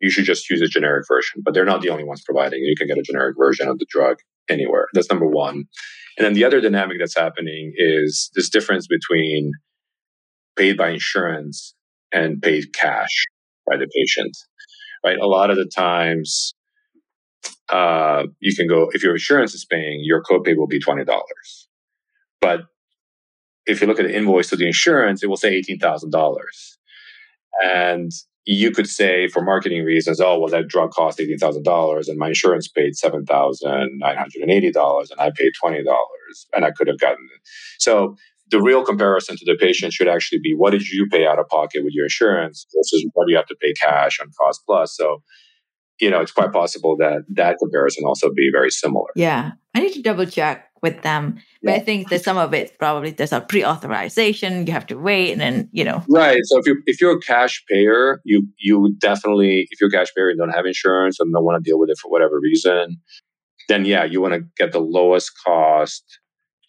you 0.00 0.10
should 0.10 0.24
just 0.24 0.48
use 0.50 0.62
a 0.62 0.66
generic 0.66 1.04
version. 1.06 1.42
But 1.44 1.54
they're 1.54 1.64
not 1.64 1.82
the 1.82 1.90
only 1.90 2.04
ones 2.04 2.22
providing. 2.24 2.60
You 2.60 2.74
can 2.76 2.88
get 2.88 2.98
a 2.98 3.02
generic 3.02 3.36
version 3.38 3.68
of 3.68 3.78
the 3.78 3.86
drug 3.90 4.16
anywhere. 4.48 4.86
That's 4.94 5.10
number 5.10 5.26
one. 5.26 5.64
And 6.16 6.24
then 6.24 6.34
the 6.34 6.44
other 6.44 6.60
dynamic 6.60 6.98
that's 6.98 7.16
happening 7.16 7.72
is 7.76 8.30
this 8.34 8.48
difference 8.48 8.86
between 8.86 9.52
paid 10.56 10.76
by 10.76 10.90
insurance 10.90 11.74
and 12.12 12.40
paid 12.40 12.72
cash 12.72 13.26
by 13.68 13.76
the 13.76 13.88
patient. 13.94 14.36
Right. 15.04 15.18
A 15.18 15.26
lot 15.26 15.50
of 15.50 15.56
the 15.56 15.66
times, 15.66 16.54
uh, 17.68 18.24
you 18.40 18.54
can 18.54 18.66
go 18.68 18.90
if 18.92 19.02
your 19.02 19.14
insurance 19.14 19.54
is 19.54 19.64
paying, 19.64 20.00
your 20.02 20.22
copay 20.22 20.56
will 20.56 20.66
be 20.66 20.80
twenty 20.80 21.04
dollars. 21.04 21.68
But 22.40 22.60
if 23.66 23.80
you 23.80 23.86
look 23.86 23.98
at 23.98 24.06
the 24.06 24.16
invoice 24.16 24.50
to 24.50 24.56
the 24.56 24.66
insurance, 24.66 25.22
it 25.22 25.28
will 25.28 25.36
say 25.36 25.54
eighteen 25.54 25.78
thousand 25.78 26.10
dollars. 26.10 26.78
And 27.62 28.10
you 28.46 28.70
could 28.70 28.88
say 28.88 29.28
for 29.28 29.42
marketing 29.42 29.84
reasons, 29.84 30.20
oh 30.20 30.38
well, 30.38 30.50
that 30.50 30.68
drug 30.68 30.90
cost 30.90 31.20
eighteen 31.20 31.38
thousand 31.38 31.64
dollars, 31.64 32.08
and 32.08 32.18
my 32.18 32.28
insurance 32.28 32.68
paid 32.68 32.96
seven 32.96 33.24
thousand 33.24 33.98
nine 33.98 34.16
hundred 34.16 34.42
and 34.42 34.50
eighty 34.50 34.70
dollars, 34.70 35.10
and 35.10 35.20
I 35.20 35.30
paid 35.34 35.52
twenty 35.58 35.82
dollars, 35.82 36.46
and 36.54 36.64
I 36.64 36.70
could 36.70 36.88
have 36.88 36.98
gotten 36.98 37.26
it. 37.34 37.40
So 37.78 38.16
the 38.54 38.62
real 38.62 38.84
comparison 38.84 39.36
to 39.36 39.44
the 39.44 39.56
patient 39.58 39.92
should 39.92 40.06
actually 40.06 40.38
be 40.38 40.54
what 40.54 40.70
did 40.70 40.86
you 40.88 41.08
pay 41.10 41.26
out 41.26 41.40
of 41.40 41.48
pocket 41.48 41.82
with 41.82 41.92
your 41.92 42.04
insurance 42.04 42.66
versus 42.72 43.04
what 43.12 43.26
do 43.26 43.32
you 43.32 43.36
have 43.36 43.46
to 43.46 43.56
pay 43.60 43.72
cash 43.72 44.20
on 44.20 44.30
cost 44.40 44.62
plus. 44.64 44.96
So, 44.96 45.22
you 46.00 46.08
know, 46.08 46.20
it's 46.20 46.30
quite 46.30 46.52
possible 46.52 46.96
that 46.98 47.24
that 47.30 47.56
comparison 47.58 48.04
also 48.06 48.30
be 48.32 48.50
very 48.52 48.70
similar. 48.70 49.08
Yeah. 49.16 49.52
I 49.74 49.80
need 49.80 49.92
to 49.94 50.02
double 50.02 50.24
check 50.24 50.70
with 50.82 51.02
them. 51.02 51.40
But 51.64 51.70
yeah. 51.72 51.76
I 51.78 51.80
think 51.80 52.10
that 52.10 52.22
some 52.22 52.36
of 52.36 52.54
it 52.54 52.78
probably 52.78 53.10
there's 53.10 53.32
a 53.32 53.40
pre-authorization. 53.40 54.68
You 54.68 54.72
have 54.72 54.86
to 54.86 54.94
wait 54.96 55.32
and 55.32 55.40
then, 55.40 55.68
you 55.72 55.82
know. 55.82 56.04
Right. 56.08 56.38
So 56.44 56.60
if 56.60 56.66
you 56.68 56.80
if 56.86 57.00
you're 57.00 57.16
a 57.16 57.20
cash 57.20 57.64
payer, 57.68 58.20
you 58.24 58.46
you 58.56 58.94
definitely 59.00 59.66
if 59.72 59.80
you're 59.80 59.88
a 59.88 59.92
cash 59.92 60.14
payer 60.16 60.28
and 60.28 60.38
don't 60.38 60.50
have 60.50 60.64
insurance 60.64 61.18
and 61.18 61.32
don't 61.32 61.44
want 61.44 61.62
to 61.62 61.68
deal 61.68 61.80
with 61.80 61.90
it 61.90 61.98
for 62.00 62.08
whatever 62.08 62.38
reason, 62.40 63.00
then 63.68 63.84
yeah, 63.84 64.04
you 64.04 64.20
want 64.20 64.34
to 64.34 64.44
get 64.56 64.70
the 64.70 64.80
lowest 64.80 65.32
cost 65.44 66.04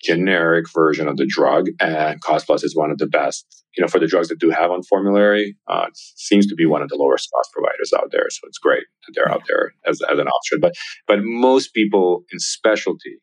generic 0.02 0.66
version 0.74 1.08
of 1.08 1.18
the 1.18 1.26
drug, 1.26 1.68
and 1.80 2.22
Cost 2.22 2.46
Plus 2.46 2.64
is 2.64 2.76
one 2.76 2.92
of 2.92 2.98
the 2.98 3.08
best. 3.08 3.46
You 3.78 3.82
know, 3.82 3.88
for 3.88 4.00
the 4.00 4.08
drugs 4.08 4.30
that 4.30 4.40
do 4.40 4.50
have 4.52 4.72
on 4.72 4.84
formulary, 4.84 5.58
uh, 5.68 5.86
it 5.90 5.98
seems 5.98 6.48
to 6.48 6.56
be 6.56 6.66
one 6.66 6.82
of 6.82 6.90
the 6.90 6.96
lowest 6.96 7.30
cost 7.36 7.52
providers 7.52 7.92
out 7.98 8.10
there. 8.12 8.28
So 8.30 8.42
it's 8.48 8.58
great 8.58 8.86
that 9.06 9.14
they're 9.14 9.30
out 9.30 9.44
there 9.48 9.74
as, 9.86 10.02
as 10.10 10.18
an 10.18 10.28
option. 10.28 10.60
But 10.62 10.76
but 11.08 11.20
most 11.22 11.74
people 11.74 12.24
in 12.32 12.40
specialty, 12.40 13.18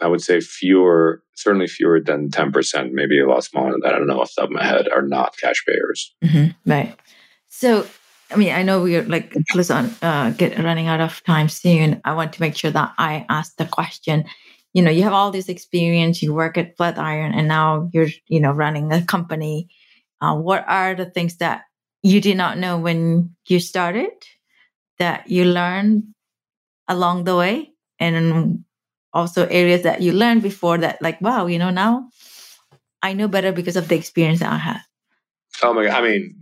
I 0.00 0.08
would 0.08 0.20
say 0.20 0.40
fewer, 0.40 1.22
certainly 1.36 1.68
fewer 1.68 2.00
than 2.00 2.30
ten 2.30 2.50
percent, 2.50 2.92
maybe 2.92 3.20
a 3.20 3.28
lot 3.28 3.44
smaller 3.44 3.72
than 3.72 3.80
that. 3.82 3.94
I 3.94 3.98
don't 3.98 4.08
know 4.08 4.20
off 4.20 4.32
the 4.34 4.42
top 4.42 4.50
of 4.50 4.54
my 4.56 4.64
head, 4.64 4.88
are 4.88 5.02
not 5.02 5.36
cash 5.40 5.64
payers. 5.64 6.12
Mm-hmm. 6.24 6.70
Right. 6.70 6.98
So 7.48 7.86
I 8.32 8.36
mean, 8.36 8.52
I 8.52 8.62
know 8.62 8.82
we're 8.82 9.02
like 9.02 9.34
close 9.50 9.70
on 9.70 9.94
uh, 10.00 10.30
get 10.30 10.58
running 10.58 10.86
out 10.86 11.00
of 11.00 11.22
time 11.24 11.48
soon. 11.48 12.00
I 12.04 12.14
want 12.14 12.32
to 12.32 12.40
make 12.40 12.56
sure 12.56 12.70
that 12.70 12.94
I 12.98 13.26
ask 13.28 13.56
the 13.56 13.66
question 13.66 14.24
you 14.72 14.82
know 14.82 14.90
you 14.90 15.02
have 15.02 15.12
all 15.12 15.30
this 15.30 15.48
experience 15.48 16.22
you 16.22 16.32
work 16.34 16.56
at 16.56 16.76
flatiron 16.76 17.32
and 17.34 17.48
now 17.48 17.88
you're 17.92 18.08
you 18.26 18.40
know 18.40 18.52
running 18.52 18.92
a 18.92 19.02
company. 19.04 19.68
Uh, 20.20 20.36
what 20.36 20.64
are 20.68 20.94
the 20.94 21.06
things 21.06 21.36
that 21.38 21.64
you 22.02 22.20
did 22.20 22.36
not 22.36 22.56
know 22.58 22.78
when 22.78 23.34
you 23.46 23.58
started 23.58 24.12
that 24.98 25.28
you 25.28 25.44
learned 25.44 26.04
along 26.88 27.24
the 27.24 27.36
way? 27.36 27.72
And 27.98 28.64
also 29.12 29.46
areas 29.46 29.82
that 29.82 30.00
you 30.00 30.12
learned 30.12 30.42
before 30.42 30.78
that 30.78 31.00
like 31.02 31.20
wow 31.20 31.46
you 31.46 31.58
know 31.58 31.70
now 31.70 32.08
i 33.02 33.12
know 33.12 33.28
better 33.28 33.52
because 33.52 33.76
of 33.76 33.88
the 33.88 33.94
experience 33.94 34.40
that 34.40 34.52
i 34.52 34.56
had. 34.56 34.80
Oh 35.62 35.74
my 35.74 35.84
god 35.84 36.02
i 36.02 36.02
mean 36.02 36.34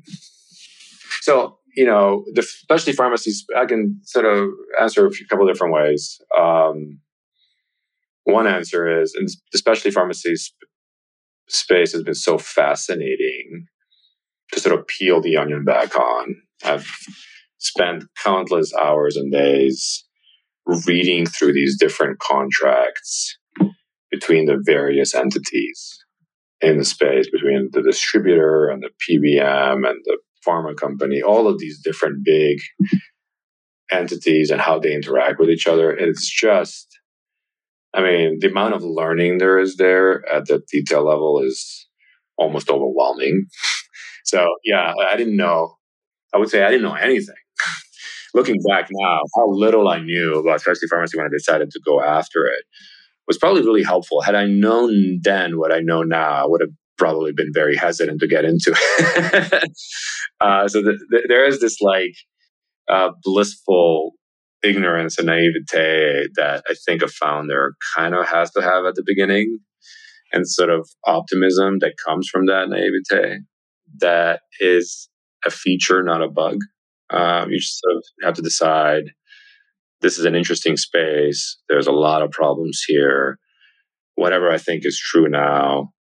so 1.20 1.58
you 1.76 1.84
know 1.84 2.24
the 2.34 2.42
specialty 2.42 2.92
pharmacies 2.92 3.44
i 3.56 3.66
can 3.66 4.00
sort 4.04 4.24
of 4.24 4.50
answer 4.80 5.06
a 5.06 5.10
few, 5.10 5.26
couple 5.26 5.46
different 5.46 5.74
ways. 5.74 6.20
Um, 6.38 7.00
one 8.30 8.46
answer 8.46 9.00
is, 9.00 9.14
and 9.14 9.28
especially 9.54 9.90
pharmacy 9.90 10.34
space 11.48 11.92
has 11.92 12.02
been 12.02 12.14
so 12.14 12.38
fascinating 12.38 13.66
to 14.52 14.60
sort 14.60 14.78
of 14.78 14.86
peel 14.86 15.20
the 15.20 15.36
onion 15.36 15.64
back 15.64 15.96
on. 15.96 16.36
I've 16.64 16.88
spent 17.58 18.04
countless 18.22 18.72
hours 18.74 19.16
and 19.16 19.32
days 19.32 20.04
reading 20.86 21.26
through 21.26 21.52
these 21.52 21.78
different 21.78 22.18
contracts 22.18 23.38
between 24.10 24.46
the 24.46 24.60
various 24.62 25.14
entities 25.14 25.98
in 26.60 26.78
the 26.78 26.84
space, 26.84 27.28
between 27.30 27.70
the 27.72 27.82
distributor 27.82 28.68
and 28.68 28.82
the 28.82 28.90
PBM 29.08 29.88
and 29.88 29.98
the 30.04 30.18
pharma 30.46 30.76
company, 30.76 31.22
all 31.22 31.48
of 31.48 31.58
these 31.58 31.80
different 31.82 32.24
big 32.24 32.58
entities 33.92 34.50
and 34.50 34.60
how 34.60 34.78
they 34.78 34.94
interact 34.94 35.38
with 35.38 35.50
each 35.50 35.66
other. 35.66 35.90
It's 35.90 36.28
just 36.28 36.89
I 37.92 38.02
mean, 38.02 38.38
the 38.40 38.48
amount 38.48 38.74
of 38.74 38.82
learning 38.82 39.38
there 39.38 39.58
is 39.58 39.76
there 39.76 40.26
at 40.28 40.46
the 40.46 40.62
detail 40.70 41.04
level 41.04 41.42
is 41.42 41.88
almost 42.36 42.70
overwhelming. 42.70 43.46
so, 44.24 44.46
yeah, 44.64 44.94
I 45.08 45.16
didn't 45.16 45.36
know. 45.36 45.76
I 46.32 46.38
would 46.38 46.48
say 46.48 46.62
I 46.62 46.70
didn't 46.70 46.84
know 46.84 46.94
anything 46.94 47.34
looking 48.34 48.56
back 48.68 48.88
now, 48.90 49.20
how 49.36 49.50
little 49.50 49.88
I 49.88 49.98
knew 49.98 50.34
about 50.38 50.60
specialty 50.60 50.86
pharmacy 50.86 51.16
when 51.16 51.26
I 51.26 51.30
decided 51.30 51.70
to 51.70 51.80
go 51.84 52.00
after 52.00 52.46
it 52.46 52.64
was 53.30 53.38
probably 53.38 53.62
really 53.62 53.84
helpful. 53.84 54.20
Had 54.20 54.34
I 54.34 54.46
known 54.46 55.20
then 55.22 55.56
what 55.56 55.72
I 55.72 55.78
know 55.78 56.02
now, 56.02 56.32
I 56.32 56.46
would 56.46 56.60
have 56.60 56.70
probably 56.98 57.32
been 57.32 57.52
very 57.54 57.76
hesitant 57.76 58.20
to 58.20 58.26
get 58.26 58.44
into 58.44 58.74
it. 58.76 59.70
uh, 60.40 60.66
so 60.66 60.82
the, 60.82 60.98
the, 61.10 61.26
there 61.28 61.46
is 61.46 61.60
this 61.60 61.80
like 61.80 62.14
uh, 62.88 63.10
blissful 63.22 64.14
ignorance 64.62 65.18
and 65.18 65.26
naivete 65.26 66.28
that 66.36 66.62
I 66.68 66.74
think 66.86 67.02
a 67.02 67.08
founder 67.08 67.74
kind 67.96 68.14
of 68.14 68.26
has 68.26 68.50
to 68.52 68.62
have 68.62 68.84
at 68.84 68.94
the 68.94 69.04
beginning, 69.04 69.58
and 70.32 70.48
sort 70.48 70.70
of 70.70 70.88
optimism 71.06 71.78
that 71.80 71.94
comes 72.04 72.28
from 72.28 72.46
that 72.46 72.68
naivete 72.68 73.40
that 73.98 74.40
is 74.60 75.08
a 75.44 75.50
feature, 75.50 76.02
not 76.02 76.22
a 76.22 76.28
bug. 76.28 76.58
Um, 77.10 77.50
you 77.50 77.58
just 77.58 77.80
sort 77.80 77.96
of 77.96 78.04
have 78.22 78.34
to 78.34 78.42
decide 78.42 79.04
this 80.00 80.18
is 80.18 80.24
an 80.24 80.34
interesting 80.34 80.76
space. 80.76 81.58
There's 81.68 81.86
a 81.86 81.92
lot 81.92 82.22
of 82.22 82.30
problems 82.30 82.82
here. 82.86 83.38
Whatever 84.14 84.50
I 84.50 84.58
think 84.58 84.86
is 84.86 84.98
true 84.98 85.28
now 85.28 85.92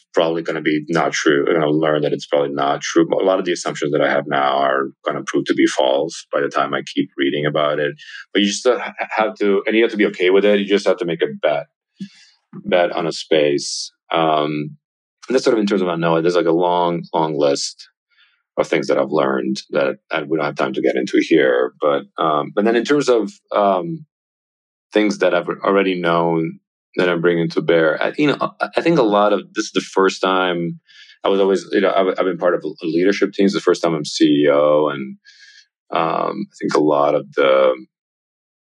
is 0.00 0.06
probably 0.14 0.42
going 0.42 0.56
to 0.56 0.62
be 0.62 0.84
not 0.88 1.12
true. 1.12 1.44
I'm 1.46 1.60
going 1.60 1.60
to 1.60 1.70
learn 1.70 2.02
that 2.02 2.12
it's 2.12 2.26
probably 2.26 2.50
not 2.50 2.80
true. 2.80 3.08
A 3.12 3.24
lot 3.24 3.38
of 3.38 3.44
the 3.44 3.52
assumptions 3.52 3.92
that 3.92 4.00
I 4.00 4.10
have 4.10 4.24
now 4.26 4.58
are 4.58 4.90
going 5.04 5.16
to 5.16 5.24
prove 5.26 5.44
to 5.46 5.54
be 5.54 5.66
false 5.66 6.26
by 6.32 6.40
the 6.40 6.48
time 6.48 6.74
I 6.74 6.82
keep 6.82 7.10
reading 7.16 7.46
about 7.46 7.78
it. 7.78 7.94
But 8.32 8.42
you 8.42 8.48
just 8.48 8.66
have 8.66 9.34
to, 9.36 9.62
and 9.66 9.76
you 9.76 9.82
have 9.82 9.92
to 9.92 9.96
be 9.96 10.06
okay 10.06 10.30
with 10.30 10.44
it. 10.44 10.60
You 10.60 10.66
just 10.66 10.86
have 10.86 10.98
to 10.98 11.04
make 11.04 11.22
a 11.22 11.26
bet, 11.40 11.66
bet 12.64 12.92
on 12.92 13.06
a 13.06 13.12
space. 13.12 13.92
Um, 14.12 14.76
and 15.28 15.34
that's 15.34 15.44
sort 15.44 15.54
of 15.54 15.60
in 15.60 15.66
terms 15.66 15.82
of 15.82 15.88
unknown. 15.88 16.22
There's 16.22 16.34
like 16.34 16.46
a 16.46 16.52
long, 16.52 17.04
long 17.14 17.38
list 17.38 17.88
of 18.56 18.66
things 18.66 18.88
that 18.88 18.98
I've 18.98 19.10
learned 19.10 19.62
that 19.70 19.98
we 20.28 20.36
don't 20.36 20.46
have 20.46 20.56
time 20.56 20.72
to 20.72 20.82
get 20.82 20.96
into 20.96 21.20
here. 21.20 21.72
But 21.80 22.02
um, 22.22 22.52
but 22.54 22.64
then 22.64 22.76
in 22.76 22.84
terms 22.84 23.08
of 23.08 23.30
um, 23.52 24.06
things 24.92 25.18
that 25.18 25.34
I've 25.34 25.48
already 25.48 26.00
known 26.00 26.60
that 26.96 27.08
I'm 27.08 27.20
bringing 27.20 27.48
to 27.50 27.62
bear, 27.62 28.02
I, 28.02 28.12
you 28.18 28.26
know, 28.26 28.52
I 28.76 28.80
think 28.80 28.98
a 28.98 29.02
lot 29.02 29.32
of 29.32 29.42
this 29.54 29.66
is 29.66 29.72
the 29.72 29.80
first 29.80 30.20
time 30.20 30.80
I 31.22 31.28
was 31.28 31.40
always, 31.40 31.66
you 31.72 31.80
know, 31.80 31.92
I've, 31.92 32.08
I've 32.08 32.24
been 32.24 32.38
part 32.38 32.54
of 32.54 32.64
leadership 32.82 33.32
teams. 33.32 33.52
The 33.52 33.60
first 33.60 33.82
time 33.82 33.94
I'm 33.94 34.04
CEO, 34.04 34.92
and 34.92 35.16
um, 35.90 36.46
I 36.50 36.54
think 36.60 36.74
a 36.74 36.80
lot 36.80 37.14
of 37.14 37.30
the 37.34 37.74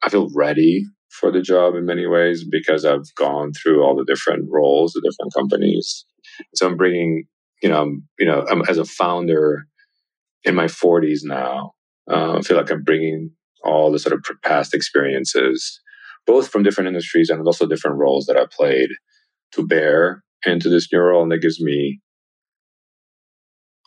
I 0.01 0.09
feel 0.09 0.29
ready 0.33 0.85
for 1.09 1.31
the 1.31 1.41
job 1.41 1.75
in 1.75 1.85
many 1.85 2.07
ways 2.07 2.45
because 2.49 2.85
I've 2.85 3.13
gone 3.15 3.51
through 3.53 3.83
all 3.83 3.95
the 3.95 4.05
different 4.05 4.47
roles, 4.49 4.93
the 4.93 5.01
different 5.01 5.33
companies. 5.33 6.05
So 6.55 6.67
I'm 6.67 6.77
bringing, 6.77 7.25
you 7.61 7.69
know, 7.69 7.81
I'm, 7.81 8.07
you 8.17 8.25
know, 8.25 8.45
I'm, 8.49 8.61
as 8.69 8.77
a 8.77 8.85
founder 8.85 9.65
in 10.43 10.55
my 10.55 10.65
40s 10.65 11.19
now. 11.23 11.73
Uh, 12.09 12.37
I 12.37 12.41
feel 12.41 12.57
like 12.57 12.71
I'm 12.71 12.83
bringing 12.83 13.31
all 13.63 13.91
the 13.91 13.99
sort 13.99 14.13
of 14.13 14.23
past 14.43 14.73
experiences, 14.73 15.81
both 16.29 16.49
from 16.49 16.61
different 16.61 16.87
industries 16.87 17.31
and 17.31 17.43
also 17.45 17.65
different 17.65 17.97
roles 17.97 18.27
that 18.27 18.37
I 18.37 18.45
played, 18.51 18.89
to 19.53 19.65
bear 19.65 20.23
into 20.45 20.69
this 20.69 20.87
new 20.93 20.99
role, 20.99 21.23
and 21.23 21.31
that 21.31 21.41
gives 21.41 21.59
me 21.59 21.99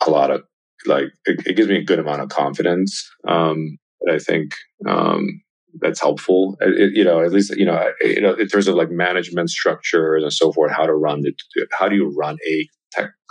a 0.05 0.09
lot 0.09 0.29
of 0.29 0.41
like 0.85 1.05
it, 1.23 1.47
it 1.47 1.55
gives 1.55 1.69
me 1.69 1.77
a 1.77 1.83
good 1.83 1.99
amount 1.99 2.21
of 2.21 2.27
confidence. 2.27 3.09
Um, 3.25 3.77
that 4.01 4.15
I 4.15 4.19
think 4.19 4.51
um, 4.85 5.41
that's 5.79 6.01
helpful. 6.01 6.57
It, 6.59 6.91
you 6.93 7.05
know, 7.05 7.21
at 7.23 7.31
least 7.31 7.55
you 7.55 7.65
know, 7.65 7.91
you 8.01 8.19
know, 8.19 8.33
in 8.33 8.47
terms 8.49 8.67
of 8.67 8.75
like 8.75 8.89
management 8.89 9.49
structures 9.49 10.21
and 10.23 10.33
so 10.33 10.51
forth, 10.51 10.73
how 10.73 10.85
to 10.85 10.93
run 10.93 11.21
it. 11.23 11.35
How 11.71 11.87
do 11.87 11.95
you 11.95 12.13
run 12.19 12.37
a 12.45 12.67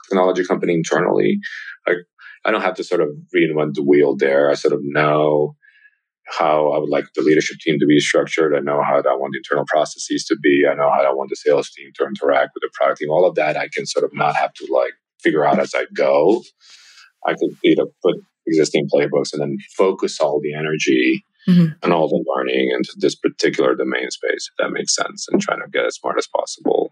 technology 0.08 0.44
company 0.46 0.72
internally? 0.72 1.38
Like, 1.86 1.98
I 2.46 2.50
don't 2.50 2.62
have 2.62 2.76
to 2.76 2.84
sort 2.84 3.02
of 3.02 3.10
reinvent 3.36 3.74
the 3.74 3.84
wheel 3.84 4.16
there. 4.16 4.50
I 4.50 4.54
sort 4.54 4.72
of 4.72 4.80
know 4.82 5.54
how 6.38 6.72
I 6.72 6.78
would 6.78 6.88
like 6.88 7.04
the 7.14 7.22
leadership 7.22 7.58
team 7.60 7.78
to 7.78 7.86
be 7.86 8.00
structured. 8.00 8.54
I 8.54 8.60
know 8.60 8.82
how 8.82 8.96
I 8.96 9.14
want 9.14 9.32
the 9.32 9.38
internal 9.38 9.64
processes 9.66 10.24
to 10.26 10.36
be. 10.42 10.64
I 10.70 10.74
know 10.74 10.90
how 10.90 11.02
I 11.02 11.12
want 11.12 11.30
the 11.30 11.36
sales 11.36 11.70
team 11.70 11.90
to 11.96 12.06
interact 12.06 12.52
with 12.54 12.62
the 12.62 12.70
product 12.72 13.00
team. 13.00 13.10
All 13.10 13.26
of 13.26 13.34
that 13.34 13.56
I 13.56 13.68
can 13.72 13.86
sort 13.86 14.04
of 14.04 14.10
not 14.14 14.36
have 14.36 14.52
to 14.54 14.68
like 14.72 14.94
figure 15.20 15.44
out 15.44 15.58
as 15.58 15.74
I 15.74 15.86
go. 15.94 16.42
I 17.26 17.34
can 17.34 17.56
you 17.62 17.76
know 17.76 17.88
put 18.02 18.16
existing 18.46 18.88
playbooks 18.92 19.32
and 19.32 19.42
then 19.42 19.56
focus 19.76 20.20
all 20.20 20.40
the 20.40 20.54
energy 20.54 21.24
mm-hmm. 21.48 21.72
and 21.82 21.92
all 21.92 22.08
the 22.08 22.24
learning 22.34 22.70
into 22.74 22.92
this 22.96 23.14
particular 23.14 23.74
domain 23.74 24.10
space, 24.10 24.50
if 24.50 24.56
that 24.58 24.70
makes 24.70 24.94
sense, 24.94 25.26
and 25.30 25.40
trying 25.40 25.60
to 25.60 25.68
get 25.70 25.86
as 25.86 25.96
smart 25.96 26.16
as 26.18 26.26
possible 26.26 26.90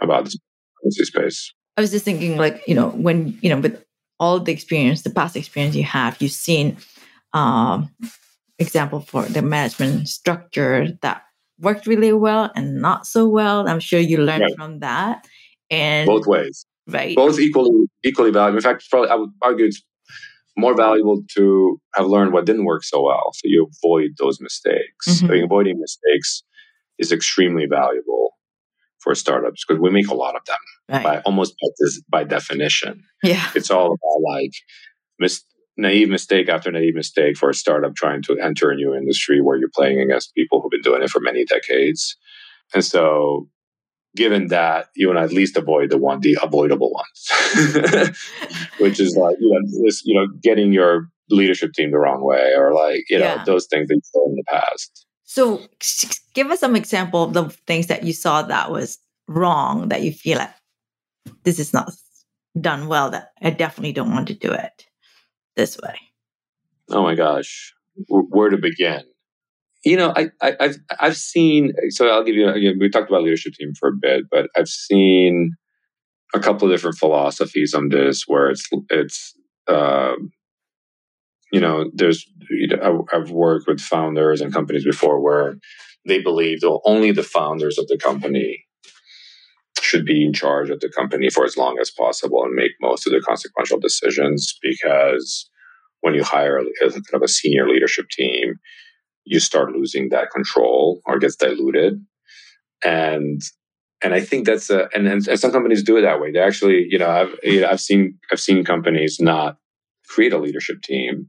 about 0.00 0.24
this 0.24 1.08
space. 1.08 1.52
I 1.76 1.80
was 1.80 1.90
just 1.90 2.04
thinking, 2.04 2.36
like, 2.36 2.62
you 2.66 2.74
know, 2.74 2.88
when, 2.90 3.38
you 3.40 3.50
know, 3.50 3.60
with 3.60 3.84
all 4.18 4.40
the 4.40 4.52
experience, 4.52 5.02
the 5.02 5.10
past 5.10 5.36
experience 5.36 5.76
you 5.76 5.84
have, 5.84 6.20
you've 6.20 6.32
seen 6.32 6.76
um, 7.32 7.90
example 8.58 9.00
for 9.00 9.24
the 9.24 9.42
management 9.42 10.08
structure 10.08 10.88
that 11.02 11.22
worked 11.60 11.86
really 11.86 12.12
well 12.12 12.50
and 12.54 12.80
not 12.80 13.06
so 13.06 13.28
well. 13.28 13.68
I'm 13.68 13.80
sure 13.80 14.00
you 14.00 14.18
learned 14.18 14.42
right. 14.42 14.56
from 14.56 14.80
that. 14.80 15.26
And 15.70 16.06
both 16.06 16.26
ways. 16.26 16.66
Right. 16.86 17.14
Both 17.14 17.38
equally 17.38 17.86
equally 18.04 18.30
valuable. 18.30 18.56
In 18.56 18.62
fact, 18.62 18.88
probably 18.90 19.10
I 19.10 19.16
would 19.16 19.30
argue 19.42 19.66
it's 19.66 19.82
more 20.56 20.74
valuable 20.74 21.22
to 21.36 21.80
have 21.94 22.06
learned 22.06 22.32
what 22.32 22.46
didn't 22.46 22.64
work 22.64 22.82
so 22.82 23.02
well. 23.02 23.30
So 23.34 23.42
you 23.44 23.68
avoid 23.82 24.10
those 24.18 24.40
mistakes. 24.40 25.06
Mm-hmm. 25.08 25.26
So 25.26 25.44
avoiding 25.44 25.78
mistakes 25.78 26.42
is 26.98 27.12
extremely 27.12 27.66
valuable 27.66 28.32
for 28.98 29.14
startups 29.14 29.64
because 29.64 29.80
we 29.80 29.90
make 29.90 30.08
a 30.08 30.14
lot 30.14 30.34
of 30.34 30.44
them 30.46 30.56
right. 30.88 31.04
by 31.04 31.20
almost 31.20 31.54
by, 31.62 31.68
this, 31.78 32.02
by 32.08 32.24
definition. 32.24 33.04
Yeah. 33.22 33.48
It's 33.54 33.70
all 33.70 33.86
about 33.86 34.34
like 34.34 34.52
mis- 35.20 35.44
naive 35.78 36.08
mistake 36.08 36.48
after 36.48 36.70
naive 36.70 36.94
mistake 36.94 37.36
for 37.36 37.48
a 37.48 37.54
startup 37.54 37.94
trying 37.94 38.20
to 38.22 38.38
enter 38.38 38.70
a 38.70 38.74
new 38.74 38.94
industry 38.94 39.40
where 39.40 39.56
you're 39.56 39.70
playing 39.74 40.00
against 40.00 40.34
people 40.34 40.60
who've 40.60 40.72
been 40.72 40.82
doing 40.82 41.02
it 41.02 41.08
for 41.08 41.20
many 41.20 41.44
decades. 41.44 42.16
And 42.74 42.84
so 42.84 43.48
given 44.16 44.48
that 44.48 44.88
you 44.96 45.06
want 45.06 45.18
to 45.18 45.22
at 45.22 45.32
least 45.32 45.56
avoid 45.56 45.90
the 45.90 45.98
one 45.98 46.20
the 46.20 46.36
avoidable 46.42 46.90
ones 46.90 48.18
which 48.80 48.98
is 48.98 49.16
like 49.16 49.36
you 49.38 49.50
know 49.52 49.84
this 49.84 50.02
you 50.04 50.14
know 50.18 50.26
getting 50.42 50.72
your 50.72 51.08
leadership 51.30 51.72
team 51.72 51.90
the 51.90 51.98
wrong 51.98 52.24
way 52.24 52.52
or 52.56 52.72
like 52.74 53.04
you 53.10 53.18
know 53.18 53.26
yeah. 53.26 53.44
those 53.44 53.66
things 53.66 53.86
that 53.86 53.94
you 53.94 54.00
saw 54.04 54.28
in 54.28 54.34
the 54.34 54.44
past 54.48 55.06
so 55.24 55.60
give 56.34 56.50
us 56.50 56.58
some 56.58 56.74
example 56.74 57.22
of 57.22 57.34
the 57.34 57.48
things 57.66 57.86
that 57.88 58.02
you 58.02 58.14
saw 58.14 58.42
that 58.42 58.70
was 58.72 58.98
wrong 59.28 59.88
that 59.88 60.02
you 60.02 60.10
feel 60.10 60.38
like 60.38 60.54
this 61.44 61.58
is 61.58 61.74
not 61.74 61.92
done 62.58 62.88
well 62.88 63.10
that 63.10 63.30
i 63.42 63.50
definitely 63.50 63.92
don't 63.92 64.10
want 64.10 64.26
to 64.26 64.34
do 64.34 64.50
it 64.50 64.87
this 65.58 65.76
way 65.82 65.96
oh 66.90 67.02
my 67.02 67.14
gosh 67.14 67.74
where 68.08 68.48
to 68.48 68.56
begin 68.56 69.02
you 69.84 69.96
know, 69.96 70.12
I, 70.16 70.30
I, 70.42 70.56
have 70.60 70.76
I've 70.98 71.16
seen. 71.16 71.72
So 71.90 72.08
I'll 72.08 72.24
give 72.24 72.34
you. 72.34 72.48
Again, 72.48 72.78
we 72.80 72.88
talked 72.88 73.08
about 73.08 73.22
leadership 73.22 73.54
team 73.54 73.72
for 73.78 73.88
a 73.88 73.96
bit, 73.98 74.24
but 74.30 74.48
I've 74.56 74.68
seen 74.68 75.52
a 76.34 76.40
couple 76.40 76.68
of 76.68 76.74
different 76.74 76.98
philosophies 76.98 77.74
on 77.74 77.88
this, 77.88 78.24
where 78.26 78.50
it's 78.50 78.68
it's. 78.90 79.34
Um, 79.68 80.30
you 81.52 81.60
know, 81.60 81.90
there's. 81.94 82.26
You 82.50 82.68
know, 82.68 83.06
I've 83.12 83.30
worked 83.30 83.68
with 83.68 83.80
founders 83.80 84.40
and 84.40 84.52
companies 84.52 84.84
before 84.84 85.22
where 85.22 85.56
they 86.06 86.20
believe 86.20 86.60
only 86.84 87.12
the 87.12 87.22
founders 87.22 87.78
of 87.78 87.86
the 87.88 87.98
company 87.98 88.64
should 89.80 90.04
be 90.04 90.24
in 90.24 90.32
charge 90.32 90.70
of 90.70 90.80
the 90.80 90.88
company 90.88 91.30
for 91.30 91.44
as 91.44 91.56
long 91.56 91.78
as 91.80 91.90
possible 91.90 92.42
and 92.44 92.54
make 92.54 92.72
most 92.80 93.06
of 93.06 93.12
the 93.12 93.20
consequential 93.20 93.78
decisions 93.78 94.58
because 94.62 95.48
when 96.00 96.14
you 96.14 96.22
hire 96.22 96.58
a, 96.58 96.64
kind 96.90 97.02
of 97.14 97.22
a 97.22 97.28
senior 97.28 97.68
leadership 97.68 98.08
team 98.10 98.54
you 99.28 99.40
start 99.40 99.72
losing 99.72 100.08
that 100.08 100.30
control 100.30 101.02
or 101.04 101.18
gets 101.18 101.36
diluted. 101.36 102.04
And 102.84 103.42
and 104.02 104.14
I 104.14 104.20
think 104.20 104.46
that's 104.46 104.70
a 104.70 104.88
and, 104.94 105.06
and, 105.06 105.24
some 105.38 105.50
companies 105.50 105.82
do 105.82 105.96
it 105.96 106.02
that 106.02 106.20
way. 106.20 106.32
They 106.32 106.38
actually, 106.38 106.86
you 106.88 106.98
know, 106.98 107.10
I've 107.10 107.34
you 107.42 107.60
know, 107.60 107.68
I've 107.68 107.80
seen 107.80 108.18
I've 108.32 108.40
seen 108.40 108.64
companies 108.64 109.18
not 109.20 109.58
create 110.08 110.32
a 110.32 110.38
leadership 110.38 110.80
team 110.82 111.28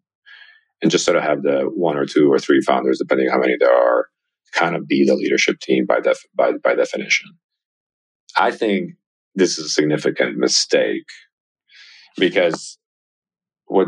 and 0.81 0.89
just 0.89 1.03
sort 1.03 1.17
of 1.17 1.23
have 1.23 1.41
the 1.41 1.63
one 1.63 1.97
or 1.97 2.05
two 2.05 2.31
or 2.31 2.39
three 2.39 2.61
founders, 2.61 2.99
depending 2.99 3.27
on 3.27 3.33
how 3.33 3.39
many 3.41 3.55
there 3.59 3.73
are, 3.73 4.07
kind 4.53 4.75
of 4.75 4.87
be 4.87 5.03
the 5.05 5.15
leadership 5.15 5.59
team 5.59 5.85
by 5.85 5.99
def, 5.99 6.19
by 6.35 6.53
by 6.63 6.75
definition. 6.75 7.27
I 8.37 8.51
think 8.51 8.93
this 9.35 9.57
is 9.57 9.65
a 9.65 9.69
significant 9.69 10.37
mistake 10.37 11.07
because 12.17 12.77
what 13.65 13.87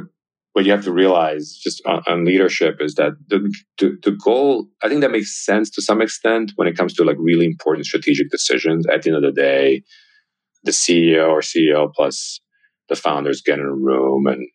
what 0.53 0.65
you 0.65 0.71
have 0.71 0.83
to 0.83 0.91
realize 0.91 1.57
just 1.63 1.81
on, 1.85 2.03
on 2.07 2.25
leadership 2.25 2.77
is 2.81 2.95
that 2.95 3.13
the, 3.27 3.53
the, 3.79 3.97
the 4.03 4.11
goal 4.11 4.67
i 4.83 4.89
think 4.89 5.01
that 5.01 5.11
makes 5.11 5.45
sense 5.45 5.69
to 5.69 5.81
some 5.81 6.01
extent 6.01 6.51
when 6.55 6.67
it 6.67 6.77
comes 6.77 6.93
to 6.93 7.03
like 7.03 7.17
really 7.19 7.45
important 7.45 7.85
strategic 7.85 8.29
decisions. 8.29 8.85
At 8.87 9.01
the 9.01 9.09
end 9.09 9.17
of 9.17 9.23
the 9.23 9.41
day 9.41 9.83
the 10.63 10.71
ceo 10.71 11.29
or 11.29 11.41
ceo 11.41 11.91
plus 11.93 12.39
the 12.89 12.95
founders 12.95 13.41
get 13.41 13.59
in 13.59 13.65
a 13.65 13.75
room 13.75 14.27
and 14.27 14.47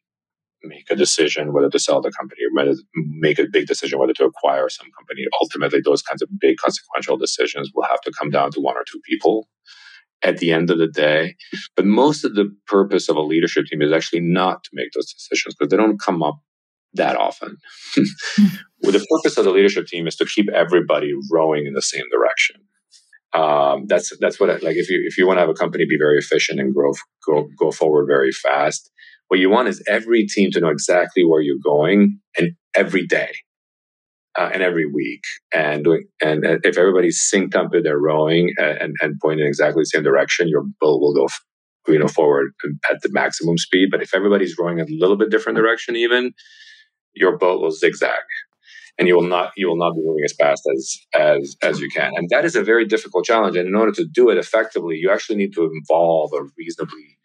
make 0.66 0.90
a 0.90 0.96
decision 0.96 1.52
whether 1.52 1.70
to 1.70 1.78
sell 1.78 2.00
the 2.00 2.10
company 2.10 2.40
or 2.44 2.74
make 2.94 3.38
a 3.38 3.46
big 3.50 3.66
decision 3.66 3.98
whether 3.98 4.12
to 4.12 4.24
acquire 4.24 4.68
some 4.68 4.88
company 4.96 5.24
ultimately 5.40 5.80
those 5.84 6.02
kinds 6.02 6.22
of 6.22 6.28
big 6.40 6.56
consequential 6.56 7.16
decisions 7.16 7.70
will 7.74 7.84
have 7.84 8.00
to 8.00 8.12
come 8.12 8.30
down 8.30 8.50
to 8.50 8.60
one 8.60 8.76
or 8.76 8.84
two 8.90 9.00
people 9.04 9.48
at 10.22 10.38
the 10.38 10.52
end 10.52 10.70
of 10.70 10.78
the 10.78 10.86
day. 10.86 11.36
But 11.74 11.86
most 11.86 12.24
of 12.24 12.34
the 12.34 12.54
purpose 12.66 13.08
of 13.08 13.16
a 13.16 13.22
leadership 13.22 13.66
team 13.66 13.82
is 13.82 13.92
actually 13.92 14.20
not 14.20 14.64
to 14.64 14.70
make 14.72 14.92
those 14.92 15.12
decisions 15.12 15.54
because 15.54 15.70
they 15.70 15.76
don't 15.76 16.00
come 16.00 16.22
up 16.22 16.40
that 16.94 17.16
often. 17.16 17.56
well, 18.82 18.92
the 18.92 19.06
purpose 19.10 19.36
of 19.36 19.44
the 19.44 19.50
leadership 19.50 19.86
team 19.86 20.06
is 20.06 20.16
to 20.16 20.26
keep 20.26 20.48
everybody 20.50 21.12
rowing 21.30 21.66
in 21.66 21.74
the 21.74 21.82
same 21.82 22.04
direction. 22.10 22.56
Um, 23.32 23.86
that's 23.86 24.16
that's 24.18 24.40
what 24.40 24.48
I, 24.48 24.54
like 24.54 24.76
if 24.76 24.88
you 24.88 25.02
if 25.06 25.18
you 25.18 25.26
want 25.26 25.36
to 25.36 25.40
have 25.40 25.50
a 25.50 25.54
company 25.54 25.84
be 25.84 25.98
very 25.98 26.16
efficient 26.16 26.58
and 26.58 26.72
grow 26.72 26.92
go 27.26 27.48
go 27.58 27.70
forward 27.70 28.06
very 28.06 28.32
fast, 28.32 28.90
what 29.28 29.40
you 29.40 29.50
want 29.50 29.68
is 29.68 29.82
every 29.88 30.26
team 30.26 30.50
to 30.52 30.60
know 30.60 30.68
exactly 30.68 31.24
where 31.24 31.40
you're 31.40 31.56
going 31.62 32.20
and 32.38 32.52
every 32.74 33.06
day 33.06 33.32
uh, 34.38 34.50
and 34.52 34.62
every 34.62 34.86
week 34.86 35.22
and 35.54 35.84
doing 35.84 36.04
and, 36.22 36.44
and 36.44 36.64
if 36.64 36.78
everybody's 36.78 37.22
synced 37.32 37.56
up 37.56 37.74
in 37.74 37.82
their 37.82 37.98
rowing 37.98 38.52
and, 38.58 38.78
and, 38.78 38.94
and 39.00 39.14
pointing 39.20 39.44
in 39.44 39.48
exactly 39.48 39.80
the 39.82 39.86
same 39.86 40.02
direction, 40.02 40.48
your 40.48 40.64
boat 40.80 41.00
will 41.00 41.14
go 41.14 41.28
you 41.88 41.98
know 41.98 42.08
forward 42.08 42.52
at 42.90 43.00
the 43.02 43.08
maximum 43.10 43.56
speed. 43.58 43.88
But 43.90 44.02
if 44.02 44.14
everybody's 44.14 44.56
rowing 44.58 44.80
a 44.80 44.86
little 44.88 45.16
bit 45.16 45.30
different 45.30 45.56
direction, 45.56 45.96
even 45.96 46.32
your 47.14 47.38
boat 47.38 47.60
will 47.60 47.70
zigzag, 47.70 48.10
and 48.98 49.08
you 49.08 49.14
will 49.14 49.22
not 49.22 49.52
you 49.56 49.68
will 49.68 49.78
not 49.78 49.94
be 49.94 50.02
moving 50.04 50.24
as 50.24 50.34
fast 50.34 50.62
as 50.76 50.96
as 51.14 51.56
as 51.62 51.80
you 51.80 51.88
can. 51.88 52.12
And 52.16 52.28
that 52.30 52.44
is 52.44 52.56
a 52.56 52.62
very 52.62 52.84
difficult 52.84 53.24
challenge. 53.24 53.56
And 53.56 53.68
in 53.68 53.74
order 53.74 53.92
to 53.92 54.04
do 54.04 54.28
it 54.30 54.38
effectively, 54.38 54.96
you 54.96 55.10
actually 55.10 55.36
need 55.36 55.54
to 55.54 55.70
involve 55.72 56.32
a 56.34 56.42
reasonably 56.56 57.15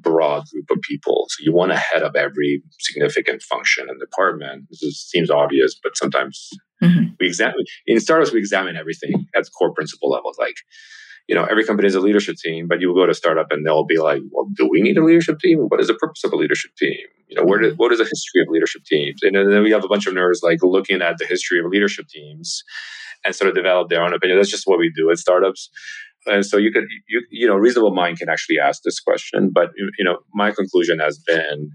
broad 0.00 0.44
group 0.52 0.70
of 0.70 0.78
people. 0.82 1.26
So 1.30 1.44
you 1.44 1.52
want 1.52 1.72
to 1.72 1.78
head 1.78 2.02
up 2.02 2.16
every 2.16 2.62
significant 2.78 3.42
function 3.42 3.88
and 3.88 4.00
department. 4.00 4.66
This 4.70 4.82
is, 4.82 5.00
seems 5.00 5.30
obvious, 5.30 5.78
but 5.82 5.96
sometimes 5.96 6.50
mm-hmm. 6.82 7.14
we 7.20 7.26
examine 7.26 7.64
in 7.86 8.00
startups 8.00 8.32
we 8.32 8.38
examine 8.38 8.76
everything 8.76 9.26
at 9.36 9.44
the 9.44 9.50
core 9.50 9.72
principle 9.72 10.10
level. 10.10 10.32
Like 10.38 10.56
you 11.28 11.34
know, 11.34 11.44
every 11.44 11.64
company 11.64 11.86
has 11.86 11.94
a 11.94 12.00
leadership 12.00 12.36
team, 12.36 12.66
but 12.66 12.80
you 12.80 12.88
will 12.88 12.94
go 12.94 13.06
to 13.06 13.12
startup 13.12 13.52
and 13.52 13.64
they'll 13.64 13.84
be 13.84 13.98
like, 13.98 14.22
well, 14.30 14.48
do 14.54 14.66
we 14.66 14.80
need 14.80 14.96
a 14.96 15.04
leadership 15.04 15.38
team? 15.38 15.58
What 15.58 15.78
is 15.78 15.88
the 15.88 15.94
purpose 15.94 16.24
of 16.24 16.32
a 16.32 16.36
leadership 16.36 16.70
team? 16.76 16.96
You 17.28 17.36
know, 17.36 17.44
where 17.44 17.58
did, 17.58 17.76
what 17.76 17.92
is 17.92 17.98
the 17.98 18.04
history 18.04 18.40
of 18.40 18.48
leadership 18.48 18.82
teams? 18.84 19.20
And 19.22 19.36
then 19.36 19.62
we 19.62 19.70
have 19.70 19.84
a 19.84 19.88
bunch 19.88 20.06
of 20.06 20.14
nerds 20.14 20.38
like 20.42 20.62
looking 20.62 21.02
at 21.02 21.18
the 21.18 21.26
history 21.26 21.60
of 21.60 21.66
leadership 21.66 22.08
teams 22.08 22.64
and 23.26 23.34
sort 23.34 23.50
of 23.50 23.54
develop 23.54 23.90
their 23.90 24.02
own 24.02 24.14
opinion. 24.14 24.38
That's 24.38 24.50
just 24.50 24.66
what 24.66 24.78
we 24.78 24.90
do 24.94 25.10
at 25.10 25.18
startups. 25.18 25.68
And 26.26 26.44
so 26.44 26.56
you 26.56 26.72
could, 26.72 26.84
you, 27.08 27.22
you 27.30 27.46
know, 27.46 27.54
reasonable 27.54 27.94
mind 27.94 28.18
can 28.18 28.28
actually 28.28 28.58
ask 28.58 28.82
this 28.82 29.00
question. 29.00 29.50
But, 29.52 29.70
you 29.76 30.04
know, 30.04 30.18
my 30.34 30.50
conclusion 30.50 30.98
has 30.98 31.18
been 31.18 31.70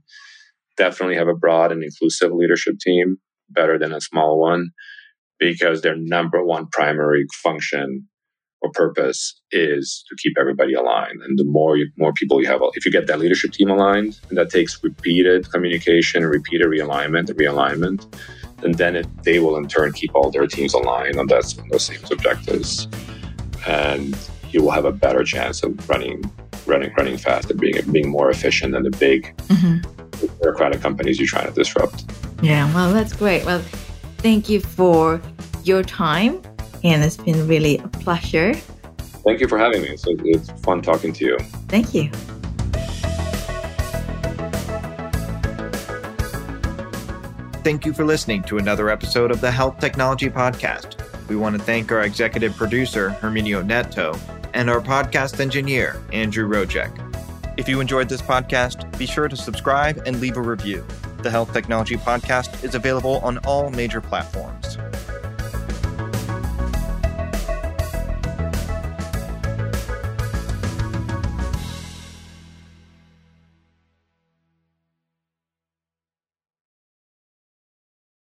definitely 0.78 1.16
have 1.16 1.28
a 1.28 1.34
broad 1.34 1.72
and 1.72 1.84
inclusive 1.84 2.32
leadership 2.32 2.76
team 2.80 3.18
better 3.50 3.78
than 3.78 3.94
a 3.94 4.02
small 4.02 4.40
one 4.40 4.70
because 5.40 5.82
their 5.82 5.96
number 5.98 6.44
one 6.44 6.68
primary 6.72 7.26
function 7.44 8.08
or 8.62 8.72
purpose 8.72 9.40
is 9.52 10.06
to 10.10 10.16
keep 10.22 10.34
everybody 10.40 10.74
aligned. 10.74 11.22
And 11.22 11.38
the 11.38 11.44
more 11.44 11.76
you, 11.76 11.92
more 11.98 12.14
people 12.14 12.42
you 12.42 12.48
have, 12.48 12.62
if 12.76 12.86
you 12.86 12.92
get 12.92 13.08
that 13.08 13.20
leadership 13.20 13.52
team 13.52 13.70
aligned, 13.70 14.20
and 14.30 14.38
that 14.38 14.50
takes 14.50 14.82
repeated 14.84 15.52
communication, 15.52 16.26
repeated 16.26 16.68
realignment, 16.68 17.30
realignment, 17.34 18.08
and 18.64 18.76
then 18.76 18.96
it, 18.96 19.24
they 19.24 19.40
will 19.40 19.58
in 19.58 19.68
turn 19.68 19.92
keep 19.92 20.16
all 20.16 20.32
their 20.32 20.48
teams 20.48 20.74
aligned 20.74 21.18
on 21.18 21.28
that 21.28 21.54
on 21.60 21.68
those 21.70 21.86
same 21.86 22.00
objectives, 22.10 22.88
and 23.68 24.18
you 24.54 24.62
will 24.64 24.72
have 24.72 24.86
a 24.86 24.92
better 24.92 25.24
chance 25.24 25.64
of 25.64 25.90
running, 25.90 26.24
running, 26.66 26.94
running 26.98 27.18
fast 27.18 27.50
and 27.50 27.60
being 27.60 27.80
being 27.92 28.10
more 28.10 28.30
efficient 28.30 28.74
than 28.74 28.84
the 28.84 28.92
big 28.92 29.36
mm-hmm. 29.48 30.28
bureaucratic 30.40 30.82
companies 30.82 31.20
you're 31.20 31.28
trying 31.28 31.48
to 31.48 31.54
disrupt. 31.54 32.06
Yeah, 32.42 32.74
well, 32.74 32.94
that's 32.94 33.14
great. 33.14 33.46
Well, 33.46 33.62
thank 34.18 34.50
you 34.50 34.60
for 34.60 35.22
your 35.64 35.84
time 35.84 36.42
and 36.84 37.04
it's 37.04 37.18
been 37.18 37.48
really 37.48 37.78
a 37.78 37.88
pleasure. 37.88 38.54
Thank 39.26 39.40
you 39.40 39.48
for 39.48 39.58
having 39.58 39.82
me. 39.82 39.96
So 39.96 40.16
it's 40.26 40.50
fun 40.62 40.82
talking 40.82 41.14
to 41.14 41.26
you. 41.26 41.40
Thank 41.70 41.94
you. 41.94 42.10
Thank 47.64 47.86
you 47.86 47.94
for 47.94 48.04
listening 48.04 48.44
to 48.44 48.58
another 48.58 48.90
episode 48.90 49.32
of 49.32 49.40
the 49.40 49.50
Health 49.50 49.80
Technology 49.80 50.30
Podcast. 50.30 51.00
We 51.30 51.38
want 51.38 51.58
to 51.58 51.64
thank 51.64 51.94
our 51.94 52.02
executive 52.02 52.58
producer, 52.58 53.12
Herminio 53.22 53.66
Neto, 53.66 54.20
and 54.54 54.70
our 54.70 54.82
podcast 54.82 55.40
engineer, 55.40 56.02
Andrew 56.12 56.48
Rojek. 56.48 57.00
If 57.58 57.68
you 57.70 57.80
enjoyed 57.80 58.10
this 58.10 58.22
podcast, 58.22 58.98
be 58.98 59.06
sure 59.06 59.28
to 59.28 59.36
subscribe 59.36 60.02
and 60.06 60.20
leave 60.20 60.38
a 60.38 60.42
review. 60.42 60.86
The 61.20 61.30
Health 61.30 61.54
Technology 61.54 61.96
Podcast 61.96 62.64
is 62.64 62.76
available 62.76 63.20
on 63.20 63.38
all 63.40 63.70
major 63.70 64.02
platforms. 64.02 64.78